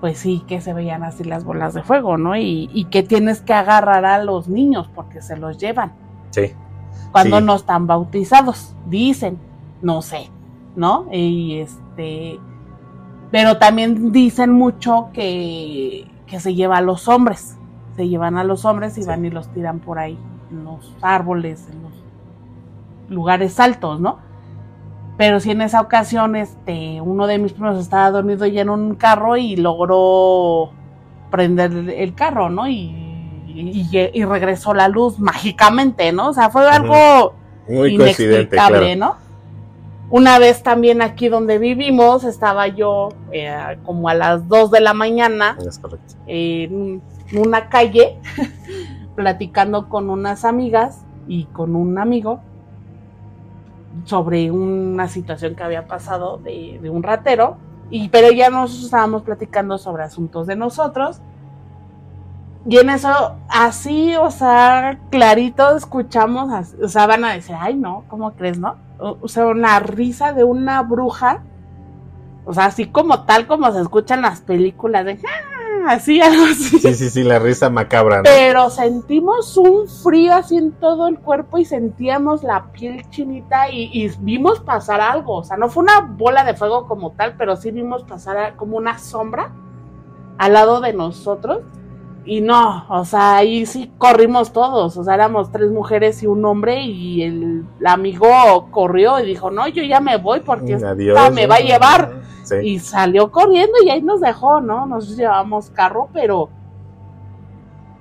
pues 0.00 0.18
sí 0.18 0.44
que 0.46 0.60
se 0.60 0.72
veían 0.72 1.02
así 1.02 1.24
las 1.24 1.44
bolas 1.44 1.74
de 1.74 1.82
fuego, 1.82 2.16
¿no? 2.18 2.36
Y, 2.36 2.86
que 2.90 3.02
tienes 3.02 3.40
que 3.40 3.52
agarrar 3.52 4.04
a 4.04 4.22
los 4.22 4.48
niños 4.48 4.88
porque 4.94 5.22
se 5.22 5.36
los 5.36 5.58
llevan. 5.58 5.92
Sí. 6.30 6.52
Cuando 7.12 7.40
no 7.40 7.56
están 7.56 7.86
bautizados, 7.86 8.74
dicen, 8.86 9.38
no 9.82 10.02
sé, 10.02 10.30
¿no? 10.74 11.06
Y 11.10 11.58
este, 11.58 12.38
pero 13.30 13.58
también 13.58 14.12
dicen 14.12 14.52
mucho 14.52 15.08
que, 15.12 16.06
que 16.26 16.40
se 16.40 16.54
lleva 16.54 16.78
a 16.78 16.80
los 16.80 17.08
hombres, 17.08 17.56
se 17.96 18.08
llevan 18.08 18.36
a 18.36 18.44
los 18.44 18.64
hombres 18.64 18.98
y 18.98 19.04
van 19.04 19.24
y 19.24 19.30
los 19.30 19.48
tiran 19.48 19.78
por 19.78 19.98
ahí, 19.98 20.18
en 20.50 20.64
los 20.64 20.94
árboles, 21.00 21.66
en 21.70 21.82
los 21.82 21.92
lugares 23.08 23.58
altos, 23.60 24.00
¿no? 24.00 24.18
Pero 25.16 25.40
sí 25.40 25.50
en 25.50 25.62
esa 25.62 25.80
ocasión, 25.80 26.36
este, 26.36 27.00
uno 27.00 27.26
de 27.26 27.38
mis 27.38 27.52
primos 27.52 27.78
estaba 27.78 28.10
dormido 28.10 28.46
ya 28.46 28.62
en 28.62 28.70
un 28.70 28.96
carro 28.96 29.36
y 29.36 29.56
logró 29.56 30.70
prender 31.30 31.72
el 31.72 32.14
carro, 32.14 32.50
¿no? 32.50 32.68
Y, 32.68 33.02
y, 33.46 34.24
regresó 34.24 34.74
la 34.74 34.88
luz 34.88 35.18
mágicamente, 35.18 36.12
¿no? 36.12 36.28
O 36.28 36.32
sea, 36.34 36.50
fue 36.50 36.68
algo 36.68 37.32
Muy 37.66 37.94
inexplicable, 37.94 38.96
¿no? 38.96 39.25
Una 40.08 40.38
vez 40.38 40.62
también 40.62 41.02
aquí 41.02 41.28
donde 41.28 41.58
vivimos, 41.58 42.22
estaba 42.22 42.68
yo 42.68 43.08
eh, 43.32 43.76
como 43.84 44.08
a 44.08 44.14
las 44.14 44.46
2 44.46 44.70
de 44.70 44.80
la 44.80 44.94
mañana 44.94 45.58
en 46.28 47.02
una 47.36 47.68
calle 47.68 48.20
platicando 49.16 49.88
con 49.88 50.08
unas 50.08 50.44
amigas 50.44 51.04
y 51.26 51.46
con 51.46 51.74
un 51.74 51.98
amigo 51.98 52.40
sobre 54.04 54.52
una 54.52 55.08
situación 55.08 55.56
que 55.56 55.64
había 55.64 55.88
pasado 55.88 56.38
de, 56.38 56.78
un 56.88 57.02
ratero, 57.02 57.56
y, 57.90 58.08
pero 58.08 58.30
ya 58.30 58.48
nos 58.48 58.84
estábamos 58.84 59.22
platicando 59.22 59.76
sobre 59.78 60.04
asuntos 60.04 60.46
de 60.46 60.54
nosotros. 60.54 61.20
Y 62.68 62.78
en 62.78 62.90
eso, 62.90 63.36
así, 63.48 64.14
o 64.16 64.30
sea, 64.30 65.00
clarito 65.10 65.76
escuchamos, 65.76 66.74
o 66.80 66.88
sea, 66.88 67.06
van 67.06 67.24
a 67.24 67.32
decir, 67.32 67.56
ay, 67.58 67.74
no, 67.74 68.04
¿cómo 68.08 68.32
crees, 68.32 68.58
no? 68.58 68.85
O, 68.98 69.28
sea, 69.28 69.46
una 69.46 69.78
risa 69.80 70.32
de 70.32 70.44
una 70.44 70.82
bruja, 70.82 71.42
o 72.44 72.54
sea, 72.54 72.66
así 72.66 72.86
como 72.86 73.24
tal 73.24 73.46
como 73.46 73.70
se 73.72 73.80
escuchan 73.80 74.22
las 74.22 74.40
películas 74.40 75.04
de, 75.04 75.18
así, 75.86 76.20
algo 76.22 76.44
así. 76.44 76.78
Sí, 76.78 76.94
sí, 76.94 77.10
sí, 77.10 77.22
la 77.22 77.38
risa 77.38 77.70
macabra. 77.70 78.22
Pero 78.22 78.70
sentimos 78.70 79.56
un 79.56 79.88
frío 79.88 80.34
así 80.34 80.56
en 80.56 80.72
todo 80.72 81.08
el 81.08 81.18
cuerpo 81.18 81.58
y 81.58 81.64
sentíamos 81.64 82.42
la 82.42 82.72
piel 82.72 83.08
chinita 83.10 83.70
y, 83.70 84.10
vimos 84.20 84.60
pasar 84.60 85.00
algo. 85.00 85.36
O 85.36 85.44
sea, 85.44 85.56
no 85.56 85.68
fue 85.68 85.84
una 85.84 86.00
bola 86.00 86.44
de 86.44 86.54
fuego 86.54 86.86
como 86.86 87.12
tal, 87.12 87.36
pero 87.36 87.56
sí 87.56 87.70
vimos 87.70 88.02
pasar 88.04 88.56
como 88.56 88.76
una 88.76 88.98
sombra 88.98 89.52
al 90.38 90.52
lado 90.52 90.80
de 90.80 90.92
nosotros. 90.92 91.60
Y 92.26 92.40
no, 92.40 92.84
o 92.88 93.04
sea, 93.04 93.36
ahí 93.36 93.64
sí 93.66 93.92
corrimos 93.98 94.52
todos, 94.52 94.96
o 94.96 95.04
sea, 95.04 95.14
éramos 95.14 95.52
tres 95.52 95.70
mujeres 95.70 96.24
y 96.24 96.26
un 96.26 96.44
hombre 96.44 96.82
y 96.82 97.22
el, 97.22 97.64
amigo 97.86 98.68
corrió 98.72 99.20
y 99.20 99.26
dijo, 99.26 99.52
no, 99.52 99.68
yo 99.68 99.84
ya 99.84 100.00
me 100.00 100.16
voy 100.16 100.40
porque 100.40 100.74
esta 100.74 101.30
me 101.30 101.46
va 101.46 101.56
a 101.56 101.60
llevar. 101.60 102.26
Y 102.62 102.78
salió 102.78 103.30
corriendo 103.30 103.74
y 103.84 103.90
ahí 103.90 104.02
nos 104.02 104.20
dejó, 104.20 104.60
¿no? 104.60 104.86
Nos 104.86 105.16
llevamos 105.16 105.70
carro, 105.70 106.08
pero 106.12 106.48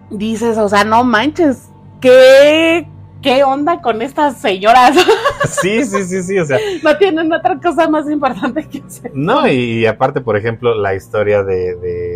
dices, 0.09 0.57
o 0.57 0.69
sea, 0.69 0.83
no 0.83 1.03
manches, 1.03 1.69
¿qué, 1.99 2.87
qué 3.21 3.43
onda 3.43 3.81
con 3.81 4.01
estas 4.01 4.37
señoras? 4.37 4.95
Sí, 5.45 5.83
sí, 5.85 6.03
sí, 6.05 6.23
sí, 6.23 6.39
o 6.39 6.45
sea. 6.45 6.57
No 6.83 6.97
tienen 6.97 7.31
otra 7.31 7.59
cosa 7.59 7.87
más 7.87 8.09
importante 8.09 8.67
que 8.67 8.79
hacer. 8.79 9.11
No, 9.13 9.47
y, 9.47 9.85
aparte, 9.85 10.19
por 10.19 10.35
ejemplo, 10.35 10.73
la 10.73 10.95
historia 10.95 11.43
de, 11.43 11.75
de, 11.75 12.14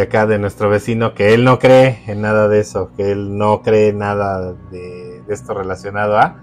acá, 0.00 0.26
de 0.26 0.38
nuestro 0.38 0.70
vecino, 0.70 1.14
que 1.14 1.34
él 1.34 1.44
no 1.44 1.58
cree 1.58 2.02
en 2.06 2.20
nada 2.22 2.48
de 2.48 2.60
eso, 2.60 2.90
que 2.96 3.12
él 3.12 3.36
no 3.36 3.62
cree 3.62 3.92
nada 3.92 4.54
de 4.70 5.22
esto 5.28 5.54
relacionado 5.54 6.18
a 6.18 6.36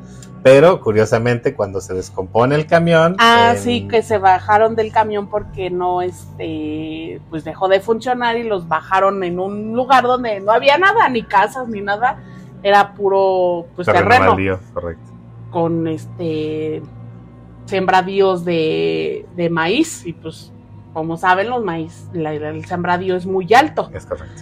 pero 0.48 0.80
curiosamente 0.80 1.54
cuando 1.56 1.82
se 1.82 1.94
descompone 1.94 2.56
el 2.56 2.68
camión. 2.68 3.18
Ah, 3.20 3.56
sí, 3.58 3.88
que 3.88 4.02
se 4.02 4.18
bajaron 4.18 4.76
del 4.76 4.94
camión 4.94 5.28
porque 5.28 5.70
no, 5.70 6.02
este, 6.02 7.20
pues 7.30 7.44
dejó 7.44 7.68
de 7.68 7.82
funcionar 7.82 8.38
y 8.38 8.44
los 8.44 8.68
bajaron 8.68 9.26
en 9.26 9.42
un 9.42 9.74
lugar 9.74 10.06
donde 10.06 10.40
no 10.40 10.54
había 10.54 10.78
nada, 10.78 11.10
ni 11.10 11.24
casas, 11.24 11.68
ni 11.68 11.82
nada. 11.82 12.24
Era 12.64 12.94
puro, 12.94 13.68
pues 13.76 13.88
terreno. 13.88 14.38
correcto. 14.74 15.12
Con 15.52 15.86
este, 15.88 16.82
sembradíos 17.66 18.46
de, 18.46 19.26
de 19.36 19.50
maíz 19.50 20.06
y 20.06 20.14
pues, 20.14 20.54
como 20.98 21.16
saben, 21.16 21.52
los 21.52 21.64
maíz, 21.64 22.10
el 22.16 22.66
sembradío 22.66 23.16
es 23.16 23.28
muy 23.28 23.54
alto. 23.54 23.92
Es 23.94 24.08
correcto. 24.08 24.42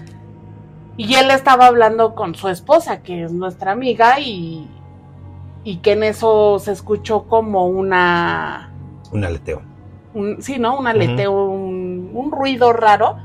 Y 0.95 1.15
él 1.15 1.29
estaba 1.29 1.65
hablando 1.65 2.15
con 2.15 2.33
su 2.33 2.47
esposa, 2.47 3.03
que 3.03 3.23
es 3.25 3.33
nuestra 3.33 3.73
amiga, 3.73 4.21
y, 4.21 4.65
y 5.65 5.79
que 5.79 5.91
en 5.91 6.03
eso 6.03 6.57
se 6.59 6.71
escuchó 6.71 7.23
como 7.23 7.67
una... 7.67 8.71
Un 9.11 9.25
aleteo. 9.25 9.63
Un, 10.13 10.41
sí, 10.41 10.57
¿no? 10.57 10.79
Un 10.79 10.87
aleteo, 10.87 11.33
un, 11.33 12.31
ruido 12.31 12.71
raro 12.71 13.17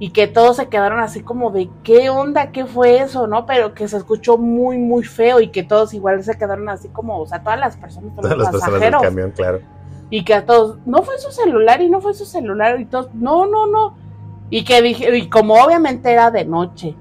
y 0.00 0.10
que 0.10 0.26
todos 0.26 0.56
se 0.56 0.66
quedaron 0.66 0.98
así 0.98 1.20
como 1.20 1.52
de 1.52 1.70
qué 1.84 2.10
onda, 2.10 2.50
qué 2.50 2.66
fue 2.66 2.98
eso, 2.98 3.28
¿no? 3.28 3.46
Pero 3.46 3.74
que 3.74 3.86
se 3.86 3.96
escuchó 3.96 4.38
muy, 4.38 4.76
muy 4.76 5.04
feo 5.04 5.40
y 5.40 5.52
que 5.52 5.62
todos 5.62 5.94
igual 5.94 6.24
se 6.24 6.36
quedaron 6.36 6.68
así 6.68 6.88
como, 6.88 7.20
o 7.20 7.26
sea, 7.28 7.44
todas 7.44 7.60
las 7.60 7.76
personas, 7.76 8.12
todas 8.16 8.36
las 8.36 8.50
personas 8.50 8.80
del 8.80 8.96
camión, 8.96 9.30
claro. 9.30 9.60
Y 10.10 10.24
que 10.24 10.34
a 10.34 10.46
todos, 10.46 10.78
no 10.86 11.02
fue 11.02 11.18
su 11.18 11.30
celular 11.32 11.82
y 11.82 11.88
no 11.88 12.00
fue 12.00 12.14
su 12.14 12.24
celular 12.24 12.80
y 12.80 12.84
todos, 12.86 13.12
no, 13.14 13.46
no, 13.46 13.66
no. 13.66 13.96
Y 14.50 14.64
que 14.64 14.80
dije, 14.82 15.16
y 15.16 15.28
como 15.28 15.54
obviamente 15.54 16.12
era 16.12 16.30
de 16.30 16.44
noche, 16.44 16.94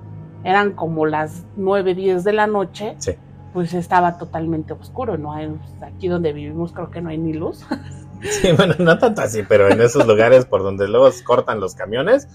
eran 0.43 0.71
como 0.71 1.05
las 1.05 1.45
nueve, 1.55 1.93
diez 1.93 2.23
de 2.23 2.33
la 2.33 2.47
noche. 2.47 2.95
Sí 2.97 3.15
pues 3.55 3.73
estaba 3.73 4.17
totalmente 4.17 4.73
oscuro, 4.73 5.17
no 5.17 5.31
hay, 5.31 5.49
aquí 5.81 6.09
donde 6.09 6.33
vivimos 6.33 6.73
creo 6.73 6.91
que 6.91 6.99
no 7.01 7.09
hay 7.09 7.17
ni 7.17 7.33
luz. 7.33 7.65
Sí, 8.21 8.53
bueno, 8.53 8.73
no 8.79 8.97
tanto 8.97 9.21
así, 9.21 9.43
pero 9.43 9.69
en 9.69 9.79
esos 9.81 10.07
lugares 10.07 10.45
por 10.45 10.63
donde 10.63 10.87
luego 10.87 11.07
cortan 11.23 11.59
los 11.59 11.75
camiones, 11.75 12.27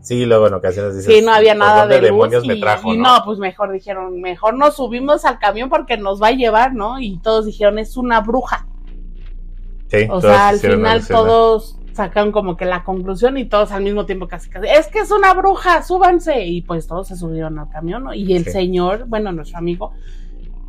sí, 0.00 0.24
luego 0.24 0.46
en 0.46 0.54
ocasiones 0.54 0.96
dicen, 0.96 1.12
sí, 1.12 1.20
no 1.20 1.32
había 1.32 1.54
nada 1.54 1.86
de 1.86 2.10
luz 2.10 2.30
y, 2.44 2.60
trajo, 2.60 2.94
¿no? 2.94 3.20
pues 3.24 3.38
mejor 3.38 3.70
dijeron, 3.70 4.20
mejor 4.22 4.54
nos 4.54 4.76
subimos 4.76 5.26
al 5.26 5.38
camión 5.38 5.68
porque 5.68 5.98
nos 5.98 6.22
va 6.22 6.28
a 6.28 6.30
llevar, 6.30 6.74
¿no? 6.74 7.00
Y 7.00 7.18
todos 7.18 7.44
dijeron, 7.44 7.78
es 7.78 7.98
una 7.98 8.20
bruja. 8.20 8.66
Sí, 9.88 10.06
o 10.10 10.20
sea, 10.20 10.48
al 10.48 10.58
final 10.58 11.06
todos 11.06 11.78
sacaron 11.92 12.30
como 12.30 12.56
que 12.56 12.66
la 12.66 12.84
conclusión 12.84 13.38
y 13.38 13.46
todos 13.46 13.72
al 13.72 13.82
mismo 13.82 14.04
tiempo 14.04 14.28
casi 14.28 14.50
casi, 14.50 14.68
es 14.68 14.86
que 14.88 15.00
es 15.00 15.10
una 15.10 15.32
bruja, 15.34 15.82
súbanse. 15.82 16.44
Y 16.44 16.62
pues 16.62 16.86
todos 16.86 17.08
se 17.08 17.16
subieron 17.16 17.58
al 17.58 17.70
camión, 17.70 18.04
¿no? 18.04 18.14
Y 18.14 18.34
el 18.34 18.44
señor, 18.44 19.06
bueno, 19.06 19.32
nuestro 19.32 19.58
amigo, 19.58 19.92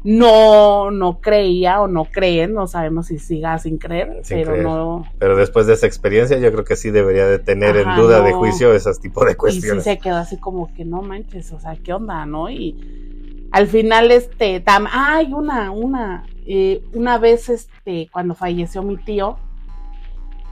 no, 0.04 0.90
no 0.90 1.20
creía 1.20 1.82
o 1.82 1.88
no 1.88 2.06
creen, 2.06 2.54
no 2.54 2.66
sabemos 2.68 3.08
si 3.08 3.20
siga 3.20 3.58
sin 3.60 3.78
creer, 3.78 4.22
pero 4.30 4.56
no. 4.56 5.04
Pero 5.20 5.36
después 5.36 5.68
de 5.68 5.74
esa 5.74 5.86
experiencia, 5.86 6.38
yo 6.38 6.52
creo 6.52 6.64
que 6.64 6.78
sí 6.78 6.92
debería 6.92 7.28
de 7.28 7.40
tener 7.40 7.76
en 7.76 7.94
duda 7.96 8.22
de 8.22 8.32
juicio 8.32 8.74
esos 8.74 9.02
tipos 9.02 9.26
de 9.26 9.36
cuestiones. 9.36 9.86
Y 9.86 9.90
sí 9.90 9.96
se 9.96 10.00
quedó 10.00 10.16
así 10.16 10.38
como 10.38 10.74
que 10.74 10.86
no 10.86 11.02
manches, 11.02 11.52
o 11.52 11.60
sea, 11.60 11.76
¿qué 11.76 11.92
onda, 11.92 12.26
no? 12.26 12.50
Y 12.50 13.48
al 13.52 13.68
final, 13.68 14.12
este, 14.12 14.62
tam, 14.62 14.88
ay, 14.90 15.34
una, 15.34 15.72
una, 15.72 16.26
eh, 16.48 16.84
una 16.94 17.18
vez, 17.18 17.50
este, 17.50 18.10
cuando 18.12 18.36
falleció 18.36 18.82
mi 18.82 18.98
tío, 18.98 19.38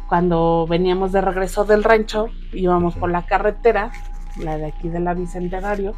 cuando 0.08 0.68
veníamos 0.70 1.12
de 1.12 1.22
regreso 1.22 1.66
del 1.66 1.84
rancho, 1.84 2.28
íbamos 2.54 2.96
por 2.96 3.10
la 3.10 3.26
carretera, 3.26 3.92
la 4.38 4.58
de 4.58 4.68
aquí 4.68 4.90
de 4.90 5.00
la 5.00 5.14
Bicentenario 5.14 5.94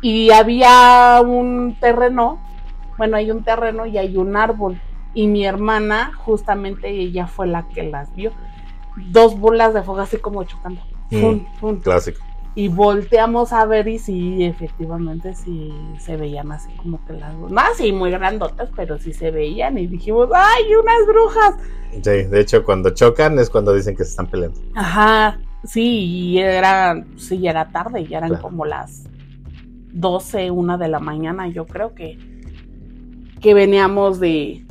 y 0.00 0.30
había 0.30 1.20
un 1.24 1.76
terreno, 1.80 2.38
bueno, 2.96 3.16
hay 3.16 3.30
un 3.30 3.42
terreno 3.42 3.86
y 3.86 3.98
hay 3.98 4.16
un 4.16 4.36
árbol. 4.36 4.80
Y 5.14 5.26
mi 5.26 5.44
hermana, 5.44 6.12
justamente 6.16 6.88
ella 6.88 7.26
fue 7.26 7.46
la 7.46 7.66
que 7.68 7.82
las 7.82 8.14
vio. 8.14 8.32
Dos 8.96 9.38
bolas 9.38 9.74
de 9.74 9.82
fuego 9.82 10.00
así 10.00 10.18
como 10.18 10.44
chocando. 10.44 10.80
Mm, 11.10 11.76
clásico. 11.82 12.20
Y 12.54 12.68
volteamos 12.68 13.52
a 13.52 13.64
ver 13.66 13.86
y 13.86 13.98
sí, 13.98 14.44
efectivamente, 14.44 15.34
sí 15.34 15.72
se 16.00 16.16
veían 16.16 16.50
así 16.50 16.68
como 16.76 17.04
que 17.04 17.12
las... 17.12 17.34
No 17.36 17.60
así 17.60 17.92
muy 17.92 18.10
grandotas, 18.10 18.70
pero 18.74 18.98
sí 18.98 19.12
se 19.12 19.30
veían 19.30 19.78
y 19.78 19.86
dijimos, 19.86 20.28
¡ay, 20.34 20.74
unas 20.74 21.06
brujas! 21.06 21.54
Sí, 21.92 22.24
de 22.24 22.40
hecho 22.40 22.64
cuando 22.64 22.90
chocan 22.90 23.38
es 23.38 23.48
cuando 23.48 23.72
dicen 23.72 23.96
que 23.96 24.04
se 24.04 24.10
están 24.10 24.26
peleando. 24.26 24.60
Ajá, 24.74 25.38
sí, 25.64 25.82
y 25.82 26.38
era, 26.38 27.04
sí, 27.16 27.46
era 27.46 27.70
tarde, 27.70 28.06
ya 28.06 28.18
eran 28.18 28.36
como 28.36 28.64
las 28.64 29.04
12, 29.92 30.50
1 30.50 30.78
de 30.78 30.88
la 30.88 30.98
mañana, 30.98 31.48
yo 31.48 31.66
creo 31.66 31.94
que, 31.94 32.18
que 33.40 33.54
veníamos 33.54 34.20
de, 34.20 34.66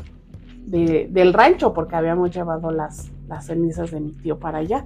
del 0.65 1.33
rancho 1.33 1.73
porque 1.73 1.95
habíamos 1.95 2.35
llevado 2.35 2.71
las, 2.71 3.11
las 3.27 3.45
cenizas 3.45 3.91
de 3.91 3.99
mi 3.99 4.11
tío 4.11 4.39
para 4.39 4.59
allá. 4.59 4.85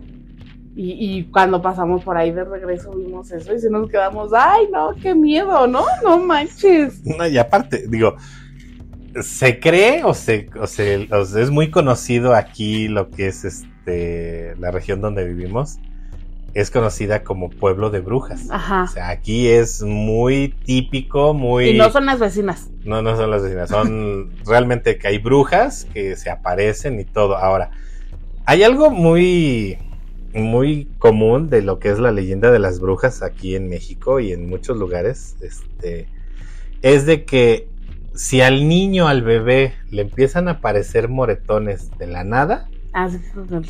Y, 0.73 1.25
cuando 1.25 1.61
pasamos 1.61 2.03
por 2.03 2.15
ahí 2.15 2.31
de 2.31 2.45
regreso 2.45 2.91
vimos 2.91 3.29
eso 3.31 3.53
y 3.53 3.59
si 3.59 3.69
nos 3.69 3.89
quedamos, 3.89 4.31
ay, 4.33 4.67
no, 4.71 4.95
qué 5.01 5.13
miedo, 5.13 5.67
¿no? 5.67 5.83
No 6.03 6.17
manches. 6.17 7.05
No, 7.05 7.27
y 7.27 7.37
aparte, 7.37 7.85
digo, 7.89 8.15
se 9.21 9.59
cree 9.59 10.03
o 10.05 10.13
se, 10.13 10.49
o 10.57 10.67
se 10.67 11.07
es 11.41 11.49
muy 11.51 11.69
conocido 11.69 12.33
aquí 12.33 12.87
lo 12.87 13.09
que 13.09 13.27
es 13.27 13.43
este 13.43 14.55
la 14.59 14.71
región 14.71 15.01
donde 15.01 15.25
vivimos 15.25 15.79
es 16.53 16.69
conocida 16.69 17.23
como 17.23 17.49
pueblo 17.49 17.89
de 17.89 18.01
brujas. 18.01 18.49
Ajá. 18.49 18.83
O 18.83 18.87
sea, 18.87 19.09
aquí 19.09 19.47
es 19.47 19.81
muy 19.83 20.49
típico, 20.65 21.33
muy... 21.33 21.69
Y 21.69 21.77
no 21.77 21.89
son 21.91 22.05
las 22.05 22.19
vecinas. 22.19 22.69
No, 22.83 23.01
no 23.01 23.15
son 23.15 23.31
las 23.31 23.43
vecinas, 23.43 23.69
son 23.69 24.31
realmente 24.45 24.97
que 24.97 25.07
hay 25.07 25.17
brujas 25.17 25.87
que 25.93 26.15
se 26.15 26.29
aparecen 26.29 26.99
y 26.99 27.05
todo. 27.05 27.37
Ahora, 27.37 27.71
hay 28.45 28.63
algo 28.63 28.89
muy, 28.89 29.77
muy 30.33 30.87
común 30.99 31.49
de 31.49 31.61
lo 31.61 31.79
que 31.79 31.89
es 31.89 31.99
la 31.99 32.11
leyenda 32.11 32.51
de 32.51 32.59
las 32.59 32.79
brujas 32.79 33.21
aquí 33.21 33.55
en 33.55 33.67
México 33.69 34.19
y 34.19 34.31
en 34.31 34.47
muchos 34.49 34.77
lugares, 34.77 35.35
este, 35.41 36.07
es 36.81 37.05
de 37.05 37.25
que 37.25 37.67
si 38.15 38.41
al 38.41 38.67
niño, 38.67 39.07
al 39.07 39.21
bebé, 39.23 39.73
le 39.89 40.01
empiezan 40.01 40.47
a 40.47 40.51
aparecer 40.51 41.07
moretones 41.09 41.89
de 41.97 42.07
la 42.07 42.23
nada, 42.23 42.67
Ah, 42.93 43.07
sí, 43.09 43.19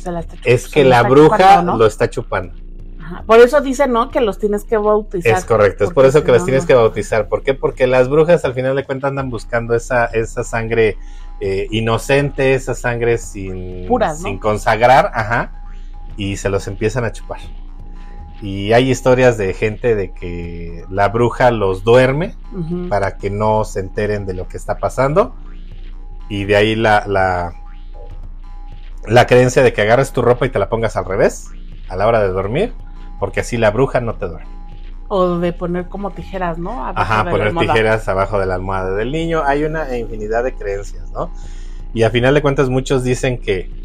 se 0.00 0.10
la 0.10 0.18
está 0.20 0.34
chup- 0.34 0.40
es 0.44 0.66
que 0.68 0.82
la 0.82 1.04
bruja 1.04 1.36
chupando, 1.36 1.72
¿no? 1.72 1.78
lo 1.78 1.86
está 1.86 2.10
chupando. 2.10 2.54
Ajá. 3.00 3.22
Por 3.24 3.38
eso 3.38 3.60
dicen, 3.60 3.92
¿no? 3.92 4.10
Que 4.10 4.20
los 4.20 4.38
tienes 4.40 4.64
que 4.64 4.76
bautizar. 4.76 5.38
Es 5.38 5.44
correcto, 5.44 5.84
es 5.84 5.90
por 5.92 6.06
eso 6.06 6.24
que 6.24 6.32
los 6.32 6.40
no, 6.40 6.44
tienes 6.46 6.64
no. 6.64 6.66
que 6.66 6.74
bautizar. 6.74 7.28
¿Por 7.28 7.44
qué? 7.44 7.54
Porque 7.54 7.86
las 7.86 8.08
brujas 8.08 8.44
al 8.44 8.52
final 8.54 8.74
de 8.74 8.84
cuentas 8.84 9.10
andan 9.10 9.30
buscando 9.30 9.76
esa, 9.76 10.06
esa 10.06 10.42
sangre 10.42 10.96
eh, 11.40 11.68
inocente, 11.70 12.54
esa 12.54 12.74
sangre 12.74 13.16
sin, 13.18 13.86
sin 14.20 14.38
consagrar, 14.40 15.12
ajá, 15.14 15.61
y 16.16 16.36
se 16.36 16.48
los 16.48 16.66
empiezan 16.68 17.04
a 17.04 17.12
chupar. 17.12 17.40
Y 18.40 18.72
hay 18.72 18.90
historias 18.90 19.38
de 19.38 19.54
gente 19.54 19.94
de 19.94 20.12
que 20.12 20.84
la 20.90 21.08
bruja 21.08 21.52
los 21.52 21.84
duerme 21.84 22.34
para 22.88 23.16
que 23.16 23.30
no 23.30 23.64
se 23.64 23.80
enteren 23.80 24.26
de 24.26 24.34
lo 24.34 24.48
que 24.48 24.56
está 24.56 24.78
pasando. 24.78 25.36
Y 26.28 26.44
de 26.44 26.56
ahí 26.56 26.74
la, 26.74 27.04
la, 27.06 27.54
la 29.06 29.26
creencia 29.26 29.62
de 29.62 29.72
que 29.72 29.82
agarres 29.82 30.12
tu 30.12 30.22
ropa 30.22 30.46
y 30.46 30.48
te 30.48 30.58
la 30.58 30.68
pongas 30.68 30.96
al 30.96 31.04
revés 31.04 31.50
a 31.88 31.96
la 31.96 32.06
hora 32.06 32.20
de 32.20 32.28
dormir, 32.28 32.72
porque 33.20 33.40
así 33.40 33.58
la 33.58 33.70
bruja 33.70 34.00
no 34.00 34.14
te 34.14 34.26
duerme. 34.26 34.50
O 35.08 35.38
de 35.38 35.52
poner 35.52 35.88
como 35.88 36.10
tijeras, 36.10 36.58
¿no? 36.58 36.86
Abajo 36.86 37.00
Ajá, 37.00 37.30
poner 37.30 37.54
tijeras 37.54 38.08
abajo 38.08 38.38
de 38.40 38.46
la 38.46 38.54
almohada 38.54 38.96
del 38.96 39.12
niño. 39.12 39.42
Hay 39.44 39.64
una 39.64 39.96
infinidad 39.96 40.42
de 40.42 40.54
creencias, 40.54 41.10
¿no? 41.12 41.30
Y 41.92 42.02
a 42.04 42.10
final 42.10 42.34
de 42.34 42.40
cuentas 42.40 42.70
muchos 42.70 43.04
dicen 43.04 43.38
que, 43.38 43.81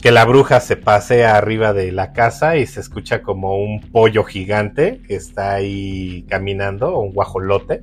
que 0.00 0.10
la 0.10 0.24
bruja 0.24 0.60
se 0.60 0.76
pasea 0.76 1.36
arriba 1.36 1.72
de 1.72 1.92
la 1.92 2.12
casa 2.12 2.56
y 2.56 2.66
se 2.66 2.80
escucha 2.80 3.22
como 3.22 3.56
un 3.56 3.80
pollo 3.80 4.24
gigante 4.24 5.00
que 5.06 5.14
está 5.14 5.54
ahí 5.54 6.24
caminando, 6.28 6.94
o 6.94 7.00
un 7.00 7.12
guajolote, 7.12 7.82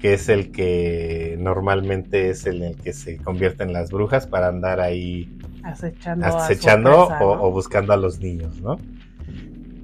que 0.00 0.14
es 0.14 0.28
el 0.28 0.50
que 0.50 1.36
normalmente 1.38 2.30
es 2.30 2.46
el, 2.46 2.62
el 2.62 2.76
que 2.76 2.92
se 2.92 3.18
convierte 3.18 3.62
en 3.62 3.72
las 3.72 3.90
brujas 3.90 4.26
para 4.26 4.48
andar 4.48 4.80
ahí 4.80 5.38
Acechando, 5.62 6.26
acechando 6.26 7.06
presa, 7.08 7.24
o, 7.24 7.36
¿no? 7.36 7.42
o 7.44 7.50
buscando 7.52 7.92
a 7.92 7.96
los 7.96 8.18
niños, 8.18 8.60
¿no? 8.60 8.78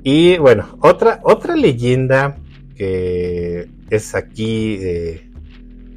Y 0.03 0.39
bueno, 0.39 0.79
otra, 0.81 1.21
otra 1.23 1.55
leyenda 1.55 2.37
que 2.75 3.69
es 3.91 4.15
aquí, 4.15 4.79
eh, 4.81 5.31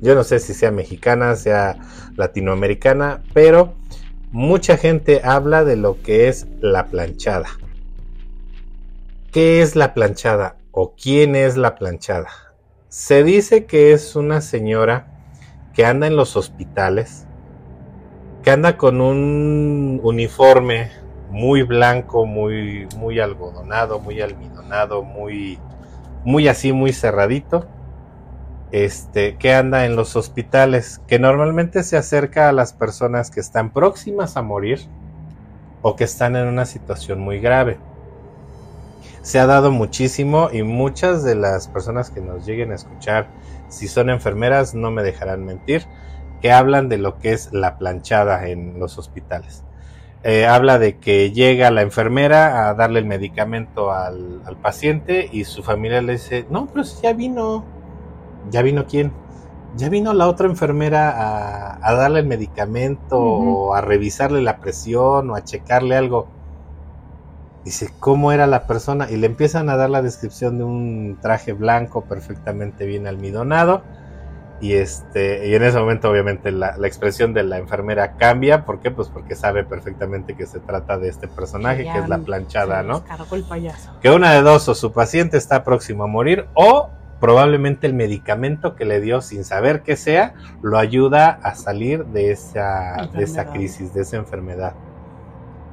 yo 0.02 0.14
no 0.14 0.24
sé 0.24 0.40
si 0.40 0.54
sea 0.54 0.72
mexicana, 0.72 1.36
sea 1.36 1.78
latinoamericana, 2.16 3.22
pero 3.34 3.81
mucha 4.32 4.78
gente 4.78 5.22
habla 5.24 5.66
de 5.66 5.76
lo 5.76 6.02
que 6.02 6.30
es 6.30 6.48
la 6.62 6.88
planchada. 6.88 7.48
¿Qué 9.32 9.62
es 9.62 9.76
la 9.76 9.94
planchada 9.94 10.56
o 10.72 10.94
quién 10.96 11.36
es 11.36 11.58
la 11.58 11.76
planchada? 11.76 12.30
Se 12.88 13.24
dice 13.24 13.66
que 13.66 13.92
es 13.94 14.16
una 14.16 14.42
señora 14.42 15.08
que 15.74 15.86
anda 15.86 16.08
en 16.08 16.16
los 16.16 16.36
hospitales, 16.36 17.28
que 18.44 18.52
anda 18.52 18.78
con 18.78 19.02
un 19.02 20.00
uniforme 20.04 20.92
muy 21.30 21.64
blanco, 21.64 22.26
muy, 22.26 22.88
muy 22.98 23.20
algodonado, 23.20 24.00
muy 24.00 24.22
almidonado, 24.22 25.04
muy, 25.04 25.60
muy 26.24 26.48
así, 26.48 26.74
muy 26.74 26.92
cerradito. 26.94 27.68
Este, 28.72 29.36
que 29.36 29.54
anda 29.54 29.86
en 29.86 29.96
los 29.96 30.16
hospitales, 30.16 31.02
que 31.08 31.20
normalmente 31.20 31.84
se 31.84 31.98
acerca 31.98 32.48
a 32.48 32.54
las 32.54 32.72
personas 32.72 33.30
que 33.30 33.42
están 33.42 33.72
próximas 33.72 34.38
a 34.38 34.42
morir 34.42 34.80
o 35.82 35.96
que 35.96 36.06
están 36.06 36.36
en 36.36 36.48
una 36.48 36.66
situación 36.66 37.20
muy 37.20 37.40
grave. 37.40 37.78
Se 39.24 39.40
ha 39.40 39.46
dado 39.46 39.72
muchísimo 39.72 40.50
y 40.52 40.64
muchas 40.64 41.24
de 41.24 41.36
las 41.36 41.68
personas 41.68 42.10
que 42.10 42.22
nos 42.22 42.46
lleguen 42.46 42.72
a 42.72 42.76
escuchar, 42.76 43.28
si 43.68 43.88
son 43.88 44.10
enfermeras, 44.10 44.74
no 44.74 44.90
me 44.90 45.04
dejarán 45.04 45.46
mentir, 45.46 45.86
que 46.42 46.52
hablan 46.52 46.90
de 46.90 46.98
lo 46.98 47.20
que 47.20 47.34
es 47.34 47.54
la 47.54 47.78
planchada 47.78 48.48
en 48.48 48.80
los 48.80 48.98
hospitales. 48.98 49.64
Eh, 50.24 50.46
habla 50.46 50.78
de 50.78 50.98
que 50.98 51.32
llega 51.32 51.72
la 51.72 51.82
enfermera 51.82 52.70
a 52.70 52.74
darle 52.76 53.00
el 53.00 53.06
medicamento 53.06 53.92
al, 53.92 54.42
paciente 54.62 55.28
y 55.32 55.46
su 55.46 55.64
familia 55.64 56.02
le 56.02 56.14
dice, 56.14 56.46
no, 56.50 56.68
pero 56.68 56.86
ya 57.02 57.14
vino, 57.14 57.64
ya 58.50 58.62
vino 58.62 58.86
quién, 58.86 59.12
ya 59.76 59.90
vino 59.90 60.14
la 60.14 60.28
otra 60.28 60.48
enfermera 60.48 61.12
a, 61.12 61.80
a 61.82 61.94
darle 61.94 62.20
el 62.20 62.28
medicamento 62.28 63.18
o 63.18 63.74
a 63.74 63.82
revisarle 63.82 64.42
la 64.42 64.58
presión 64.58 65.30
o 65.30 65.36
a 65.36 65.44
checarle 65.44 65.96
algo. 65.96 66.28
Dice, 67.64 67.92
¿cómo 68.00 68.32
era 68.32 68.48
la 68.48 68.66
persona? 68.66 69.10
Y 69.10 69.18
le 69.18 69.28
empiezan 69.28 69.70
a 69.70 69.78
dar 69.78 69.90
la 69.90 70.02
descripción 70.02 70.58
de 70.58 70.64
un 70.64 71.18
traje 71.22 71.54
blanco 71.54 72.02
perfectamente 72.02 72.86
bien 72.86 73.08
almidonado. 73.08 73.84
Y 74.60 74.74
este, 74.74 75.48
y 75.48 75.56
en 75.56 75.64
ese 75.64 75.80
momento, 75.80 76.10
obviamente, 76.10 76.52
la, 76.52 76.78
la 76.78 76.88
expresión 76.88 77.34
de 77.34 77.44
la 77.44 77.58
enfermera 77.58 78.18
cambia. 78.18 78.66
¿Por 78.66 78.80
qué? 78.80 78.92
Pues 78.92 79.10
porque 79.10 79.36
sabe 79.36 79.64
perfectamente 79.64 80.36
que 80.36 80.46
se 80.46 80.60
trata 80.60 80.98
de 80.98 81.10
este 81.10 81.28
personaje, 81.28 81.84
que 81.84 81.98
es 81.98 82.10
la 82.10 82.20
planchada, 82.20 82.84
¿no? 82.84 83.04
el 83.36 83.44
payaso. 83.44 83.92
Que 84.02 84.12
una 84.12 84.34
de 84.34 84.42
dos, 84.42 84.68
o 84.68 84.76
su 84.76 84.92
paciente 84.92 85.38
está 85.38 85.64
próximo 85.64 86.04
a 86.04 86.08
morir, 86.08 86.48
o 86.54 86.90
probablemente 87.22 87.88
el 87.88 87.94
medicamento 87.94 88.76
que 88.76 88.84
le 88.84 89.00
dio 89.00 89.22
sin 89.22 89.46
saber 89.46 89.84
qué 89.84 89.96
sea, 89.96 90.34
lo 90.62 90.78
ayuda 90.78 91.40
a 91.44 91.56
salir 91.56 92.04
de 92.08 92.32
esa, 92.32 93.08
de 93.14 93.24
esa 93.24 93.46
crisis, 93.54 93.94
de 93.94 94.02
esa 94.02 94.18
enfermedad. 94.18 94.74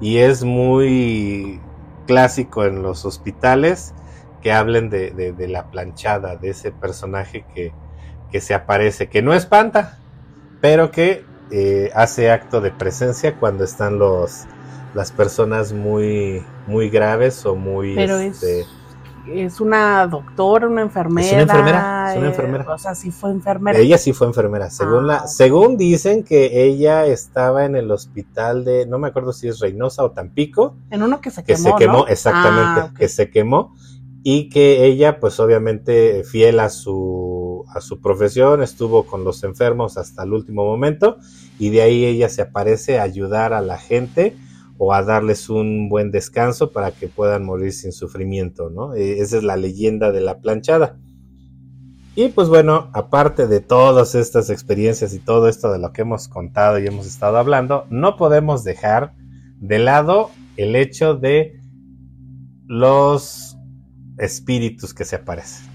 Y 0.01 0.19
es 0.19 0.45
muy 0.45 1.61
clásico 2.07 2.65
en 2.65 2.83
los 2.83 3.05
hospitales 3.05 3.95
que 4.43 4.53
hablen 4.53 4.91
de, 4.91 5.11
de- 5.11 5.33
de 5.33 5.49
la 5.49 5.71
planchada, 5.71 6.37
de 6.37 6.51
ese 6.51 6.71
personaje 6.71 7.45
que, 7.55 7.73
que 8.31 8.41
se 8.41 8.55
aparece, 8.55 9.09
que 9.09 9.23
no 9.23 9.35
espanta, 9.35 9.99
pero 10.61 10.91
que 10.93 11.25
eh, 11.51 11.91
hace 11.95 12.31
acto 12.31 12.61
de 12.61 12.71
presencia 12.71 13.35
cuando 13.37 13.65
están 13.65 13.99
los 13.99 14.45
las 14.95 15.13
personas 15.13 15.73
muy 15.73 16.43
muy 16.67 16.89
graves 16.91 17.45
o 17.47 17.55
muy 17.57 17.95
Pero 17.95 18.17
este, 18.19 18.61
es, 18.61 18.67
es 19.35 19.61
una 19.61 20.07
doctora, 20.07 20.67
una 20.69 20.83
enfermera. 20.83 21.27
Es 21.27 21.33
una 21.33 21.43
enfermera, 21.43 22.11
es 22.13 22.19
una 22.19 22.27
eh, 22.27 22.31
enfermera. 22.31 22.75
o 22.75 22.79
sea, 22.79 22.95
sí 22.95 23.11
fue 23.11 23.31
enfermera. 23.31 23.79
Ella 23.79 23.99
sí 23.99 24.13
fue 24.13 24.27
enfermera. 24.27 24.71
Según, 24.71 25.05
Ah, 25.05 25.07
la, 25.07 25.17
ok. 25.23 25.27
según 25.27 25.77
dicen 25.77 26.25
que 26.25 26.65
ella 26.65 27.07
estaba 27.07 27.65
en 27.65 27.77
el 27.77 27.91
hospital 27.91 28.65
de, 28.65 28.87
no 28.87 28.99
me 28.99 29.09
acuerdo 29.09 29.33
si 29.33 29.49
es 29.49 29.61
Reynosa 29.61 30.05
o 30.05 30.11
Tampico, 30.13 30.77
En 30.91 31.03
uno 31.03 31.21
que 31.21 31.31
se 31.31 31.43
que 31.45 31.55
quemó. 31.55 31.69
se 31.71 31.75
quemó, 31.77 31.93
¿no? 31.99 32.07
exactamente, 32.09 32.81
Ah, 32.81 32.93
que 32.97 33.09
se 33.09 33.31
quemó 33.31 33.75
y 34.23 34.49
que 34.49 34.85
ella, 34.85 35.21
pues 35.21 35.39
obviamente 35.41 36.25
fiel 36.25 36.61
a 36.61 36.69
su, 36.71 37.65
a 37.75 37.81
su 37.81 38.01
profesión, 38.01 38.63
estuvo 38.63 39.05
con 39.07 39.25
los 39.25 39.45
enfermos 39.45 39.97
hasta 39.97 40.25
el 40.25 40.33
último 40.33 40.65
momento 40.65 41.19
y 41.59 41.71
de 41.71 41.83
ahí 41.83 42.05
ella 42.05 42.29
se 42.29 42.43
aparece 42.43 42.99
a 42.99 43.05
ayudar 43.05 43.53
a 43.53 43.61
la 43.61 43.79
gente 43.79 44.37
o 44.79 44.95
a 44.95 45.03
darles 45.03 45.51
un 45.51 45.89
buen 45.89 46.11
descanso 46.11 46.73
para 46.73 46.93
que 46.93 47.09
puedan 47.09 47.45
morir 47.45 47.73
sin 47.73 47.93
sufrimiento, 47.93 48.71
¿no? 48.71 48.95
Eh, 48.95 49.21
Esa 49.21 49.39
es 49.39 49.43
la 49.43 49.57
leyenda 49.57 50.13
de 50.13 50.21
la 50.21 50.41
planchada. 50.41 50.97
Y 52.15 52.31
pues 52.31 52.49
bueno, 52.49 52.91
aparte 52.95 53.47
de 53.47 53.61
todas 53.61 54.15
estas 54.15 54.51
experiencias 54.51 55.15
y 55.15 55.21
todo 55.21 55.49
esto 55.49 55.71
de 55.71 55.79
lo 55.79 55.93
que 55.93 56.03
hemos 56.03 56.27
contado 56.27 56.79
y 56.79 56.87
hemos 56.87 57.07
estado 57.07 57.39
hablando, 57.39 57.87
no 57.91 58.17
podemos 58.17 58.65
dejar 58.65 59.15
de 59.61 59.79
lado 59.79 60.31
el 60.57 60.75
hecho 60.75 61.15
de 61.15 61.61
los 62.67 63.57
espíritus 64.19 64.95
que 64.95 65.05
se 65.05 65.15
aparecen. 65.15 65.67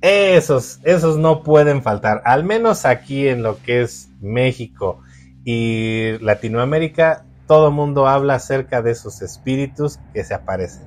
Esos, 0.00 0.80
esos 0.82 1.18
no 1.18 1.42
pueden 1.42 1.82
faltar, 1.82 2.22
al 2.24 2.44
menos 2.44 2.86
aquí 2.86 3.28
en 3.28 3.42
lo 3.42 3.58
que 3.62 3.82
es 3.82 4.08
México 4.20 5.00
y 5.44 6.12
Latinoamérica, 6.20 7.25
todo 7.46 7.70
mundo 7.70 8.06
habla 8.06 8.34
acerca 8.34 8.82
de 8.82 8.92
esos 8.92 9.22
espíritus 9.22 9.98
que 10.12 10.24
se 10.24 10.34
aparecen. 10.34 10.84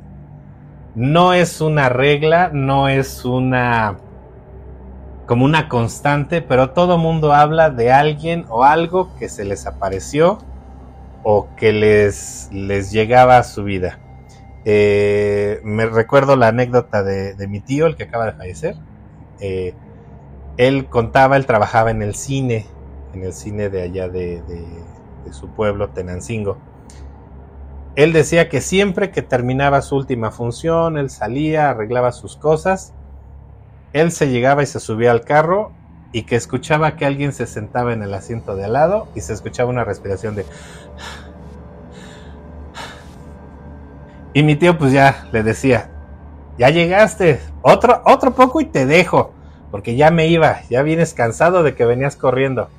No 0.96 1.34
es 1.34 1.62
una 1.62 1.90
regla, 1.90 2.50
no 2.54 2.88
es 2.88 3.26
una 3.26 3.98
como 5.26 5.46
una 5.46 5.70
constante, 5.70 6.42
pero 6.42 6.72
todo 6.72 6.98
mundo 6.98 7.34
habla 7.34 7.70
de 7.70 7.92
alguien 7.92 8.46
o 8.50 8.64
algo 8.64 9.16
que 9.20 9.30
se 9.30 9.46
les 9.46 9.68
apareció 9.68 10.40
o 11.24 11.50
que 11.56 11.72
les, 11.72 12.50
les 12.52 12.92
llegaba 12.92 13.38
a 13.38 13.44
su 13.44 13.64
vida. 13.64 14.00
Eh, 14.66 15.62
me 15.64 15.86
recuerdo 15.86 16.36
la 16.36 16.48
anécdota 16.48 17.04
de, 17.04 17.36
de 17.36 17.48
mi 17.48 17.60
tío, 17.60 17.86
el 17.86 17.96
que 17.96 18.06
acaba 18.06 18.26
de 18.26 18.32
fallecer. 18.32 18.76
Eh, 19.40 19.76
él 20.58 20.88
contaba, 20.88 21.38
él 21.38 21.46
trabajaba 21.46 21.92
en 21.92 22.02
el 22.02 22.16
cine, 22.16 22.66
en 23.14 23.24
el 23.24 23.34
cine 23.34 23.70
de 23.70 23.84
allá 23.84 24.10
de, 24.10 24.42
de, 24.42 24.66
de 25.26 25.34
su 25.34 25.50
pueblo, 25.50 25.90
Tenancingo. 25.90 26.58
Él 27.96 28.14
decía 28.14 28.48
que 28.50 28.62
siempre 28.62 29.12
que 29.12 29.22
terminaba 29.22 29.82
su 29.82 29.96
última 29.96 30.32
función, 30.32 30.98
él 30.98 31.10
salía, 31.10 31.70
arreglaba 31.70 32.12
sus 32.12 32.38
cosas, 32.38 32.94
él 33.94 34.12
se 34.12 34.30
llegaba 34.30 34.64
y 34.64 34.68
se 34.68 34.80
subía 34.80 35.12
al 35.12 35.22
carro 35.22 35.72
y 36.12 36.24
que 36.24 36.36
escuchaba 36.36 36.96
que 36.96 37.06
alguien 37.06 37.34
se 37.34 37.46
sentaba 37.46 37.94
en 37.94 38.04
el 38.04 38.14
asiento 38.14 38.56
de 38.56 38.66
al 38.66 38.74
lado 38.74 39.08
y 39.16 39.22
se 39.22 39.34
escuchaba 39.34 39.70
una 39.70 39.84
respiración 39.84 40.36
de... 40.36 40.46
Y 44.32 44.44
mi 44.44 44.56
tío 44.56 44.78
pues 44.78 44.94
ya 44.94 45.28
le 45.32 45.42
decía, 45.42 45.90
ya 46.60 46.70
llegaste, 46.70 47.40
otro, 47.64 48.02
otro 48.06 48.36
poco 48.36 48.62
y 48.62 48.66
te 48.66 48.86
dejo. 48.86 49.34
porque 49.72 49.96
ya 49.96 50.12
me 50.12 50.28
iba, 50.28 50.62
ya 50.70 50.82
vienes 50.84 51.14
cansado 51.14 51.64
de 51.64 51.76
que 51.76 51.86
venías 51.86 52.16
corriendo. 52.16 52.70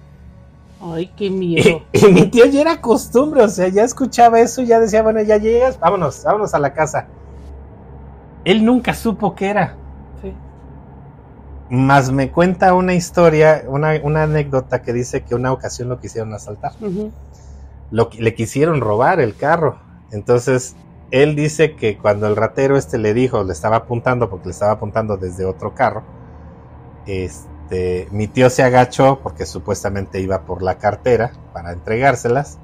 Ay, 0.80 1.12
qué 1.16 1.30
miedo. 1.30 1.82
Y, 1.92 2.06
mi 2.06 2.26
tío 2.26 2.46
ya 2.46 2.62
era 2.62 2.80
costumbre, 2.80 3.42
o 3.42 3.48
sea, 3.48 3.68
ya 3.68 3.84
escuchaba 3.84 4.40
eso 4.40 4.62
ya 4.62 4.80
decía, 4.80 5.02
bueno, 5.02 5.20
ya 5.20 5.36
llegas, 5.36 5.78
vámonos, 5.78 6.24
vámonos 6.24 6.54
a 6.54 6.58
la 6.58 6.72
casa. 6.72 7.06
Él 8.44 8.64
nunca 8.64 8.94
supo 8.94 9.34
qué 9.34 9.50
era. 9.50 9.76
Sí. 10.22 10.32
Más 11.68 12.10
me 12.10 12.30
cuenta 12.30 12.72
una 12.72 12.94
historia, 12.94 13.64
una, 13.68 14.22
anécdota 14.22 14.80
que 14.80 14.94
dice 14.94 15.22
que 15.22 15.34
una 15.34 15.52
ocasión 15.52 15.90
lo 15.90 16.00
quisieron 16.00 16.32
asaltar. 16.32 16.72
lo, 17.90 18.08
le 18.18 18.34
quisieron 18.34 18.80
robar 18.80 19.20
el 19.20 19.36
carro. 19.36 19.78
Entonces, 20.10 20.76
él 21.10 21.36
dice 21.36 21.74
que 21.74 21.98
cuando 21.98 22.26
el 22.26 22.36
ratero 22.36 22.78
este 22.78 22.96
le 22.96 23.12
dijo, 23.12 23.44
le 23.44 23.52
estaba 23.52 23.76
apuntando, 23.76 24.30
porque 24.30 24.46
le 24.46 24.52
estaba 24.52 24.72
apuntando 24.72 25.18
desde 25.18 25.44
otro 25.44 25.74
carro, 25.74 26.02
este, 27.06 27.49
mi 28.10 28.26
tío 28.26 28.50
se 28.50 28.62
agachó 28.62 29.20
porque 29.22 29.46
supuestamente 29.46 30.20
iba 30.20 30.42
por 30.42 30.62
la 30.62 30.78
cartera 30.78 31.32
para 31.52 31.72
entregárselas. 31.72 32.58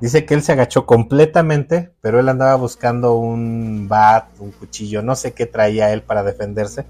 Dice 0.00 0.24
que 0.24 0.34
él 0.34 0.42
se 0.42 0.52
agachó 0.52 0.86
completamente, 0.86 1.92
pero 2.00 2.20
él 2.20 2.28
andaba 2.28 2.54
buscando 2.54 3.16
un 3.16 3.88
bat, 3.88 4.28
un 4.38 4.52
cuchillo, 4.52 5.02
no 5.02 5.16
sé 5.16 5.32
qué 5.32 5.46
traía 5.46 5.92
él 5.92 6.02
para 6.02 6.22
defenderse. 6.22 6.86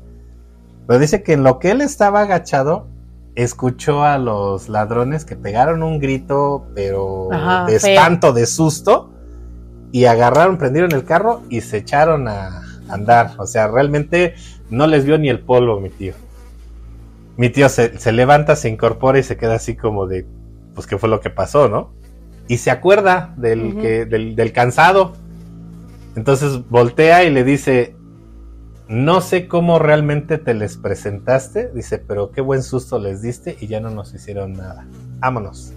Pero 0.86 0.98
dice 0.98 1.22
que 1.22 1.34
en 1.34 1.42
lo 1.42 1.58
que 1.58 1.70
él 1.70 1.80
estaba 1.80 2.20
agachado, 2.22 2.86
escuchó 3.34 4.02
a 4.02 4.18
los 4.18 4.68
ladrones 4.68 5.24
que 5.24 5.36
pegaron 5.36 5.82
un 5.82 6.00
grito, 6.00 6.66
pero 6.74 7.28
de 7.66 7.76
espanto, 7.76 8.32
de 8.32 8.46
susto, 8.46 9.12
y 9.92 10.06
agarraron, 10.06 10.58
prendieron 10.58 10.92
el 10.92 11.04
carro 11.04 11.42
y 11.48 11.60
se 11.60 11.78
echaron 11.78 12.28
a 12.28 12.62
andar. 12.88 13.32
O 13.38 13.46
sea, 13.46 13.68
realmente 13.68 14.34
no 14.70 14.86
les 14.86 15.04
vio 15.04 15.18
ni 15.18 15.28
el 15.28 15.40
polvo, 15.40 15.80
mi 15.80 15.88
tío. 15.88 16.14
Mi 17.38 17.48
tío 17.48 17.70
se, 17.70 18.12
levanta, 18.12 18.54
se 18.54 18.68
incorpora 18.68 19.18
y 19.18 19.22
se 19.22 19.38
queda 19.38 19.54
así 19.54 19.76
como 19.76 20.06
de, 20.06 20.26
pues, 20.74 20.86
¿qué 20.86 20.98
fue 20.98 21.08
lo 21.08 21.20
que 21.20 21.30
pasó, 21.30 21.68
no? 21.68 21.94
Y 22.48 22.58
se 22.58 22.70
acuerda 22.70 23.32
del, 23.38 23.78
que, 23.80 24.04
del, 24.04 24.36
del 24.36 24.52
cansado. 24.52 25.14
Entonces 26.16 26.68
voltea 26.68 27.24
y 27.24 27.30
le 27.30 27.44
dice, 27.44 27.96
no 28.88 29.22
sé 29.22 29.48
cómo 29.48 29.78
realmente 29.78 30.36
te 30.36 30.52
les 30.52 30.76
presentaste, 30.76 31.70
dice, 31.72 31.98
pero 31.98 32.30
qué 32.30 32.42
buen 32.42 32.62
susto 32.62 32.98
les 32.98 33.22
diste 33.22 33.56
y 33.58 33.68
ya 33.68 33.80
no 33.80 33.88
nos 33.88 34.12
hicieron 34.12 34.52
nada. 34.52 34.86
Vámonos 35.20 35.72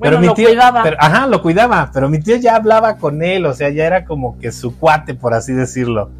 pero 0.00 0.20
mi 0.20 0.32
tío, 0.34 0.48
lo 0.48 0.52
cuidaba. 0.52 0.84
ajá, 0.98 1.26
lo 1.26 1.42
cuidaba, 1.42 1.90
pero 1.92 2.08
mi 2.08 2.20
tío 2.20 2.36
ya 2.36 2.56
hablaba 2.56 2.96
con 2.96 3.22
él, 3.22 3.46
o 3.46 3.54
sea, 3.54 3.70
ya 3.70 3.86
era 3.86 4.04
como 4.04 4.38
que 4.38 4.52
su 4.52 4.78
cuate, 4.78 5.14
por 5.14 5.34
así 5.34 5.52
decirlo. 5.52 6.10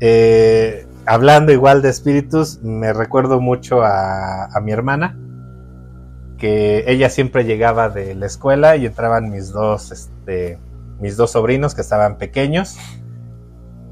Eh, 0.00 0.86
hablando 1.08 1.52
igual 1.52 1.80
de 1.80 1.88
espíritus, 1.88 2.62
me 2.62 2.92
recuerdo 2.92 3.40
mucho 3.40 3.80
a, 3.82 4.50
mi 4.62 4.72
hermana, 4.72 5.18
que 6.36 6.84
ella 6.86 7.08
siempre 7.08 7.44
llegaba 7.44 7.88
de 7.88 8.14
la 8.14 8.26
escuela 8.26 8.76
y 8.76 8.84
entraban 8.84 9.30
mis 9.30 9.50
dos, 9.50 9.90
este, 9.90 10.58
mis 11.00 11.16
dos 11.16 11.30
sobrinos 11.30 11.74
que 11.74 11.80
estaban 11.80 12.18
pequeños 12.18 12.76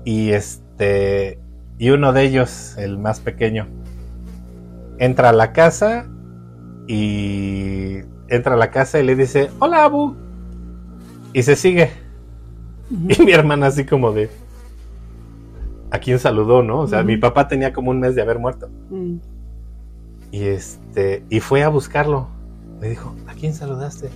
y 0.04 0.32
este, 0.32 1.40
y 1.78 1.88
uno 1.88 2.12
de 2.12 2.22
ellos, 2.22 2.76
el 2.76 2.98
más 2.98 3.20
pequeño, 3.20 3.66
entra 4.98 5.30
a 5.30 5.32
la 5.32 5.54
casa 5.54 6.06
y 6.86 8.00
entra 8.28 8.54
a 8.54 8.58
la 8.58 8.70
casa 8.70 9.00
y 9.00 9.04
le 9.04 9.16
dice, 9.16 9.50
hola 9.58 9.84
Abu. 9.84 10.14
Y 11.32 11.42
se 11.42 11.56
sigue. 11.56 11.90
Y 12.90 13.22
mi 13.24 13.32
hermana 13.32 13.66
así 13.68 13.84
como 13.84 14.12
de... 14.12 14.30
¿A 15.90 15.98
quién 15.98 16.18
saludó, 16.18 16.62
no? 16.62 16.80
O 16.80 16.86
sea, 16.86 17.02
mi 17.02 17.16
papá 17.16 17.48
tenía 17.48 17.72
como 17.72 17.90
un 17.90 18.00
mes 18.00 18.14
de 18.14 18.22
haber 18.22 18.38
muerto. 18.38 18.68
Mm. 18.90 19.16
Y 20.32 20.42
este... 20.42 21.24
Y 21.30 21.40
fue 21.40 21.62
a 21.62 21.68
buscarlo. 21.68 22.28
Le 22.80 22.90
dijo, 22.90 23.14
¿a 23.26 23.34
quién 23.34 23.54
saludaste? 23.54 24.10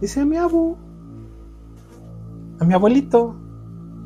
Dice, 0.00 0.20
a 0.20 0.24
mi 0.24 0.36
abu. 0.36 0.76
A 2.58 2.64
mi 2.64 2.74
abuelito. 2.74 3.36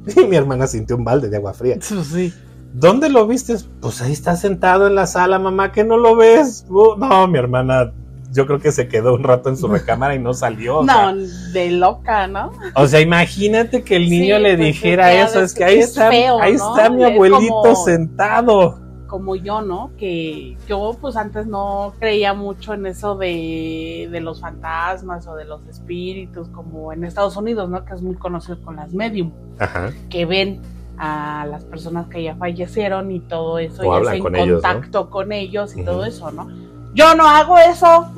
Y 0.16 0.26
mi 0.26 0.36
hermana 0.36 0.66
sintió 0.66 0.96
un 0.96 1.04
balde 1.04 1.30
de 1.30 1.36
agua 1.38 1.54
fría. 1.54 1.78
Sí. 1.80 2.32
¿Dónde 2.74 3.08
lo 3.08 3.26
viste? 3.26 3.56
Pues 3.80 4.02
ahí 4.02 4.12
está 4.12 4.36
sentado 4.36 4.86
en 4.86 4.94
la 4.94 5.06
sala, 5.06 5.38
mamá, 5.38 5.72
que 5.72 5.84
no 5.84 5.96
lo 5.96 6.16
ves. 6.16 6.66
Uh, 6.68 6.96
no, 6.98 7.26
mi 7.28 7.38
hermana 7.38 7.92
yo 8.34 8.46
creo 8.46 8.58
que 8.58 8.72
se 8.72 8.88
quedó 8.88 9.14
un 9.14 9.22
rato 9.22 9.48
en 9.48 9.56
su 9.56 9.68
recámara 9.68 10.14
y 10.14 10.18
no 10.18 10.34
salió. 10.34 10.82
No, 10.82 11.14
de 11.52 11.70
loca, 11.70 12.26
¿no? 12.26 12.50
O 12.74 12.86
sea, 12.86 13.00
imagínate 13.00 13.82
que 13.82 13.96
el 13.96 14.10
niño 14.10 14.38
le 14.38 14.56
pues, 14.56 14.66
dijera 14.66 15.12
eso, 15.22 15.40
es 15.40 15.54
que 15.54 15.64
ahí 15.64 15.78
está, 15.78 16.08
ahí 16.08 16.54
está 16.54 16.90
mi 16.90 17.04
abuelito 17.04 17.74
sentado. 17.84 18.80
Como 19.06 19.36
yo, 19.36 19.62
¿no? 19.62 19.92
Que 19.96 20.56
yo 20.66 20.96
pues 21.00 21.16
antes 21.16 21.46
no 21.46 21.94
creía 22.00 22.34
mucho 22.34 22.74
en 22.74 22.86
eso 22.86 23.14
de, 23.14 24.08
de 24.10 24.20
los 24.20 24.40
fantasmas 24.40 25.28
o 25.28 25.36
de 25.36 25.44
los 25.44 25.64
espíritus, 25.68 26.48
como 26.48 26.92
en 26.92 27.04
Estados 27.04 27.36
Unidos, 27.36 27.70
¿no? 27.70 27.84
Que 27.84 27.94
es 27.94 28.02
muy 28.02 28.16
conocido 28.16 28.60
con 28.62 28.74
las 28.74 28.92
medium, 28.92 29.30
Ajá. 29.60 29.92
que 30.10 30.26
ven 30.26 30.60
a 30.98 31.46
las 31.48 31.64
personas 31.64 32.08
que 32.08 32.24
ya 32.24 32.34
fallecieron 32.34 33.12
y 33.12 33.20
todo 33.20 33.60
eso, 33.60 33.84
y 33.84 33.88
hacen 33.88 34.20
contacto 34.20 35.10
con 35.10 35.30
ellos 35.30 35.76
y 35.76 35.84
todo 35.84 36.04
eso, 36.04 36.32
¿no? 36.32 36.48
Yo 36.94 37.14
no 37.14 37.28
hago 37.28 37.58
eso. 37.58 38.10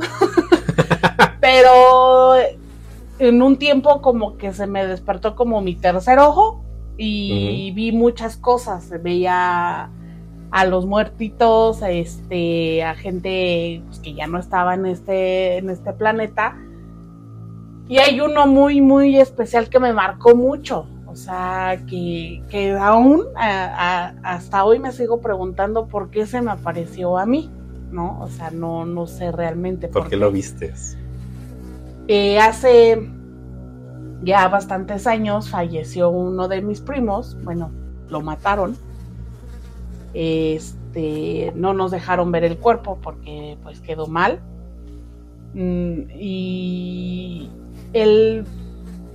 Pero 1.40 2.34
en 3.18 3.42
un 3.42 3.56
tiempo 3.56 4.02
como 4.02 4.36
que 4.36 4.52
se 4.52 4.66
me 4.66 4.86
despertó 4.86 5.34
como 5.34 5.60
mi 5.60 5.74
tercer 5.74 6.18
ojo 6.18 6.62
y 6.96 7.72
vi 7.72 7.92
muchas 7.92 8.36
cosas. 8.36 8.90
Veía 9.02 9.90
a 10.50 10.64
los 10.64 10.86
muertitos, 10.86 11.82
este, 11.82 12.82
a 12.84 12.94
gente 12.94 13.82
pues, 13.86 13.98
que 14.00 14.14
ya 14.14 14.26
no 14.26 14.38
estaba 14.38 14.74
en 14.74 14.86
este, 14.86 15.58
en 15.58 15.70
este 15.70 15.92
planeta. 15.92 16.56
Y 17.88 17.98
hay 17.98 18.20
uno 18.20 18.46
muy, 18.46 18.80
muy 18.80 19.18
especial 19.18 19.68
que 19.68 19.78
me 19.78 19.92
marcó 19.92 20.34
mucho. 20.34 20.86
O 21.06 21.14
sea, 21.14 21.80
que, 21.88 22.42
que 22.50 22.72
aún 22.72 23.24
hasta 23.36 24.64
hoy 24.64 24.78
me 24.78 24.92
sigo 24.92 25.20
preguntando 25.20 25.86
por 25.86 26.10
qué 26.10 26.26
se 26.26 26.42
me 26.42 26.50
apareció 26.50 27.16
a 27.16 27.26
mí. 27.26 27.50
¿No? 27.96 28.20
O 28.20 28.28
sea, 28.28 28.50
no, 28.50 28.84
no 28.84 29.06
sé 29.06 29.32
realmente. 29.32 29.88
¿Por, 29.88 30.08
qué 30.08 30.16
lo 30.16 30.30
vistes? 30.30 30.96
Eh, 32.06 32.38
hace 32.38 33.10
ya 34.22 34.46
bastantes 34.48 35.06
años 35.06 35.48
falleció 35.48 36.10
uno 36.10 36.46
de 36.46 36.60
mis 36.62 36.80
primos, 36.80 37.36
bueno, 37.42 37.72
lo 38.08 38.20
mataron. 38.20 38.76
Este, 40.14 41.52
no 41.56 41.74
nos 41.74 41.90
dejaron 41.90 42.30
ver 42.30 42.44
el 42.44 42.58
cuerpo 42.58 42.98
porque 43.02 43.58
pues 43.62 43.80
quedó 43.80 44.06
mal. 44.06 44.40
Mm, 45.54 46.10
y 46.14 47.50
él 47.92 48.44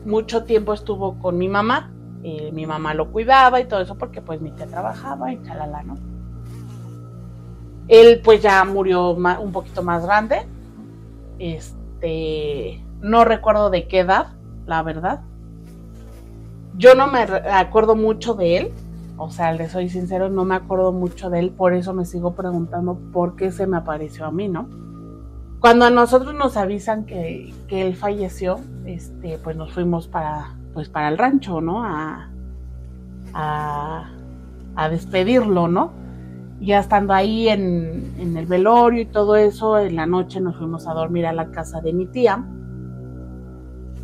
mucho 0.05 0.43
tiempo 0.43 0.73
estuvo 0.73 1.19
con 1.19 1.37
mi 1.37 1.47
mamá. 1.47 1.91
Eh, 2.23 2.51
mi 2.51 2.65
mamá 2.65 2.93
lo 2.93 3.11
cuidaba 3.11 3.59
y 3.61 3.65
todo 3.65 3.81
eso 3.81 3.97
porque 3.97 4.21
pues 4.21 4.41
mi 4.41 4.51
tía 4.51 4.67
trabajaba 4.67 5.33
y 5.33 5.41
chalala, 5.43 5.83
¿no? 5.83 6.10
Él 7.87 8.21
pues 8.23 8.41
ya 8.41 8.63
murió 8.63 9.11
un 9.11 9.51
poquito 9.51 9.83
más 9.83 10.05
grande. 10.05 10.47
Este, 11.39 12.83
no 13.01 13.25
recuerdo 13.25 13.69
de 13.69 13.87
qué 13.87 13.99
edad, 13.99 14.27
la 14.65 14.83
verdad. 14.83 15.21
Yo 16.77 16.95
no 16.95 17.07
me 17.07 17.21
acuerdo 17.21 17.95
mucho 17.95 18.33
de 18.33 18.57
él. 18.57 18.71
O 19.17 19.29
sea, 19.29 19.53
le 19.53 19.69
soy 19.69 19.87
sincero, 19.87 20.29
no 20.29 20.45
me 20.45 20.55
acuerdo 20.55 20.91
mucho 20.91 21.29
de 21.29 21.39
él, 21.39 21.51
por 21.51 21.73
eso 21.73 21.93
me 21.93 22.05
sigo 22.05 22.33
preguntando 22.33 22.97
por 23.13 23.35
qué 23.35 23.51
se 23.51 23.67
me 23.67 23.77
apareció 23.77 24.25
a 24.25 24.31
mí, 24.31 24.47
¿no? 24.47 24.67
Cuando 25.59 25.85
a 25.85 25.91
nosotros 25.91 26.33
nos 26.33 26.57
avisan 26.57 27.05
que, 27.05 27.53
él 27.69 27.95
falleció, 27.95 28.59
este, 28.83 29.37
pues 29.37 29.55
nos 29.55 29.73
fuimos 29.73 30.07
para, 30.07 30.55
pues 30.73 30.89
para 30.89 31.07
el 31.07 31.19
rancho, 31.19 31.61
¿no? 31.61 31.83
A, 31.83 32.31
a, 33.35 34.09
a 34.75 34.89
despedirlo, 34.89 35.67
¿no? 35.67 35.91
Ya 36.61 36.79
estando 36.79 37.13
ahí 37.13 37.49
en, 37.49 38.37
el 38.37 38.45
velorio 38.45 39.01
y 39.01 39.05
todo 39.05 39.35
eso, 39.35 39.79
en 39.79 39.95
la 39.95 40.05
noche 40.05 40.39
nos 40.39 40.57
fuimos 40.57 40.87
a 40.87 40.93
dormir 40.93 41.25
a 41.25 41.33
la 41.33 41.49
casa 41.51 41.81
de 41.81 41.91
mi 41.91 42.05
tía. 42.05 42.45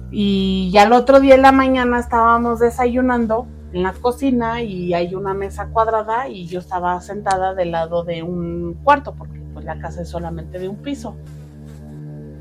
Y 0.09 0.71
ya 0.71 0.83
el 0.83 0.93
otro 0.93 1.19
día 1.19 1.35
en 1.35 1.43
la 1.43 1.51
mañana 1.51 1.99
estábamos 1.99 2.59
desayunando 2.59 3.47
en 3.73 3.83
la 3.83 3.93
cocina 3.93 4.61
y 4.61 4.93
hay 4.93 5.13
una 5.13 5.33
mesa 5.33 5.67
cuadrada 5.67 6.29
y 6.29 6.47
yo 6.47 6.59
estaba 6.59 6.99
sentada 7.01 7.53
del 7.53 7.71
lado 7.71 8.03
de 8.03 8.23
un 8.23 8.75
cuarto 8.83 9.13
porque 9.15 9.39
pues 9.53 9.65
la 9.65 9.79
casa 9.79 10.01
es 10.01 10.09
solamente 10.09 10.57
de 10.57 10.67
un 10.67 10.77
piso. 10.77 11.15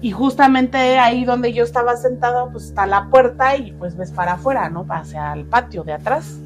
Y 0.00 0.12
justamente 0.12 0.98
ahí 0.98 1.24
donde 1.24 1.52
yo 1.52 1.64
estaba 1.64 1.96
sentada 1.96 2.48
pues 2.50 2.64
está 2.66 2.86
la 2.86 3.10
puerta 3.10 3.56
y 3.56 3.72
pues 3.72 3.96
ves 3.96 4.12
para 4.12 4.34
afuera, 4.34 4.70
¿no? 4.70 4.86
Hacia 4.88 5.32
el 5.34 5.44
patio 5.44 5.84
de 5.84 5.92
atrás. 5.92 6.38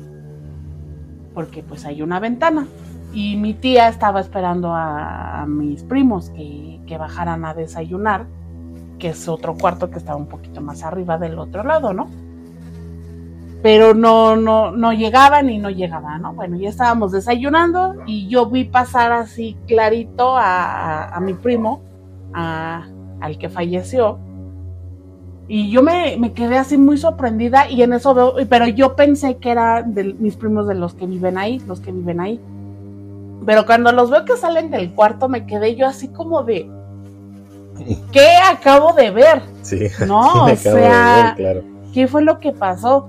Porque 1.34 1.62
pues 1.62 1.84
hay 1.84 2.02
una 2.02 2.18
ventana 2.18 2.66
y 3.12 3.36
mi 3.36 3.54
tía 3.54 3.88
estaba 3.88 4.20
esperando 4.20 4.72
a, 4.74 5.44
mis 5.46 5.82
primos 5.82 6.30
que, 6.30 6.78
bajaran 6.98 7.44
a 7.44 7.54
desayunar, 7.54 8.26
que 8.98 9.10
es 9.10 9.28
otro 9.28 9.54
cuarto 9.54 9.90
que 9.90 9.98
estaba 9.98 10.18
un 10.18 10.26
poquito 10.26 10.60
más 10.60 10.82
arriba 10.82 11.18
del 11.18 11.38
otro 11.38 11.62
lado, 11.62 11.92
¿no? 11.92 12.08
pero 13.62 13.94
no, 13.94 14.36
no, 14.36 14.70
no 14.70 14.92
llegaban 14.92 15.50
y 15.50 15.58
no 15.58 15.70
llegaban, 15.70 16.22
¿no? 16.22 16.32
Bueno, 16.32 16.56
ya 16.56 16.70
estábamos 16.70 17.12
desayunando 17.12 17.94
y 18.06 18.26
yo 18.28 18.46
vi 18.46 18.64
pasar 18.64 19.12
así 19.12 19.56
clarito 19.66 20.34
a, 20.36 21.18
mi 21.20 21.34
primo, 21.34 21.82
al 22.32 23.38
que 23.38 23.50
falleció. 23.50 24.18
Y 25.46 25.70
yo 25.70 25.82
me, 25.82 26.16
me, 26.16 26.32
quedé 26.32 26.56
así 26.56 26.78
muy 26.78 26.96
sorprendida 26.96 27.68
y 27.68 27.82
en 27.82 27.92
eso 27.92 28.14
veo, 28.14 28.34
pero 28.48 28.66
yo 28.66 28.96
pensé 28.96 29.36
que 29.36 29.50
eran 29.50 29.94
mis 30.20 30.36
primos 30.36 30.66
de 30.66 30.76
los 30.76 30.94
que 30.94 31.06
viven 31.06 31.36
ahí, 31.36 31.60
los 31.66 31.80
que 31.80 31.92
viven 31.92 32.20
ahí. 32.20 32.40
Pero 33.46 33.66
cuando 33.66 33.92
los 33.92 34.10
veo 34.10 34.24
que 34.24 34.36
salen 34.36 34.70
del 34.70 34.92
cuarto 34.92 35.28
me 35.28 35.46
quedé 35.46 35.74
yo 35.74 35.86
así 35.86 36.08
como 36.08 36.42
de, 36.42 36.70
¿qué 38.12 38.28
acabo 38.50 38.92
de 38.92 39.10
ver? 39.10 39.42
Sí, 39.62 39.86
no, 40.06 40.44
o 40.52 40.56
sea, 40.56 41.36
¿qué 41.92 42.06
fue 42.06 42.22
lo 42.22 42.38
que 42.38 42.52
pasó? 42.52 43.08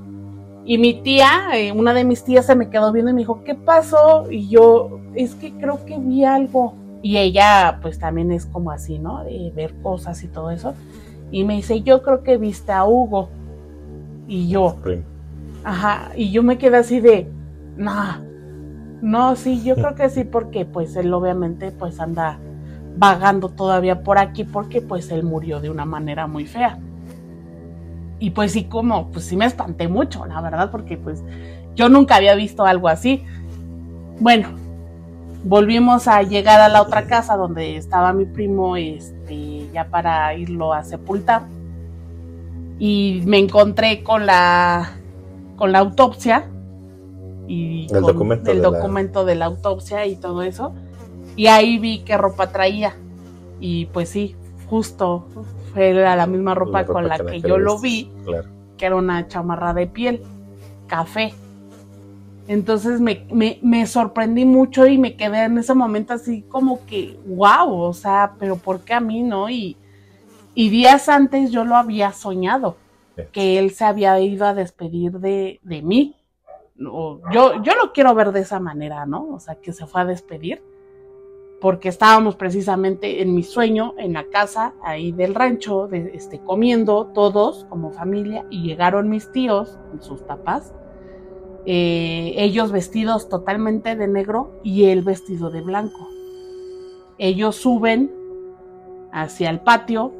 Y 0.63 0.77
mi 0.77 1.01
tía, 1.01 1.49
eh, 1.55 1.71
una 1.71 1.93
de 1.93 2.03
mis 2.03 2.23
tías 2.23 2.45
se 2.45 2.55
me 2.55 2.69
quedó 2.69 2.91
viendo 2.91 3.11
y 3.11 3.13
me 3.15 3.21
dijo, 3.21 3.43
¿qué 3.43 3.55
pasó? 3.55 4.29
Y 4.29 4.47
yo, 4.47 4.99
es 5.15 5.35
que 5.35 5.51
creo 5.53 5.83
que 5.85 5.97
vi 5.97 6.23
algo. 6.23 6.75
Y 7.01 7.17
ella, 7.17 7.79
pues 7.81 7.97
también 7.97 8.31
es 8.31 8.45
como 8.45 8.69
así, 8.69 8.99
¿no? 8.99 9.23
De 9.23 9.51
ver 9.55 9.73
cosas 9.81 10.23
y 10.23 10.27
todo 10.27 10.51
eso. 10.51 10.75
Y 11.31 11.43
me 11.45 11.55
dice, 11.55 11.81
yo 11.81 12.03
creo 12.03 12.21
que 12.21 12.37
viste 12.37 12.71
a 12.71 12.85
Hugo. 12.85 13.29
Y 14.27 14.49
yo, 14.49 14.77
ajá, 15.63 16.11
y 16.15 16.31
yo 16.31 16.43
me 16.43 16.59
quedé 16.59 16.77
así 16.77 16.99
de, 16.99 17.27
no, 17.75 17.91
no, 19.01 19.35
sí, 19.35 19.63
yo 19.63 19.75
creo 19.75 19.95
que 19.95 20.09
sí, 20.09 20.23
porque 20.23 20.65
pues 20.65 20.95
él 20.95 21.13
obviamente 21.13 21.71
pues 21.71 21.99
anda 21.99 22.37
vagando 22.97 23.49
todavía 23.49 24.03
por 24.03 24.19
aquí 24.19 24.43
porque 24.43 24.81
pues 24.81 25.09
él 25.09 25.23
murió 25.23 25.59
de 25.59 25.69
una 25.69 25.85
manera 25.85 26.27
muy 26.27 26.45
fea. 26.45 26.77
Y 28.19 28.29
pues 28.29 28.51
sí, 28.51 28.65
como, 28.65 29.09
pues 29.09 29.25
sí 29.25 29.35
me 29.35 29.45
espanté 29.45 29.87
mucho, 29.87 30.25
la 30.27 30.39
verdad, 30.41 30.69
porque 30.69 30.97
pues 30.97 31.23
yo 31.73 31.89
nunca 31.89 32.17
había 32.17 32.35
visto 32.35 32.63
algo 32.63 32.87
así. 32.87 33.23
Bueno, 34.19 34.49
volvimos 35.43 36.07
a 36.07 36.21
llegar 36.21 36.61
a 36.61 36.69
la 36.69 36.83
otra 36.83 37.07
casa 37.07 37.35
donde 37.35 37.77
estaba 37.77 38.13
mi 38.13 38.25
primo, 38.25 38.77
este, 38.77 39.67
ya 39.73 39.85
para 39.85 40.35
irlo 40.35 40.73
a 40.73 40.83
sepultar. 40.83 41.41
Y 42.77 43.23
me 43.25 43.39
encontré 43.39 44.03
con 44.03 44.27
la, 44.27 44.91
con 45.55 45.71
la 45.71 45.79
autopsia 45.79 46.50
y 47.47 47.87
el 47.93 48.01
documento, 48.01 48.51
el 48.51 48.61
documento 48.61 49.25
de 49.25 49.35
la 49.35 49.45
autopsia 49.45 50.05
y 50.05 50.15
todo 50.15 50.41
eso. 50.41 50.73
Y 51.35 51.47
ahí 51.47 51.77
vi 51.79 51.99
qué 51.99 52.17
ropa 52.17 52.51
traía. 52.51 52.95
Y 53.59 53.85
pues 53.87 54.09
sí, 54.09 54.35
justo 54.69 55.27
era 55.75 56.15
la 56.15 56.27
misma 56.27 56.55
ropa, 56.55 56.85
con 56.85 57.07
la 57.07 57.17
que, 57.17 57.41
yo 57.41 57.57
lo 57.57 57.79
vi, 57.79 58.11
que 58.77 58.85
era 58.85 58.95
una 58.95 59.27
chamarra 59.27 59.73
de 59.73 59.87
piel, 59.87 60.21
café. 60.87 61.33
Entonces 62.47 62.99
me, 62.99 63.27
me, 63.61 63.85
sorprendí 63.85 64.45
mucho 64.45 64.87
y 64.87 64.97
me 64.97 65.15
quedé 65.15 65.43
en 65.43 65.57
ese 65.57 65.73
momento 65.73 66.13
así 66.13 66.41
como 66.41 66.85
que, 66.85 67.17
wow, 67.25 67.71
o 67.71 67.93
sea, 67.93 68.33
pero 68.39 68.57
¿por 68.57 68.81
qué 68.81 68.93
a 68.93 68.99
mí 68.99 69.23
no? 69.23 69.49
Y, 69.49 69.77
y 70.53 70.69
días 70.69 71.07
antes 71.07 71.51
yo 71.51 71.63
lo 71.63 71.75
había 71.75 72.11
soñado, 72.11 72.75
que 73.31 73.57
él 73.59 73.71
se 73.71 73.85
había 73.85 74.19
ido 74.19 74.45
a 74.45 74.53
despedir 74.53 75.19
de, 75.19 75.59
de 75.63 75.81
mí. 75.81 76.15
Yo, 76.81 77.61
yo 77.63 77.75
lo 77.75 77.93
quiero 77.93 78.13
ver 78.15 78.31
de 78.31 78.41
esa 78.41 78.59
manera, 78.59 79.05
¿no? 79.05 79.29
O 79.33 79.39
sea, 79.39 79.55
que 79.55 79.73
se 79.73 79.85
fue 79.85 80.01
a 80.01 80.05
despedir 80.05 80.63
porque 81.61 81.89
estábamos 81.89 82.35
precisamente 82.35 83.21
en 83.21 83.35
mi 83.35 83.43
sueño, 83.43 83.93
en 83.99 84.13
la 84.13 84.25
casa 84.25 84.73
ahí 84.81 85.11
del 85.11 85.35
rancho, 85.35 85.87
de, 85.87 86.11
este, 86.15 86.39
comiendo 86.39 87.11
todos 87.13 87.65
como 87.69 87.91
familia, 87.91 88.45
y 88.49 88.63
llegaron 88.63 89.09
mis 89.09 89.31
tíos, 89.31 89.77
sus 89.99 90.23
papás, 90.23 90.73
eh, 91.67 92.33
ellos 92.37 92.71
vestidos 92.71 93.29
totalmente 93.29 93.95
de 93.95 94.07
negro 94.07 94.59
y 94.63 94.85
él 94.85 95.03
vestido 95.03 95.51
de 95.51 95.61
blanco. 95.61 96.07
Ellos 97.19 97.57
suben 97.57 98.11
hacia 99.11 99.51
el 99.51 99.59
patio 99.59 100.13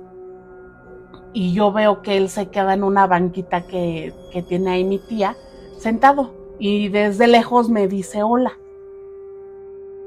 y 1.34 1.53
yo 1.53 1.72
veo 1.72 2.03
que 2.03 2.18
él 2.18 2.30
se 2.30 2.49
queda 2.49 2.76
en 2.76 2.84
una 2.84 3.07
banquita 3.07 3.66
que, 3.66 4.14
que 4.32 4.43
tiene 4.43 4.70
ahí 4.70 4.84
mi 4.84 4.99
tía, 4.99 5.36
sentado, 5.80 6.41
y 6.62 6.89
desde 6.89 7.26
lejos 7.26 7.70
me 7.70 7.88
dice 7.88 8.22
hola. 8.22 8.59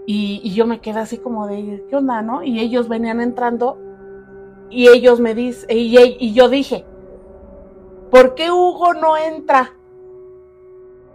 Y, 0.07 0.55
yo 0.55 0.67
me 0.67 0.81
quedé 0.81 1.01
así 1.01 1.19
como 1.19 1.49
de, 1.49 1.85
¿qué 1.91 1.97
onda, 1.97 2.23
no? 2.23 2.45
Y 2.45 2.61
ellos 2.61 2.89
venían 2.89 3.21
entrando 3.21 3.77
y 4.71 4.87
ellos 4.87 5.19
me 5.19 5.35
dicen, 5.35 5.69
y, 5.69 6.33
yo 6.33 6.49
dije, 6.49 6.85
¿por 8.09 8.37
qué 8.37 8.53
Hugo 8.53 8.95
no 8.95 9.17
entra? 9.17 9.73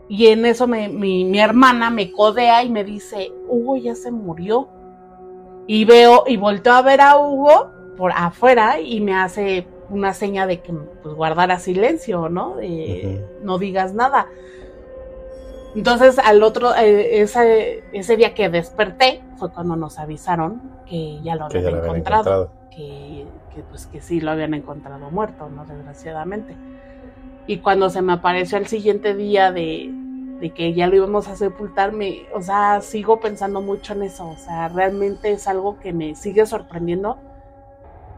Y 0.10 0.28
en 0.28 0.46
eso 0.46 0.68
me, 0.68 0.90
mi, 0.90 1.40
hermana 1.40 1.90
me 1.90 2.12
codea 2.12 2.62
y 2.66 2.70
me 2.70 2.84
dice, 2.84 3.32
Hugo 3.48 3.78
ya 3.78 3.96
se 3.96 4.12
murió. 4.12 4.68
Y 5.68 5.86
veo, 5.86 6.26
y 6.28 6.36
volteo 6.36 6.74
a 6.74 6.82
ver 6.82 7.00
a 7.00 7.18
Hugo 7.18 7.70
por 7.96 8.12
afuera 8.12 8.82
y 8.82 9.00
me 9.00 9.16
hace 9.16 9.66
una 9.90 10.14
seña 10.14 10.46
de 10.48 10.60
que 10.62 10.74
pues 10.74 11.16
guardara 11.16 11.60
silencio, 11.60 12.28
¿no? 12.28 12.58
No 13.42 13.58
digas 13.58 13.94
nada. 13.94 14.28
Entonces, 15.76 16.18
al 16.18 16.42
otro, 16.42 16.76
eh, 16.76 17.22
ese, 17.22 17.84
ese, 17.94 18.18
día 18.18 18.34
que 18.34 18.50
desperté, 18.50 19.22
fue 19.38 19.52
cuando 19.52 19.76
nos 19.76 20.00
avisaron 20.00 20.62
que 20.88 21.20
ya 21.22 21.36
lo 21.36 21.46
habían, 21.46 21.78
encontrado, 21.78 22.52
Que, 22.76 23.26
pues 23.70 23.88
que 23.88 24.02
sí 24.02 24.22
lo 24.22 24.32
habían 24.32 24.54
encontrado 24.54 25.12
muerto, 25.12 25.50
¿no? 25.50 25.66
Desgraciadamente. 25.66 26.56
Y 27.46 27.58
cuando 27.58 27.90
se 27.90 28.02
me 28.02 28.14
apareció 28.14 28.58
el 28.58 28.68
siguiente 28.68 29.16
día 29.16 29.52
de, 29.52 29.92
de 30.40 30.50
que 30.52 30.74
ya 30.74 30.88
lo 30.88 30.96
íbamos 30.96 31.28
a 31.28 31.36
sepultar, 31.36 31.92
me, 31.92 32.26
o 32.34 32.42
sea, 32.42 32.82
sigo 32.82 33.20
pensando 33.20 33.62
mucho 33.62 33.94
en 33.94 34.04
eso. 34.04 34.28
O 34.28 34.38
sea, 34.38 34.70
realmente 34.70 35.32
es 35.32 35.48
algo 35.48 35.80
que 35.80 35.94
me 35.94 36.16
sigue 36.16 36.46
sorprendiendo 36.46 37.18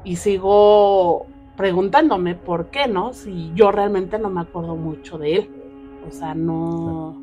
y 0.04 0.18
sigo 0.18 1.26
preguntándome 1.58 2.36
por 2.36 2.68
qué, 2.68 2.88
¿no? 2.88 3.14
Si 3.14 3.52
yo 3.56 3.72
realmente 3.72 4.20
no 4.20 4.30
me 4.30 4.42
acuerdo 4.42 4.76
mucho 4.76 5.18
de 5.18 5.36
él. 5.36 5.50
O 6.08 6.12
sea, 6.12 6.34
no 6.34 7.21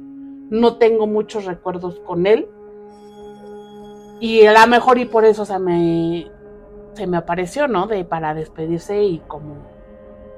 no 0.50 0.76
tengo 0.76 1.06
muchos 1.06 1.44
recuerdos 1.44 2.00
con 2.00 2.26
él. 2.26 2.48
Y 4.20 4.44
a 4.46 4.52
lo 4.52 4.66
mejor 4.66 4.98
y 4.98 5.04
por 5.04 5.24
eso 5.24 5.44
se 5.44 5.58
me, 5.58 6.30
se 6.94 7.06
me 7.06 7.16
apareció, 7.16 7.68
¿no? 7.68 7.86
De 7.86 8.04
para 8.04 8.34
despedirse 8.34 9.02
y 9.02 9.18
como 9.28 9.56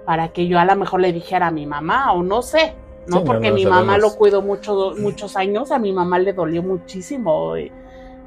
para 0.04 0.28
que 0.32 0.46
yo 0.46 0.58
a 0.58 0.64
lo 0.64 0.76
mejor 0.76 1.00
le 1.00 1.12
dijera 1.12 1.48
a 1.48 1.50
mi 1.50 1.66
mamá 1.66 2.12
o 2.12 2.22
no 2.22 2.42
sé, 2.42 2.74
¿no? 3.06 3.24
Porque 3.24 3.52
mi 3.52 3.64
mamá 3.64 3.96
lo 3.96 4.14
cuidó 4.16 4.42
mucho, 4.42 4.94
muchos 4.98 5.36
años, 5.36 5.70
a 5.70 5.78
mi 5.78 5.92
mamá 5.92 6.18
le 6.18 6.32
dolió 6.32 6.62
muchísimo 6.62 7.56
eh, 7.56 7.72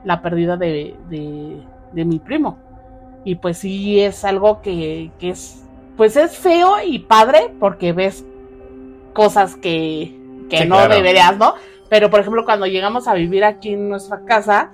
la 0.04 0.22
pérdida 0.22 0.58
de, 0.58 0.96
de, 1.10 2.06
mi 2.06 2.20
primo. 2.20 2.58
Y 3.26 3.36
pues 3.36 3.60
sí 3.60 4.02
es 4.02 4.26
algo 4.26 4.62
que, 4.62 5.12
que 5.20 5.30
es, 5.30 5.64
pues 5.96 6.18
es 6.18 6.38
feo 6.38 6.76
y 6.84 7.00
padre 7.00 7.54
porque 7.60 7.94
ves 7.94 8.26
cosas 9.14 9.56
que, 9.56 10.18
que 10.50 10.66
no 10.66 10.88
deberías, 10.88 11.38
¿no? 11.38 11.54
Pero, 11.94 12.10
por 12.10 12.22
ejemplo, 12.22 12.44
cuando 12.44 12.66
llegamos 12.66 13.08
a 13.08 13.14
vivir 13.14 13.44
aquí 13.44 13.74
en 13.74 13.88
nuestra 13.88 14.26
casa, 14.26 14.72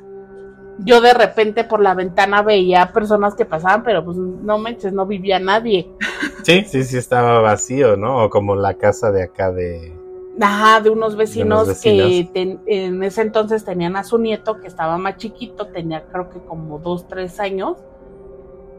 yo 0.77 1.01
de 1.01 1.13
repente 1.13 1.65
por 1.65 1.81
la 1.81 1.93
ventana 1.93 2.43
veía 2.43 2.93
personas 2.93 3.35
que 3.35 3.43
pasaban, 3.43 3.83
pero 3.83 4.05
pues 4.05 4.15
no 4.15 4.57
manches, 4.57 4.93
no 4.93 5.05
vivía 5.05 5.37
nadie. 5.37 5.91
Sí, 6.43 6.63
sí, 6.65 6.85
sí 6.85 6.97
estaba 6.97 7.41
vacío, 7.41 7.97
¿no? 7.97 8.23
O 8.23 8.29
como 8.29 8.55
la 8.55 8.75
casa 8.75 9.11
de 9.11 9.23
acá 9.23 9.51
de... 9.51 9.93
Ajá, 10.39 10.79
de 10.79 10.89
unos 10.89 11.17
vecinos, 11.17 11.81
que 11.81 12.29
en 12.33 13.03
ese 13.03 13.21
entonces 13.23 13.65
tenían 13.65 13.97
a 13.97 14.05
su 14.05 14.17
nieto 14.17 14.61
que 14.61 14.67
estaba 14.67 14.97
más 14.97 15.17
chiquito, 15.17 15.67
tenía 15.67 16.05
creo 16.05 16.29
que 16.29 16.39
como 16.39 16.79
dos, 16.79 17.05
tres 17.09 17.41
años. 17.41 17.75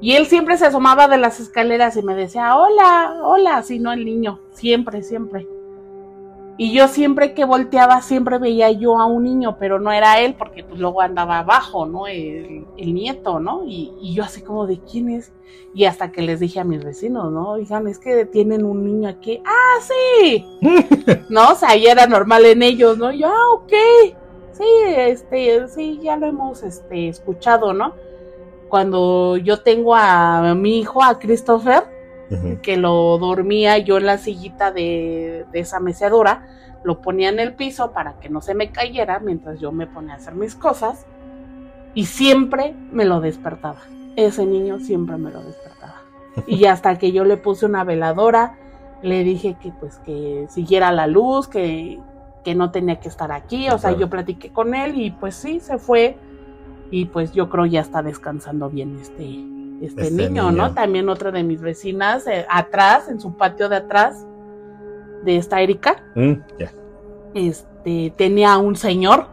Y 0.01 0.14
él 0.14 0.24
siempre 0.24 0.57
se 0.57 0.64
asomaba 0.64 1.09
de 1.09 1.18
las 1.18 1.41
escaleras 1.41 1.95
y 1.99 2.03
me 2.03 2.14
decía, 2.14 2.57
hola, 2.57 3.20
hola, 3.22 3.59
así 3.59 3.78
no 3.78 3.93
el 3.93 4.07
niño, 4.07 4.41
siempre, 4.55 5.03
siempre. 5.03 5.47
Y 6.63 6.73
yo 6.73 6.89
siempre 6.89 7.33
que 7.33 7.47
volteaba, 7.47 8.03
siempre 8.03 8.37
veía 8.37 8.71
yo 8.71 9.01
a 9.01 9.07
un 9.07 9.25
niño, 9.25 9.57
pero 9.59 9.81
no 9.81 9.93
era 9.93 10.21
él, 10.21 10.35
porque 10.35 10.63
pues 10.63 10.79
luego 10.79 11.01
andaba 11.01 11.39
abajo, 11.39 11.87
¿no? 11.87 12.07
El, 12.07 12.67
nieto, 12.77 13.41
¿no? 13.41 13.63
Y, 13.65 14.13
yo 14.13 14.25
así 14.25 14.43
como 14.43 14.67
de 14.67 14.79
quién 14.79 15.09
es. 15.09 15.33
Y 15.73 15.87
hasta 15.87 16.13
que 16.13 16.21
les 16.21 16.39
dije 16.39 16.61
a 16.61 16.65
mis 16.65 16.85
vecinos, 16.85 17.33
¿no? 17.33 17.53
Oigan, 17.53 17.89
es 17.89 17.99
que 17.99 18.27
tienen 18.27 18.67
un 18.67 18.85
niño 18.85 19.09
aquí. 19.09 19.43
¡Ah, 19.47 19.81
sí! 19.81 20.45
¿No? 21.31 21.53
O 21.53 21.55
sea, 21.55 21.75
ya 21.77 21.93
era 21.93 22.07
normal 22.07 22.45
en 22.45 22.63
ellos, 22.63 22.99
¿no? 22.99 23.11
Y 23.11 23.21
yo, 23.21 23.29
ah, 23.29 23.55
ok. 23.55 23.73
Sí, 24.53 24.67
este, 24.99 25.67
sí, 25.69 25.99
ya 26.03 26.19
lo 26.19 26.27
hemos 26.27 26.63
este, 26.63 27.09
escuchado, 27.09 27.73
¿no? 27.73 27.95
Cuando 28.69 29.39
yo 29.39 29.63
tengo 29.63 29.95
a 29.95 30.55
mi 30.55 30.81
hijo, 30.81 31.03
a 31.03 31.19
Christopher, 31.19 31.85
que 32.62 32.76
lo 32.76 33.18
dormía 33.18 33.78
yo 33.78 33.99
en 33.99 34.07
la 34.07 34.18
sillita 34.18 34.70
de, 34.70 35.47
esa 35.53 35.81
mecedora, 35.81 36.47
lo 36.85 37.01
ponía 37.01 37.28
en 37.28 37.41
el 37.41 37.55
piso 37.55 37.93
para 37.93 38.14
que 38.20 38.28
no 38.28 38.41
se 38.41 38.55
me 38.55 38.70
cayera 38.70 39.18
mientras 39.18 39.61
yo 39.61 39.72
me 39.72 39.87
ponía 39.87 40.14
a 40.14 40.16
hacer 40.16 40.35
mis 40.35 40.55
cosas 40.55 41.07
y 41.95 42.07
siempre 42.07 42.74
me 42.93 43.05
lo 43.05 43.20
despertaba. 43.20 43.81
Ese 44.16 44.47
niño 44.47 44.78
siempre 44.78 45.16
me 45.16 45.31
lo 45.31 45.43
despertaba. 45.43 46.03
Y 46.47 46.64
hasta 46.66 46.99
que 46.99 47.12
yo 47.12 47.24
le 47.24 47.37
puse 47.37 47.66
una 47.66 47.85
veladora, 47.85 48.57
le 49.03 49.24
dije 49.24 49.57
que 49.61 49.72
pues 49.72 49.99
que 49.99 50.47
siguiera 50.49 50.93
la 50.93 51.07
luz, 51.07 51.49
que, 51.49 51.99
que 52.45 52.55
no 52.55 52.70
tenía 52.70 53.01
que 53.01 53.09
estar 53.09 53.33
aquí, 53.33 53.68
o 53.70 53.78
sea, 53.78 53.93
yo 53.93 54.09
platiqué 54.09 54.51
con 54.51 54.74
él 54.74 55.01
y 55.01 55.11
pues 55.11 55.35
sí, 55.35 55.61
se 55.61 55.78
fue 55.78 56.16
y 56.91 57.07
pues 57.07 57.33
yo 57.33 57.49
creo 57.49 57.66
ya 57.66 57.81
está 57.81 58.03
descansando 58.03 58.68
bien 58.68 58.99
este, 59.01 59.45
este, 59.81 60.03
Este 60.03 60.11
niño, 60.14 60.51
niño. 60.51 60.53
¿no? 60.53 60.74
También 60.74 61.09
otra 61.09 61.31
de 61.31 61.43
mis 61.43 61.61
vecinas, 61.61 62.26
eh, 62.26 62.47
atrás, 62.49 63.09
en 63.09 63.20
su 63.20 63.37
patio 63.37 63.68
de 63.68 63.76
atrás 63.76 64.26
de 65.24 65.37
esta 65.37 65.61
Erika, 65.61 66.03
Mm, 66.14 66.33
ya. 66.59 66.72
este, 67.35 68.12
tenía 68.16 68.57
un 68.59 68.76
señor, 68.76 69.26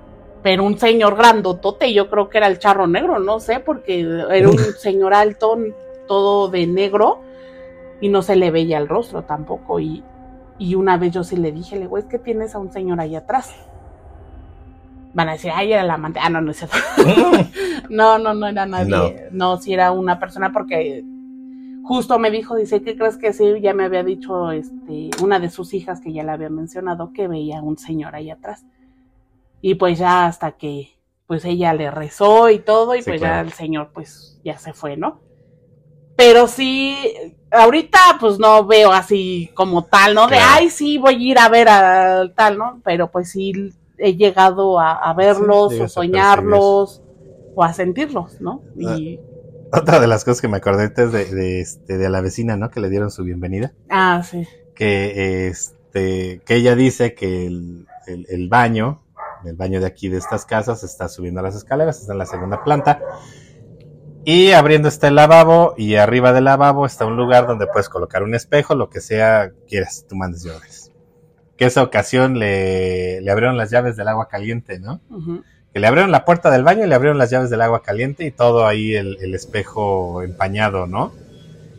pero 0.44 0.64
un 0.64 0.78
señor 0.78 1.16
grandotote, 1.16 1.94
yo 1.94 2.10
creo 2.10 2.30
que 2.30 2.38
era 2.38 2.48
el 2.48 2.60
charro 2.60 2.88
negro, 2.88 3.20
no 3.20 3.40
sé, 3.40 3.60
porque 3.60 4.02
era 4.32 4.50
un 4.50 4.58
señor 4.80 5.14
alto, 5.14 5.58
todo 6.08 6.48
de 6.50 6.68
negro, 6.68 7.22
y 8.00 8.10
no 8.10 8.22
se 8.22 8.36
le 8.36 8.52
veía 8.52 8.78
el 8.78 8.88
rostro 8.88 9.24
tampoco, 9.24 9.80
y, 9.80 10.04
y 10.60 10.76
una 10.76 10.98
vez 10.98 11.12
yo 11.14 11.24
sí 11.24 11.36
le 11.36 11.52
dije, 11.52 11.76
le 11.76 11.84
digo, 11.84 11.98
es 11.98 12.06
que 12.06 12.20
tienes 12.20 12.54
a 12.56 12.60
un 12.60 12.72
señor 12.72 13.00
ahí 13.00 13.16
atrás. 13.16 13.54
Van 15.14 15.30
a 15.30 15.34
decir, 15.34 15.52
ay, 15.54 15.74
era 15.74 15.84
la 15.84 15.96
amante. 15.96 16.20
Ah, 16.22 16.30
no, 16.30 16.42
no 16.42 16.52
es 16.52 16.58
cierto. 16.58 16.78
no, 17.90 18.18
no, 18.20 18.34
no 18.34 18.48
era 18.48 18.66
nadie. 18.66 19.28
No. 19.32 19.58
sí 19.58 19.74
era 19.74 19.92
una 19.92 20.20
persona 20.20 20.52
porque 20.52 21.04
justo 21.84 22.20
me 22.20 22.30
dijo, 22.30 22.56
dice, 22.56 22.82
¿qué 22.82 22.96
crees 22.98 23.18
que 23.18 23.34
sí? 23.34 23.46
Ya 23.62 23.74
me 23.74 23.86
había 23.86 24.04
dicho 24.04 24.52
este, 24.52 25.10
una 25.22 25.40
de 25.40 25.50
sus 25.50 25.74
hijas 25.74 26.02
que 26.02 26.12
ya 26.14 26.24
le 26.24 26.32
había 26.32 26.50
mencionado 26.50 27.14
que 27.14 27.28
veía 27.28 27.60
a 27.60 27.64
un 27.64 27.78
señor 27.78 28.16
ahí 28.16 28.30
atrás. 28.30 28.66
Y 29.62 29.76
pues 29.76 29.98
ya 29.98 30.26
hasta 30.28 30.52
que 30.52 30.90
pues 31.26 31.44
ella 31.46 31.74
le 31.74 31.90
rezó 31.92 32.50
y 32.50 32.60
todo 32.60 32.96
y 32.96 33.02
Sí, 33.02 33.10
pues 33.10 33.20
claro. 33.22 33.36
ya 33.36 33.42
el 33.42 33.52
señor 33.54 33.92
pues 33.94 34.40
ya 34.44 34.58
se 34.60 34.74
fue, 34.74 34.98
¿no? 34.98 35.20
Pero 36.16 36.48
sí, 36.48 36.96
ahorita 37.52 38.00
pues 38.20 38.40
no 38.40 38.66
veo 38.66 38.92
así 38.92 39.50
como 39.54 39.84
tal, 39.86 40.14
¿no? 40.16 40.24
De, 40.28 40.36
Claro. 40.38 40.52
ay, 40.56 40.70
sí, 40.70 40.98
voy 40.98 41.16
a 41.16 41.32
ir 41.32 41.40
a 41.40 41.50
ver 41.50 41.70
a 41.70 42.32
tal, 42.36 42.58
¿no? 42.58 42.82
Pero 42.84 43.10
pues 43.12 43.32
sí 43.32 43.74
he 43.98 44.16
llegado 44.16 44.80
a, 44.80 44.94
a 44.94 45.14
verlos 45.14 45.74
o 45.80 45.84
a 45.84 45.90
soñarlos 45.90 47.02
o 47.56 47.64
a 47.64 47.74
sentirlos, 47.74 48.40
¿no? 48.42 48.62
Y, 48.78 49.20
Otra 49.74 50.00
de 50.00 50.08
las 50.08 50.24
cosas 50.24 50.40
que 50.42 50.48
me 50.48 50.58
acordé 50.58 50.86
es 50.96 51.12
de, 51.12 51.26
de, 51.26 51.60
este, 51.62 51.98
de 51.98 52.10
la 52.10 52.22
vecina, 52.22 52.56
¿no? 52.58 52.70
Que 52.70 52.80
le 52.80 52.90
dieron 52.90 53.12
su 53.12 53.24
bienvenida. 53.24 53.74
ah, 53.90 54.22
sí. 54.24 54.48
Que, 54.76 55.48
este, 55.48 56.42
que 56.46 56.56
ella 56.56 56.76
dice 56.76 57.16
que 57.16 57.48
el, 57.48 57.88
el- 58.06 58.26
el 58.30 58.48
baño, 58.48 59.02
el 59.44 59.56
baño 59.56 59.80
de 59.80 59.88
aquí 59.88 60.08
de 60.08 60.18
estas 60.18 60.46
casas, 60.46 60.84
está 60.84 61.10
subiendo 61.10 61.42
las 61.42 61.56
escaleras, 61.56 62.00
está 62.00 62.14
en 62.14 62.20
la 62.20 62.26
segunda 62.28 62.64
planta. 62.64 63.02
Y 64.24 64.52
abriendo 64.52 64.88
está 64.90 65.08
el 65.08 65.16
lavabo 65.16 65.74
y 65.78 65.96
arriba 65.96 66.34
del 66.34 66.44
lavabo 66.44 66.86
está 66.86 67.06
un 67.06 67.16
lugar 67.18 67.48
donde 67.48 67.66
puedes 67.68 67.88
colocar 67.90 68.24
un 68.24 68.36
espejo, 68.36 68.76
lo 68.76 68.90
que 68.90 69.00
sea 69.02 69.52
quieras, 69.68 70.06
tú 70.08 70.16
mandes 70.16 70.44
y. 70.44 70.77
Que 71.58 71.66
esa 71.66 71.84
ocasión 71.84 72.40
le, 72.40 73.22
le 73.22 73.32
abrieron 73.32 73.58
las 73.58 73.72
llaves 73.72 73.96
del 73.96 74.08
agua 74.08 74.28
caliente, 74.30 74.80
¿no? 74.80 75.02
que 75.74 75.80
le 75.80 75.88
abrieron 75.88 76.12
la 76.12 76.26
puerta 76.26 76.50
del 76.50 76.64
baño 76.64 76.86
y 76.86 76.88
le 76.88 76.96
abrieron 76.96 77.18
las 77.18 77.30
llaves 77.30 77.50
del 77.50 77.62
agua 77.62 77.84
caliente 77.84 78.26
y 78.26 78.32
todo 78.32 78.66
ahí 78.66 78.96
el, 78.96 79.18
el 79.22 79.36
espejo 79.36 80.22
empañado, 80.24 80.88
¿no? 80.88 81.14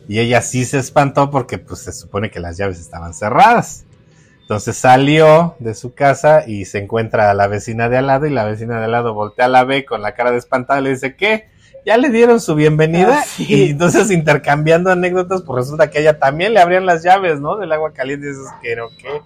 Y 0.07 0.19
ella 0.19 0.41
sí 0.41 0.65
se 0.65 0.79
espantó 0.79 1.29
porque 1.29 1.57
pues 1.57 1.81
se 1.81 1.91
supone 1.91 2.31
que 2.31 2.39
las 2.39 2.57
llaves 2.57 2.79
estaban 2.79 3.13
cerradas. 3.13 3.85
Entonces 4.41 4.77
salió 4.77 5.55
de 5.59 5.75
su 5.75 5.93
casa 5.93 6.43
y 6.47 6.65
se 6.65 6.79
encuentra 6.79 7.29
a 7.29 7.33
la 7.35 7.47
vecina 7.47 7.89
de 7.89 7.97
al 7.97 8.07
lado 8.07 8.25
y 8.25 8.31
la 8.31 8.45
vecina 8.45 8.79
de 8.79 8.85
al 8.85 8.91
lado 8.91 9.13
voltea 9.13 9.45
a 9.45 9.49
la 9.49 9.63
ve 9.63 9.85
con 9.85 10.01
la 10.01 10.13
cara 10.13 10.31
de 10.31 10.37
espantada 10.39 10.79
y 10.79 10.83
le 10.83 10.89
dice, 10.89 11.15
¿qué? 11.15 11.49
¿Ya 11.85 11.97
le 11.97 12.09
dieron 12.09 12.39
su 12.39 12.55
bienvenida? 12.55 13.19
Ah, 13.19 13.23
sí. 13.23 13.45
Y 13.47 13.69
entonces 13.71 14.11
intercambiando 14.11 14.91
anécdotas, 14.91 15.41
pues 15.41 15.65
resulta 15.65 15.89
que 15.89 15.99
ella 15.99 16.19
también 16.19 16.53
le 16.53 16.59
abrían 16.59 16.85
las 16.85 17.03
llaves, 17.03 17.39
¿no? 17.39 17.57
Del 17.57 17.71
agua 17.71 17.93
caliente 17.93 18.27
y 18.27 18.29
dices, 18.29 18.47
¿pero 18.61 18.89
qué? 18.97 19.21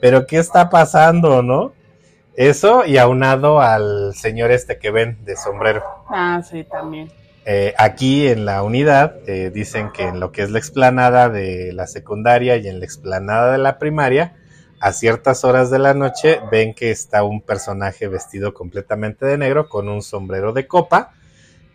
¿Pero 0.00 0.26
qué 0.26 0.38
está 0.38 0.68
pasando, 0.68 1.42
no? 1.42 1.72
Eso 2.34 2.84
y 2.86 2.98
aunado 2.98 3.60
al 3.60 4.14
señor 4.14 4.50
este 4.50 4.78
que 4.78 4.90
ven 4.90 5.18
de 5.24 5.36
sombrero. 5.36 5.84
Ah, 6.08 6.42
sí, 6.42 6.64
también. 6.64 7.10
Eh, 7.44 7.74
aquí 7.76 8.28
en 8.28 8.44
la 8.44 8.62
unidad 8.62 9.16
eh, 9.26 9.50
dicen 9.52 9.90
que 9.90 10.04
en 10.04 10.20
lo 10.20 10.32
que 10.32 10.42
es 10.42 10.50
la 10.50 10.58
explanada 10.58 11.28
de 11.28 11.72
la 11.72 11.86
secundaria 11.86 12.56
y 12.56 12.68
en 12.68 12.78
la 12.78 12.84
explanada 12.84 13.52
de 13.52 13.58
la 13.58 13.78
primaria, 13.78 14.36
a 14.80 14.92
ciertas 14.92 15.44
horas 15.44 15.70
de 15.70 15.78
la 15.78 15.94
noche 15.94 16.40
ven 16.50 16.74
que 16.74 16.90
está 16.90 17.22
un 17.22 17.40
personaje 17.40 18.08
vestido 18.08 18.54
completamente 18.54 19.26
de 19.26 19.38
negro 19.38 19.68
con 19.68 19.88
un 19.88 20.02
sombrero 20.02 20.52
de 20.52 20.66
copa 20.66 21.14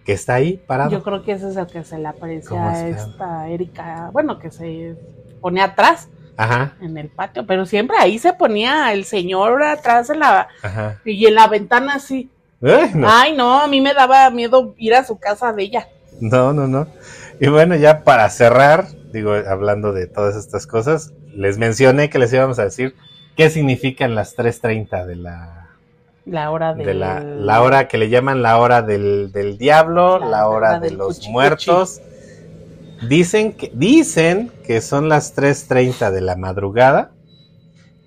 que 0.08 0.14
está 0.14 0.36
ahí 0.36 0.56
parado. 0.56 0.90
Yo 0.90 1.04
creo 1.04 1.22
que 1.22 1.34
ese 1.34 1.50
es 1.50 1.58
el 1.58 1.68
que 1.68 1.84
se 1.84 1.98
le 1.98 2.08
aparece 2.08 2.48
¿Cómo 2.48 2.66
a 2.66 2.88
esta 2.88 3.50
Erika, 3.50 4.10
bueno, 4.14 4.40
que 4.40 4.52
se 4.52 4.96
pone 5.42 5.62
atrás 5.62 6.08
Ajá, 6.38 6.78
en 6.80 6.98
el 6.98 7.10
patio, 7.10 7.46
pero 7.46 7.66
siempre 7.66 7.98
ahí 8.00 8.18
se 8.18 8.32
ponía 8.32 8.94
el 8.94 9.04
señor 9.04 9.62
atrás 9.62 10.10
en 10.10 10.20
la, 10.22 10.48
ajá. 10.64 11.02
y 11.04 11.26
en 11.26 11.36
la 11.36 11.50
ventana 11.50 11.96
así. 11.96 12.32
Ay, 12.62 12.92
no. 12.94 13.10
Ay, 13.10 13.36
no, 13.36 13.60
a 13.60 13.68
mí 13.68 13.82
me 13.82 13.94
daba 13.94 14.30
miedo 14.30 14.74
ir 14.78 14.96
a 14.96 15.04
su 15.04 15.20
casa 15.20 15.52
de 15.52 15.64
ella. 15.64 15.90
No, 16.22 16.54
no, 16.54 16.68
no. 16.68 16.88
Y 17.42 17.50
bueno, 17.50 17.76
ya 17.76 18.06
para 18.06 18.30
cerrar, 18.30 18.88
digo, 19.12 19.34
hablando 19.34 19.92
de 19.92 20.08
todas 20.08 20.38
estas 20.38 20.68
cosas, 20.68 21.12
les 21.34 21.58
mencioné 21.58 22.10
que 22.10 22.18
les 22.18 22.32
íbamos 22.32 22.60
a 22.60 22.64
decir 22.64 22.96
qué 23.36 23.50
significan 23.50 24.16
las 24.16 24.38
3.30 24.38 25.06
de 25.06 25.16
la, 25.18 25.67
La 26.28 26.52
hora 26.52 26.74
de, 26.74 26.84
de 26.84 26.94
la, 26.94 27.22
la 27.22 27.62
hora 27.62 27.88
que 27.88 27.98
le 27.98 28.10
llaman 28.10 28.42
la 28.42 28.58
hora 28.58 28.82
del, 28.82 29.32
del 29.32 29.58
diablo, 29.58 30.20
La 30.20 30.28
la, 30.28 30.48
hora 30.50 30.80
de 30.80 30.90
del 30.90 30.98
los 30.98 31.20
cuchi 31.20 31.32
muertos. 31.32 32.02
Dicen 33.08 33.54
que, 33.54 33.72
dicen 33.74 34.52
que 34.66 34.82
son 34.82 35.08
las 35.08 35.38
3.30 35.38 36.12
de 36.12 36.22
la 36.22 36.36
madrugada, 36.36 37.12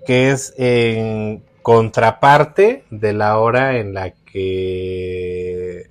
que 0.07 0.31
es 0.31 0.53
en 0.59 1.43
contraparte 1.63 2.85
de 2.91 3.13
la 3.15 3.39
hora 3.39 3.79
en 3.79 3.95
la 3.95 4.11
que 4.11 5.89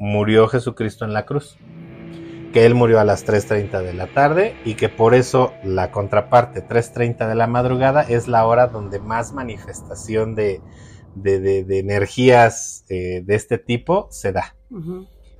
murió 0.00 0.48
Jesucristo 0.48 1.04
en 1.04 1.12
la 1.12 1.26
cruz. 1.26 1.58
Que 2.52 2.64
él 2.66 2.74
murió 2.74 2.98
a 2.98 3.04
las 3.04 3.24
3.30 3.24 3.82
de 3.82 3.94
la 3.94 4.06
tarde 4.08 4.56
y 4.64 4.74
que 4.74 4.88
por 4.88 5.14
eso 5.14 5.52
la 5.62 5.92
contraparte 5.92 6.66
3.30 6.66 7.28
de 7.28 7.34
la 7.36 7.46
madrugada 7.46 8.02
es 8.02 8.26
la 8.26 8.46
hora 8.46 8.66
donde 8.66 8.98
más 8.98 9.32
manifestación 9.32 10.34
de, 10.34 10.62
de, 11.22 11.40
de- 11.40 11.64
de 11.64 11.78
energías 11.78 12.84
eh, 12.88 13.22
de 13.24 13.34
este 13.34 13.58
tipo 13.58 14.08
se 14.10 14.32
da. 14.32 14.54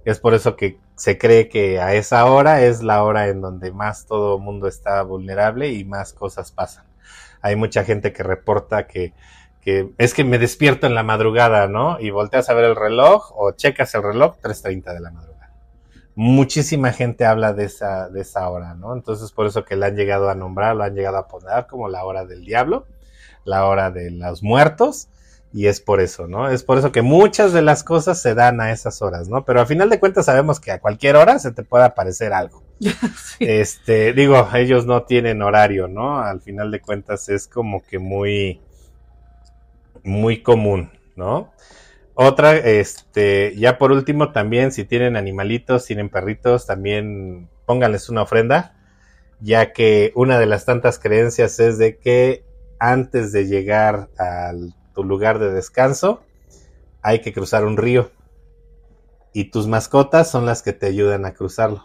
Es 0.04 0.18
por 0.20 0.34
eso 0.34 0.56
que 0.56 0.78
se 0.96 1.18
cree 1.18 1.48
que 1.48 1.80
a 1.80 1.94
esa 1.94 2.24
hora 2.26 2.62
es 2.62 2.82
la 2.82 3.02
hora 3.04 3.28
en 3.28 3.40
donde 3.40 3.70
más 3.72 4.06
todo 4.06 4.36
el 4.36 4.42
mundo 4.42 4.66
está 4.68 5.02
vulnerable 5.02 5.70
y 5.72 5.84
más 5.84 6.12
cosas 6.12 6.50
pasan. 6.52 6.86
Hay 7.42 7.56
mucha 7.56 7.84
gente 7.84 8.12
que 8.12 8.22
reporta 8.22 8.86
que, 8.86 9.12
que 9.60 9.90
es 9.98 10.14
que 10.14 10.24
me 10.24 10.38
despierto 10.38 10.86
en 10.86 10.94
la 10.94 11.02
madrugada, 11.02 11.68
¿no? 11.68 12.00
Y 12.00 12.10
volteas 12.10 12.48
a 12.48 12.54
ver 12.54 12.64
el 12.64 12.74
reloj 12.76 13.30
o 13.36 13.52
checas 13.52 13.94
el 13.94 14.02
reloj 14.02 14.36
3.30 14.42 14.92
de 14.94 15.00
la 15.00 15.10
madrugada. 15.10 15.52
Muchísima 16.16 16.90
gente 16.92 17.24
habla 17.24 17.52
de 17.52 17.64
esa, 17.66 18.08
de 18.08 18.22
esa 18.22 18.48
hora, 18.48 18.74
¿no? 18.74 18.92
Entonces 18.94 19.30
por 19.30 19.46
eso 19.46 19.64
que 19.64 19.76
la 19.76 19.86
han 19.86 19.94
llegado 19.96 20.28
a 20.30 20.34
nombrar, 20.34 20.74
lo 20.74 20.82
han 20.82 20.94
llegado 20.94 21.16
a 21.18 21.28
poner 21.28 21.66
como 21.68 21.88
la 21.88 22.04
hora 22.04 22.24
del 22.24 22.44
diablo, 22.44 22.86
la 23.44 23.66
hora 23.66 23.92
de 23.92 24.10
los 24.10 24.42
muertos, 24.42 25.08
y 25.52 25.66
es 25.66 25.80
por 25.80 26.00
eso, 26.00 26.28
¿no? 26.28 26.48
Es 26.50 26.62
por 26.62 26.78
eso 26.78 26.92
que 26.92 27.02
muchas 27.02 27.52
de 27.52 27.62
las 27.62 27.82
cosas 27.82 28.20
se 28.20 28.34
dan 28.34 28.60
a 28.60 28.70
esas 28.70 29.00
horas, 29.00 29.28
¿no? 29.28 29.44
Pero 29.44 29.60
a 29.60 29.66
final 29.66 29.88
de 29.88 29.98
cuentas 29.98 30.26
sabemos 30.26 30.60
que 30.60 30.72
a 30.72 30.80
cualquier 30.80 31.16
hora 31.16 31.38
se 31.38 31.52
te 31.52 31.62
puede 31.62 31.84
aparecer 31.84 32.32
algo. 32.32 32.62
Sí. 33.38 33.44
Este, 33.46 34.12
digo, 34.12 34.48
ellos 34.54 34.86
no 34.86 35.04
tienen 35.04 35.42
horario, 35.42 35.88
¿no? 35.88 36.20
Al 36.20 36.40
final 36.40 36.70
de 36.70 36.80
cuentas 36.80 37.28
es 37.28 37.46
como 37.46 37.84
que 37.84 37.98
muy, 37.98 38.60
muy 40.02 40.42
común, 40.42 40.90
¿no? 41.16 41.52
Otra, 42.14 42.56
este, 42.56 43.54
ya 43.56 43.78
por 43.78 43.92
último 43.92 44.32
también, 44.32 44.72
si 44.72 44.84
tienen 44.84 45.16
animalitos, 45.16 45.84
tienen 45.86 46.08
perritos, 46.08 46.66
también 46.66 47.48
pónganles 47.64 48.08
una 48.08 48.22
ofrenda, 48.22 48.74
ya 49.40 49.72
que 49.72 50.10
una 50.16 50.38
de 50.40 50.46
las 50.46 50.64
tantas 50.64 50.98
creencias 50.98 51.60
es 51.60 51.78
de 51.78 51.96
que 51.96 52.44
antes 52.80 53.30
de 53.30 53.46
llegar 53.46 54.08
a 54.18 54.52
tu 54.98 55.04
lugar 55.04 55.38
de 55.38 55.52
descanso, 55.52 56.22
hay 57.02 57.20
que 57.20 57.32
cruzar 57.32 57.64
un 57.64 57.76
río. 57.76 58.10
Y 59.32 59.50
tus 59.50 59.68
mascotas 59.68 60.28
son 60.28 60.44
las 60.44 60.62
que 60.62 60.72
te 60.72 60.86
ayudan 60.86 61.24
a 61.24 61.34
cruzarlo 61.34 61.84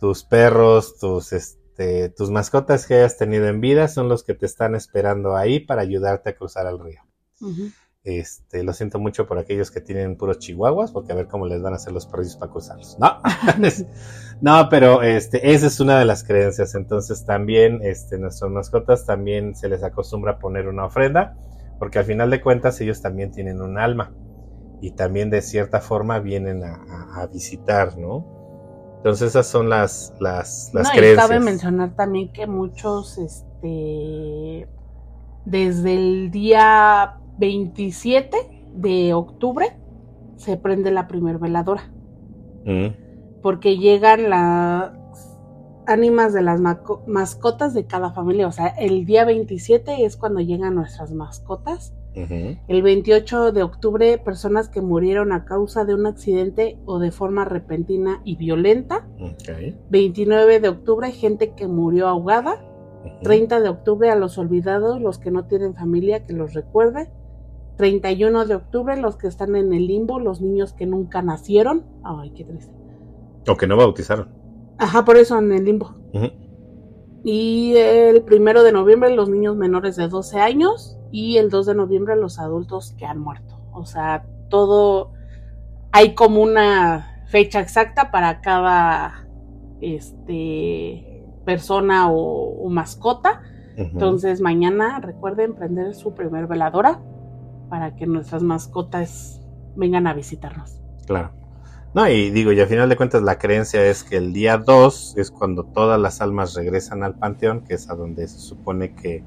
tus 0.00 0.24
perros, 0.24 0.98
tus, 0.98 1.32
este, 1.32 2.08
tus 2.08 2.30
mascotas 2.30 2.86
que 2.86 2.94
hayas 2.94 3.18
tenido 3.18 3.46
en 3.46 3.60
vida 3.60 3.86
son 3.86 4.08
los 4.08 4.24
que 4.24 4.34
te 4.34 4.46
están 4.46 4.74
esperando 4.74 5.36
ahí 5.36 5.60
para 5.60 5.82
ayudarte 5.82 6.30
a 6.30 6.34
cruzar 6.34 6.66
el 6.66 6.78
río. 6.78 7.00
Este, 8.02 8.64
lo 8.64 8.72
siento 8.72 8.98
mucho 8.98 9.26
por 9.26 9.38
aquellos 9.38 9.70
que 9.70 9.82
tienen 9.82 10.16
puros 10.16 10.38
chihuahuas, 10.38 10.90
porque 10.90 11.12
a 11.12 11.14
ver 11.14 11.26
cómo 11.26 11.46
les 11.46 11.60
van 11.60 11.74
a 11.74 11.76
hacer 11.76 11.92
los 11.92 12.06
perrillos 12.06 12.36
para 12.36 12.50
cruzarlos. 12.50 12.98
No, 12.98 13.20
no, 14.40 14.68
pero 14.70 15.02
este, 15.02 15.52
esa 15.52 15.66
es 15.66 15.80
una 15.80 15.98
de 15.98 16.06
las 16.06 16.24
creencias. 16.24 16.74
Entonces 16.74 17.26
también, 17.26 17.80
este, 17.82 18.18
nuestras 18.18 18.50
mascotas 18.50 19.04
también 19.04 19.54
se 19.54 19.68
les 19.68 19.82
acostumbra 19.82 20.32
a 20.32 20.38
poner 20.38 20.66
una 20.66 20.86
ofrenda, 20.86 21.36
porque 21.80 21.98
al 21.98 22.04
final 22.04 22.30
de 22.30 22.40
cuentas 22.40 22.80
ellos 22.80 23.02
también 23.02 23.32
tienen 23.32 23.60
un 23.60 23.76
alma 23.78 24.12
y 24.80 24.92
también 24.92 25.30
de 25.30 25.42
cierta 25.42 25.80
forma 25.80 26.20
vienen 26.20 26.62
a, 26.62 26.74
a- 26.74 27.22
a 27.22 27.26
visitar, 27.26 27.98
¿no? 27.98 28.38
Entonces 28.98 29.30
esas 29.30 29.46
son 29.46 29.68
las, 29.70 30.14
las, 30.20 30.70
las 30.74 30.88
no, 30.88 30.94
creencias. 30.94 31.26
Y 31.26 31.28
cabe 31.28 31.40
mencionar 31.40 31.96
también 31.96 32.32
que 32.32 32.46
muchos, 32.46 33.16
este, 33.18 34.68
desde 35.46 35.94
el 35.94 36.30
día 36.30 37.14
27 37.38 38.36
de 38.74 39.14
octubre 39.14 39.66
se 40.36 40.56
prende 40.58 40.90
la 40.90 41.08
primer 41.08 41.38
veladora. 41.38 41.90
Mm. 42.66 42.88
Porque 43.42 43.78
llegan 43.78 44.28
las 44.28 44.92
ánimas 45.90 46.32
de 46.32 46.42
las 46.42 46.60
mascotas 47.06 47.74
de 47.74 47.86
cada 47.86 48.12
familia. 48.12 48.46
O 48.46 48.52
sea, 48.52 48.68
el 48.68 49.04
día 49.04 49.24
27 49.24 50.04
es 50.04 50.16
cuando 50.16 50.40
llegan 50.40 50.74
nuestras 50.74 51.12
mascotas. 51.12 51.94
El 52.14 52.82
28 52.82 53.52
de 53.52 53.62
octubre, 53.62 54.18
personas 54.18 54.68
que 54.68 54.80
murieron 54.80 55.32
a 55.32 55.44
causa 55.44 55.84
de 55.84 55.94
un 55.94 56.06
accidente 56.06 56.78
o 56.84 56.98
de 56.98 57.12
forma 57.12 57.44
repentina 57.44 58.20
y 58.24 58.36
violenta. 58.36 59.06
29 59.90 60.60
de 60.60 60.68
octubre, 60.68 61.12
gente 61.12 61.54
que 61.54 61.66
murió 61.66 62.08
ahogada. 62.08 62.64
30 63.22 63.60
de 63.60 63.68
octubre, 63.68 64.10
a 64.10 64.16
los 64.16 64.38
olvidados, 64.38 65.00
los 65.00 65.18
que 65.18 65.30
no 65.30 65.46
tienen 65.46 65.74
familia, 65.74 66.26
que 66.26 66.32
los 66.32 66.52
recuerde. 66.54 67.10
31 67.76 68.44
de 68.44 68.56
octubre, 68.56 68.96
los 69.00 69.16
que 69.16 69.26
están 69.26 69.56
en 69.56 69.72
el 69.72 69.86
limbo, 69.86 70.18
los 70.18 70.40
niños 70.40 70.72
que 70.72 70.86
nunca 70.86 71.22
nacieron. 71.22 71.84
Ay, 72.02 72.30
qué 72.32 72.44
triste. 72.44 72.74
O 73.48 73.56
que 73.56 73.66
no 73.66 73.76
bautizaron. 73.76 74.39
Ajá, 74.80 75.04
por 75.04 75.18
eso 75.18 75.38
en 75.38 75.52
el 75.52 75.64
limbo. 75.66 75.94
Y 77.22 77.74
el 77.76 78.22
primero 78.22 78.62
de 78.62 78.72
noviembre, 78.72 79.14
los 79.14 79.28
niños 79.28 79.54
menores 79.54 79.94
de 79.96 80.08
12 80.08 80.40
años. 80.40 80.96
Y 81.12 81.36
el 81.36 81.50
2 81.50 81.66
de 81.66 81.74
noviembre, 81.74 82.16
los 82.16 82.38
adultos 82.38 82.94
que 82.96 83.04
han 83.04 83.18
muerto. 83.20 83.60
O 83.72 83.84
sea, 83.84 84.24
todo. 84.48 85.12
Hay 85.92 86.14
como 86.14 86.40
una 86.40 87.24
fecha 87.26 87.60
exacta 87.60 88.10
para 88.10 88.40
cada 88.40 89.28
este 89.82 91.26
persona 91.44 92.10
o, 92.10 92.68
mascota. 92.70 93.42
Entonces, 93.76 94.40
mañana 94.40 94.98
recuerden 95.00 95.54
prender 95.54 95.94
su 95.94 96.14
primer 96.14 96.46
veladora 96.46 97.02
para 97.68 97.96
que 97.96 98.06
nuestras 98.06 98.42
mascotas 98.42 99.42
vengan 99.76 100.06
a 100.06 100.14
visitarnos. 100.14 100.80
Claro. 101.06 101.39
No, 101.92 102.08
y 102.08 102.30
digo, 102.30 102.52
y 102.52 102.60
al 102.60 102.68
final 102.68 102.88
de 102.88 102.96
cuentas 102.96 103.22
la 103.22 103.38
creencia 103.38 103.84
es 103.84 104.04
que 104.04 104.16
el 104.16 104.32
día 104.32 104.58
2 104.58 105.14
es 105.16 105.30
cuando 105.30 105.64
todas 105.64 106.00
las 106.00 106.20
almas 106.20 106.54
regresan 106.54 107.02
al 107.02 107.16
panteón, 107.16 107.64
que 107.64 107.74
es 107.74 107.90
a 107.90 107.94
donde 107.94 108.28
se 108.28 108.38
supone 108.38 108.94
que, 108.94 109.24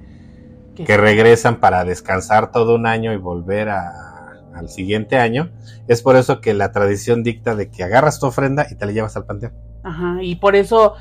que 0.73 0.97
regresan 0.97 1.59
para 1.59 1.83
descansar 1.83 2.51
todo 2.51 2.75
un 2.75 2.87
año 2.87 3.11
y 3.11 3.17
volver 3.17 3.69
al 3.69 4.69
siguiente 4.69 5.17
año. 5.17 5.51
Es 5.87 6.01
por 6.01 6.15
eso 6.15 6.39
que 6.39 6.53
la 6.53 6.71
tradición 6.71 7.21
dicta 7.21 7.55
de 7.55 7.69
que 7.69 7.83
agarras 7.83 8.19
tu 8.19 8.27
ofrenda 8.27 8.65
y 8.71 8.75
te 8.75 8.85
la 8.85 8.93
llevas 8.93 9.17
al 9.17 9.25
panteón. 9.25 9.53
Ajá, 9.83 10.19
y 10.21 10.35
por 10.35 10.55
eso, 10.55 10.93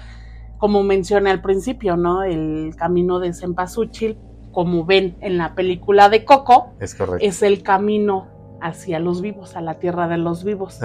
como 0.59 0.83
mencioné 0.83 1.31
al 1.31 1.43
principio, 1.43 1.97
¿no? 1.97 2.25
El 2.25 2.75
camino 2.77 3.21
de 3.21 3.33
Cempasúchil 3.33 4.19
como 4.53 4.85
ven 4.85 5.17
en 5.21 5.39
la 5.39 5.55
película 5.55 6.09
de 6.09 6.25
Coco, 6.25 6.75
es, 6.79 6.95
correcto. 6.95 7.27
es 7.27 7.43
el 7.43 7.63
camino 7.63 8.29
hacia 8.61 8.99
los 8.99 9.23
vivos, 9.23 9.57
a 9.57 9.61
la 9.61 9.79
tierra 9.79 10.09
de 10.09 10.19
los 10.19 10.45
vivos. 10.45 10.79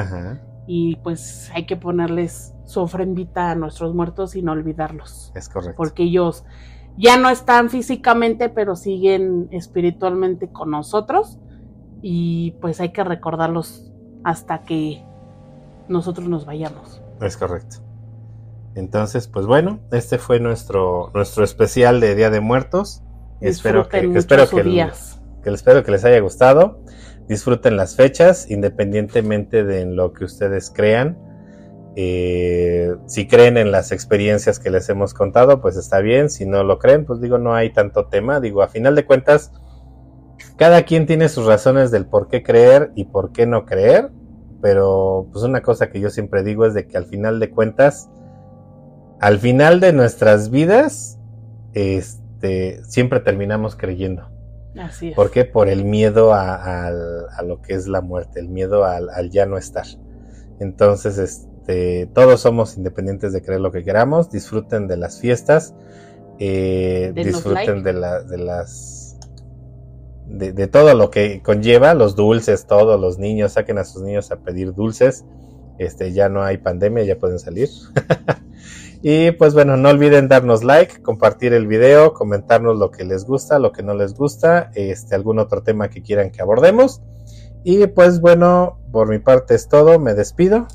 Y 0.68 0.98
pues 0.98 1.50
hay 1.56 1.66
que 1.66 1.78
ponerles 1.78 2.54
su 2.66 2.82
ofrendita 2.82 3.52
a 3.52 3.56
nuestros 3.56 3.96
muertos 3.96 4.36
y 4.36 4.42
no 4.42 4.52
olvidarlos. 4.52 5.32
Es 5.34 5.50
correcto. 5.50 5.76
Porque 5.78 6.04
ellos 6.04 6.44
ya 6.98 7.18
no 7.18 7.30
están 7.30 7.70
físicamente, 7.70 8.50
pero 8.50 8.76
siguen 8.76 9.48
espiritualmente 9.52 10.52
con 10.52 10.72
nosotros. 10.72 11.40
Y 12.02 12.52
pues 12.62 12.80
hay 12.82 12.92
que 12.92 13.04
recordarlos 13.04 13.92
hasta 14.24 14.64
que 14.64 15.04
nosotros 15.88 16.28
nos 16.28 16.46
vayamos. 16.46 17.02
Es 17.22 17.38
correcto. 17.38 17.78
Entonces, 18.76 19.28
pues 19.28 19.48
bueno, 19.48 19.80
este 19.92 20.20
fue 20.20 20.40
nuestro, 20.40 21.10
nuestro 21.14 21.44
especial 21.44 22.00
de 22.00 22.14
Día 22.14 22.30
de 22.30 22.42
Muertos 22.42 23.02
espero 23.42 23.88
que, 23.88 24.00
espero 24.16 24.50
que, 24.50 24.64
que, 25.44 25.50
espero 25.50 25.84
que 25.84 25.92
les 25.92 26.06
haya 26.06 26.20
gustado. 26.20 26.80
Disfruten 27.28 27.76
las 27.76 27.96
fechas, 27.96 28.50
independientemente 28.50 29.64
de 29.64 29.86
lo 29.86 30.14
que 30.14 30.26
ustedes 30.26 30.72
crean. 30.74 31.18
Eh, 32.00 32.96
si 33.08 33.28
creen 33.28 33.58
en 33.58 33.72
las 33.72 33.92
experiencias 33.92 34.60
que 34.60 34.70
les 34.70 34.88
hemos 34.88 35.14
contado, 35.14 35.62
pues 35.62 35.76
está 35.78 36.00
bien. 36.00 36.30
Si 36.30 36.46
no 36.46 36.64
lo 36.64 36.80
creen, 36.80 37.06
pues 37.06 37.20
digo, 37.20 37.38
no 37.38 37.56
hay 37.56 37.74
tanto 37.74 38.06
tema. 38.06 38.40
Digo, 38.40 38.62
a 38.62 38.68
final 38.68 38.96
de 38.96 39.06
cuentas, 39.06 39.52
cada 40.58 40.84
quien 40.84 41.06
tiene 41.06 41.28
sus 41.28 41.46
razones 41.46 41.92
del 41.92 42.06
por 42.06 42.28
qué 42.28 42.44
creer 42.44 42.92
y 42.96 43.06
por 43.06 43.32
qué 43.32 43.46
no 43.46 43.66
creer. 43.66 44.12
Pero 44.62 45.28
pues 45.32 45.44
una 45.44 45.62
cosa 45.62 45.90
que 45.90 46.00
yo 46.00 46.10
siempre 46.10 46.44
digo 46.44 46.66
es 46.66 46.74
de 46.74 46.88
que 46.88 46.98
al 46.98 47.06
final 47.06 47.40
de 47.40 47.50
cuentas, 47.50 48.10
al 49.20 49.40
final 49.40 49.80
de 49.80 49.92
nuestras 49.92 50.50
vidas, 50.50 51.20
este, 51.74 52.84
siempre 52.84 53.20
terminamos 53.20 53.76
creyendo. 53.76 54.37
Así 54.80 55.10
es. 55.10 55.16
¿Por 55.16 55.32
qué? 55.32 55.46
Por 55.46 55.70
el 55.70 55.86
miedo 55.86 56.34
a, 56.34 56.92
lo 57.44 57.62
que 57.62 57.74
es 57.74 57.88
la 57.88 58.02
muerte, 58.02 58.40
el 58.40 58.50
miedo 58.50 58.86
al, 58.86 59.30
ya 59.30 59.46
no 59.46 59.58
estar. 59.58 59.86
Entonces, 60.60 61.18
este, 61.18 62.08
todos 62.14 62.42
somos 62.42 62.78
independientes 62.78 63.34
de 63.34 63.42
creer 63.42 63.62
lo 63.62 63.72
que 63.72 63.84
queramos, 63.84 64.30
disfruten 64.30 64.88
de 64.88 64.98
las 64.98 65.20
fiestas, 65.20 65.76
eh, 66.40 67.12
disfruten 67.16 67.84
de, 67.84 67.94
de 67.94 68.38
las... 68.38 69.04
De, 70.28 70.52
de, 70.52 70.68
todo 70.68 70.94
lo 70.94 71.10
que 71.10 71.42
conlleva, 71.42 71.94
los 71.94 72.18
dulces, 72.18 72.68
todos 72.68 73.00
los 73.00 73.18
niños, 73.18 73.54
saquen 73.54 73.78
a 73.78 73.86
sus 73.86 74.04
niños 74.04 74.30
a 74.32 74.38
pedir 74.38 74.74
dulces. 74.74 75.24
Este, 75.78 76.12
ya 76.12 76.28
no 76.28 76.44
hay 76.44 76.58
pandemia, 76.58 77.04
ya 77.04 77.18
pueden 77.18 77.40
salir. 77.40 77.70
Y 79.10 79.32
pues 79.32 79.54
bueno, 79.54 79.78
no 79.78 79.88
olviden 79.88 80.28
darnos 80.28 80.66
like, 80.66 81.02
compartir 81.02 81.54
el 81.54 81.66
video, 81.66 82.14
comentarnos 82.14 82.78
lo 82.78 82.92
que 82.92 83.06
les 83.06 83.24
gusta, 83.24 83.58
lo 83.58 83.72
que 83.72 83.82
no 83.82 83.94
les 83.94 84.14
gusta, 84.14 84.70
este, 84.76 85.16
algún 85.16 85.40
otro 85.40 85.64
tema 85.64 85.90
que 85.90 86.02
quieran 86.02 86.30
que 86.30 86.42
abordemos. 86.42 87.02
Y 87.64 87.88
pues 87.88 88.20
bueno, 88.20 88.80
por 88.92 89.08
mi 89.08 89.20
parte 89.20 89.56
es 89.56 89.70
todo, 89.70 89.98
me 89.98 90.14
despido. 90.14 90.68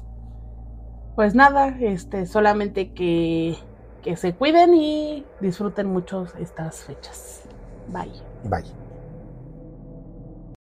Pues 1.15 1.35
nada, 1.35 1.77
este, 1.79 2.25
solamente 2.25 2.95
que, 2.95 3.55
que 4.01 4.17
se 4.17 4.33
cuiden 4.33 4.73
y 4.73 5.27
disfruten 5.43 5.89
mucho 5.89 6.27
estas 6.41 6.85
fechas. 6.85 7.43
Bye. 7.89 8.13
Bye. 8.45 8.92